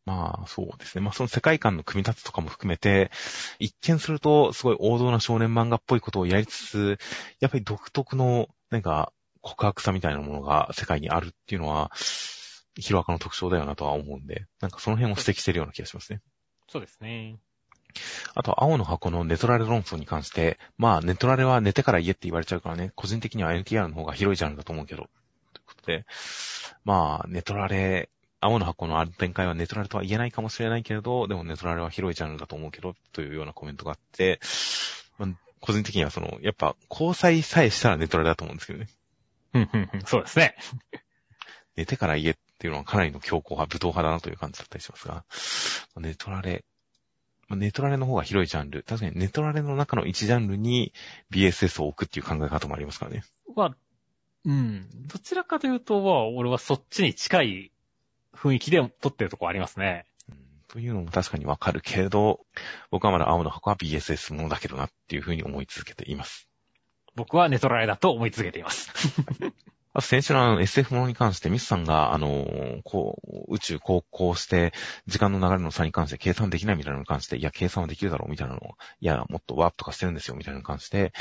[0.05, 1.03] まあ、そうですね。
[1.03, 3.11] まあ、その世界観の組み立てとかも含めて、
[3.59, 6.97] 一見すると、すごい王道な少年漫画っぽいことをやりつつ、
[7.41, 9.11] やっぱり独特の、なんか、
[9.41, 11.91] 告白さみたいなものが世界にあるっていうのは、
[12.79, 16.21] ヒロアカの特徴だよなとは思うんで、なんかその辺を指摘してるような気がしますね。
[16.69, 17.37] そうですね。
[18.35, 25.09] あと、青の箱のネトラレ論争に関して、まあ、ネトラレは寝てから言えって言われちゃうからね、個人的には NTR の方が広いジャンルだと思うけど、
[25.53, 26.05] ということで、
[26.83, 28.09] まあ、ネトラレ、
[28.39, 34.39] 青の箱のある展開はネトラレとは言えないかもしれないけれど、でもネトラレは広いジャンルだと思うけど、というようなコメントがあって、
[35.19, 38.87] まあ、個人的にはその、やっぱ、交際さえしたらネトラレだと思うんですけどね。
[39.53, 40.55] うんうんうん、そうですね。
[41.75, 45.25] 寝てから言えっていうのはかなりの強硬派、武闘派だなという感じだったりしますが、
[45.97, 46.63] ネトラレ、
[47.55, 48.83] ネトラレの方が広いジャンル。
[48.83, 50.93] 確かにネトラレの中の一ジャンルに
[51.31, 53.23] BSS を置くっていう考え方もありますからね。
[53.55, 53.75] まあ、
[54.45, 54.87] うん。
[55.07, 57.71] どちらかというと、まあ、俺はそっちに近い
[58.33, 60.05] 雰囲気で撮ってるとこありますね。
[60.29, 60.37] うん、
[60.67, 62.41] というのも確かにわかるけれど、
[62.89, 66.47] 僕はまだ青の箱は BSS ものだけどなっていうふうに思い続けています。
[67.15, 68.89] 僕はネトラレだと思い続けています。
[69.93, 73.19] あと先週のあの SF ものに関してミスさんが、あの、こ
[73.49, 74.71] う、宇宙航行して、
[75.05, 81.11] 時間の流れの差に関して計算できないみたいなのに関して、いや、計算はできるだろうみたいなのを、いや、もっとワープとかしてるんですよみたいなのに関して、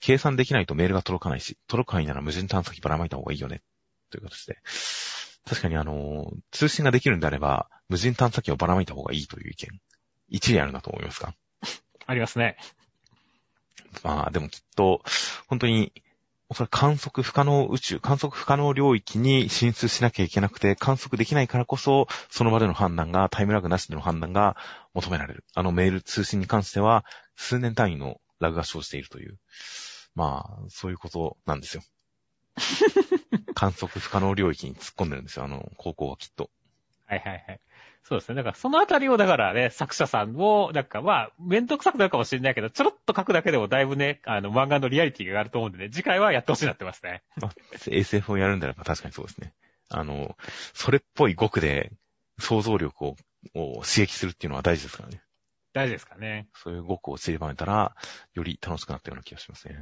[0.00, 3.62] 計算できないとメールが届かないし、届く範囲なら無人探査機ばらまいた方がいいよね、
[4.10, 4.58] という形で。
[5.48, 9.80] 確かにあの、通信ができるんであれば、無人探査機をばらまいた方がいいという意見、
[10.28, 11.34] 一理あるなと思いますか？
[12.06, 12.56] ありますね。
[14.04, 15.02] まあ、でもきっと、
[15.48, 15.92] 本当に、
[16.50, 24.56] おそらく観測不可能宇宙、観測不可能領域に進出しなきゃいけなくて、観測できないからこそ、その場での判断が、タイムラグなしでの判断が
[24.92, 25.44] 求められる。
[25.54, 27.04] あのメール通信に関しては、
[27.36, 29.38] 数年単位のラグが生じているという。
[30.16, 31.84] まあ、そういうことなんですよ。
[33.54, 36.50] 観測不可能領域に突っ込んでるんですよ、あの、高校はきっと。
[37.06, 37.60] はいはいはい。
[38.02, 38.34] そうですね。
[38.36, 47.22] だからそのあたりをだからね、作者さんを、なんかまあ、めんどくさくなるかもしれないけど、ちょろっと書くだけでもだいぶね、あの、漫画のリアリティがあると思うんでね、次回はやってほしいなってますね。
[47.36, 47.52] まあ、
[47.86, 49.52] SF をやるんだら確かにそうですね。
[49.88, 50.36] あの、
[50.72, 51.92] それっぽい語句で
[52.38, 53.16] 想像力を
[53.54, 55.22] を刺激するっていうのは大事ですからね。
[55.72, 56.48] 大事ですかね。
[56.54, 57.94] そういう語句を散りばめたら、
[58.34, 59.76] より楽しくなったような気がしますね。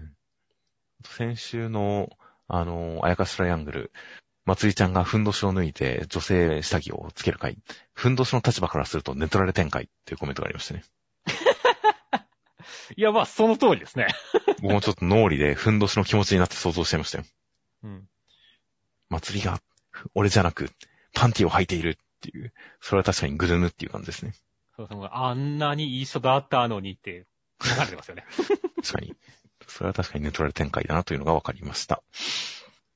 [1.04, 2.10] 先週の、
[2.46, 3.92] あの、あやかしトライアングル、
[4.48, 7.58] まつりちゃんがふんどしを脱いで女性下着をつける回。
[7.92, 10.84] ふんどしの立場からするとネトラレ展開っていうコメントがありましたね。
[12.96, 14.06] いや、まあ、その通りですね。
[14.62, 17.24] 僕もちょっと脳裏でふんどしの気持ちになって想像してましたよ。
[17.82, 18.08] うん。
[19.10, 19.60] まつりが、
[20.14, 20.70] 俺じゃなく、
[21.12, 24.32] パンティを履いているっていう、それは確かにぐるぬっていう感じですね。
[24.78, 27.26] そうそう、あんなにいい人だったのにって、
[27.62, 28.24] 流れてますよね。
[28.82, 29.14] 確かに。
[29.66, 32.02] それは確かにネトラレ展開だなというのが分かりました。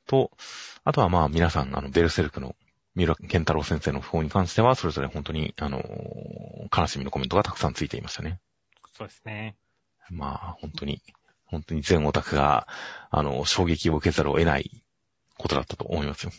[0.07, 0.31] と、
[0.85, 2.57] あとはまあ皆さん、あの、ベルセルクの
[2.95, 5.83] 三浦健太郎先生の訃報に関しては、それぞれ本当に、あの、
[6.77, 8.41] 悲しみのコメントがたくさんついていましたね。
[8.97, 9.57] そうですね。
[10.11, 11.01] まあ、本当に、
[11.47, 12.67] 本当に全オタクが、
[13.11, 14.83] あの、衝撃を受けざるを得ない
[15.39, 16.33] ことだったと思いますよ。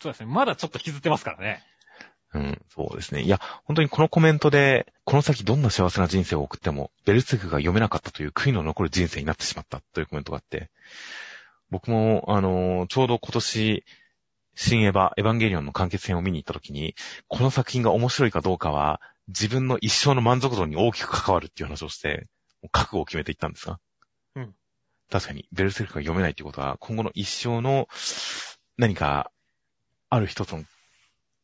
[0.00, 0.26] そうですね。
[0.26, 1.62] まだちょっと引きずってますからね。
[2.34, 3.22] うん、そうですね。
[3.22, 10.70] いや、本当にこのコメントで、この先どんな幸せな人生を送っても、ベルセルクが読めなかったという悔いの残る人生になってしまったというコメントがあって、
[11.70, 13.84] 僕も、あの、ちょうど今年、
[14.54, 16.94] 新エヴァ、エヴァンゲリオンの完結編を見に行った時に、
[17.28, 22.26] この作品が面白いかどうかは、自分の一生の満足度に大きく関わるっていう話をして、
[22.72, 23.78] 覚悟を決めていったんですが。
[24.34, 24.54] うん。
[25.10, 27.88] 確かに、ベルセルクが読めないっていうことは、今後の一生の
[28.78, 29.30] 何か、
[30.10, 30.64] ある一つの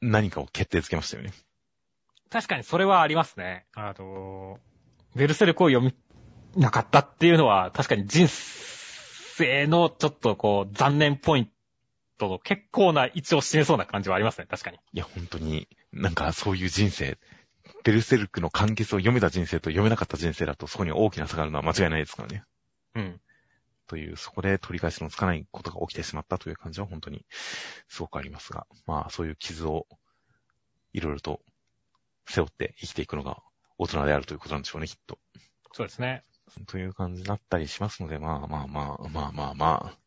[0.01, 1.33] 何かを決定づけましたよね。
[2.31, 3.67] 確かにそれはありますね。
[3.75, 4.59] あの、
[5.15, 5.95] ベルセルクを読み
[6.61, 8.74] なかったっていうのは、確かに人生
[9.41, 11.51] のちょっとこう、残念ポイン
[12.19, 14.79] トの結構な位置を示そうな感じはありますね、確かに。
[14.93, 17.19] いや、本当に、なんかそういう人生、
[17.83, 22.45] ベルセルクの完結を読めた人生と読めなかった人生だと、そこに大きな差があるのは間違いないですからね。
[22.95, 23.21] うん。
[23.87, 27.27] という、そこで取り返しのつかないことが起きてしまったという感じは本当に
[27.89, 29.87] すごくありますが、まあそういう傷を
[30.93, 31.41] いろいろと
[32.27, 33.43] 背負って生きていくのが
[33.79, 35.19] 大人であるということなんでしょうね、きっと。
[35.73, 36.23] そうですね。
[36.67, 39.99] という感じになったりしますので、まあまあまあ、まあまあまあ、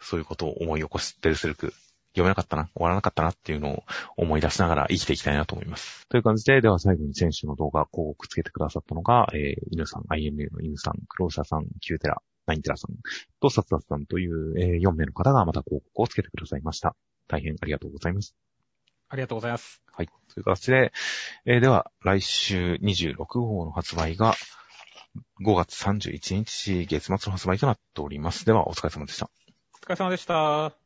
[0.00, 1.72] そういうことを思い起こしてるするく、
[2.12, 3.82] 読めなかったな、終わらなかったなっていうのを
[4.16, 6.08] 思い出しながら生きていきたいなと思います。
[6.08, 12.96] という感じで、では最後に先週の動画広告つけてくださったのが、えー、犬さん、IMA の犬さん、クローシャさん、キューテラ、ナインテラさん
[13.40, 16.96] とサツダさんという、えー、4名の方がまた広告をつけてくださいました。
[17.28, 18.34] 大変ありがとうございます。
[19.08, 19.82] ありがとうございます。
[19.92, 20.08] はい。
[20.32, 20.92] という形で、
[21.44, 24.34] えー、では、来週26号の発売が、
[25.44, 28.44] 5月31日月末の発売となっております。
[28.44, 29.30] では、お疲れ様でした。
[29.82, 30.79] お疲れ様でした。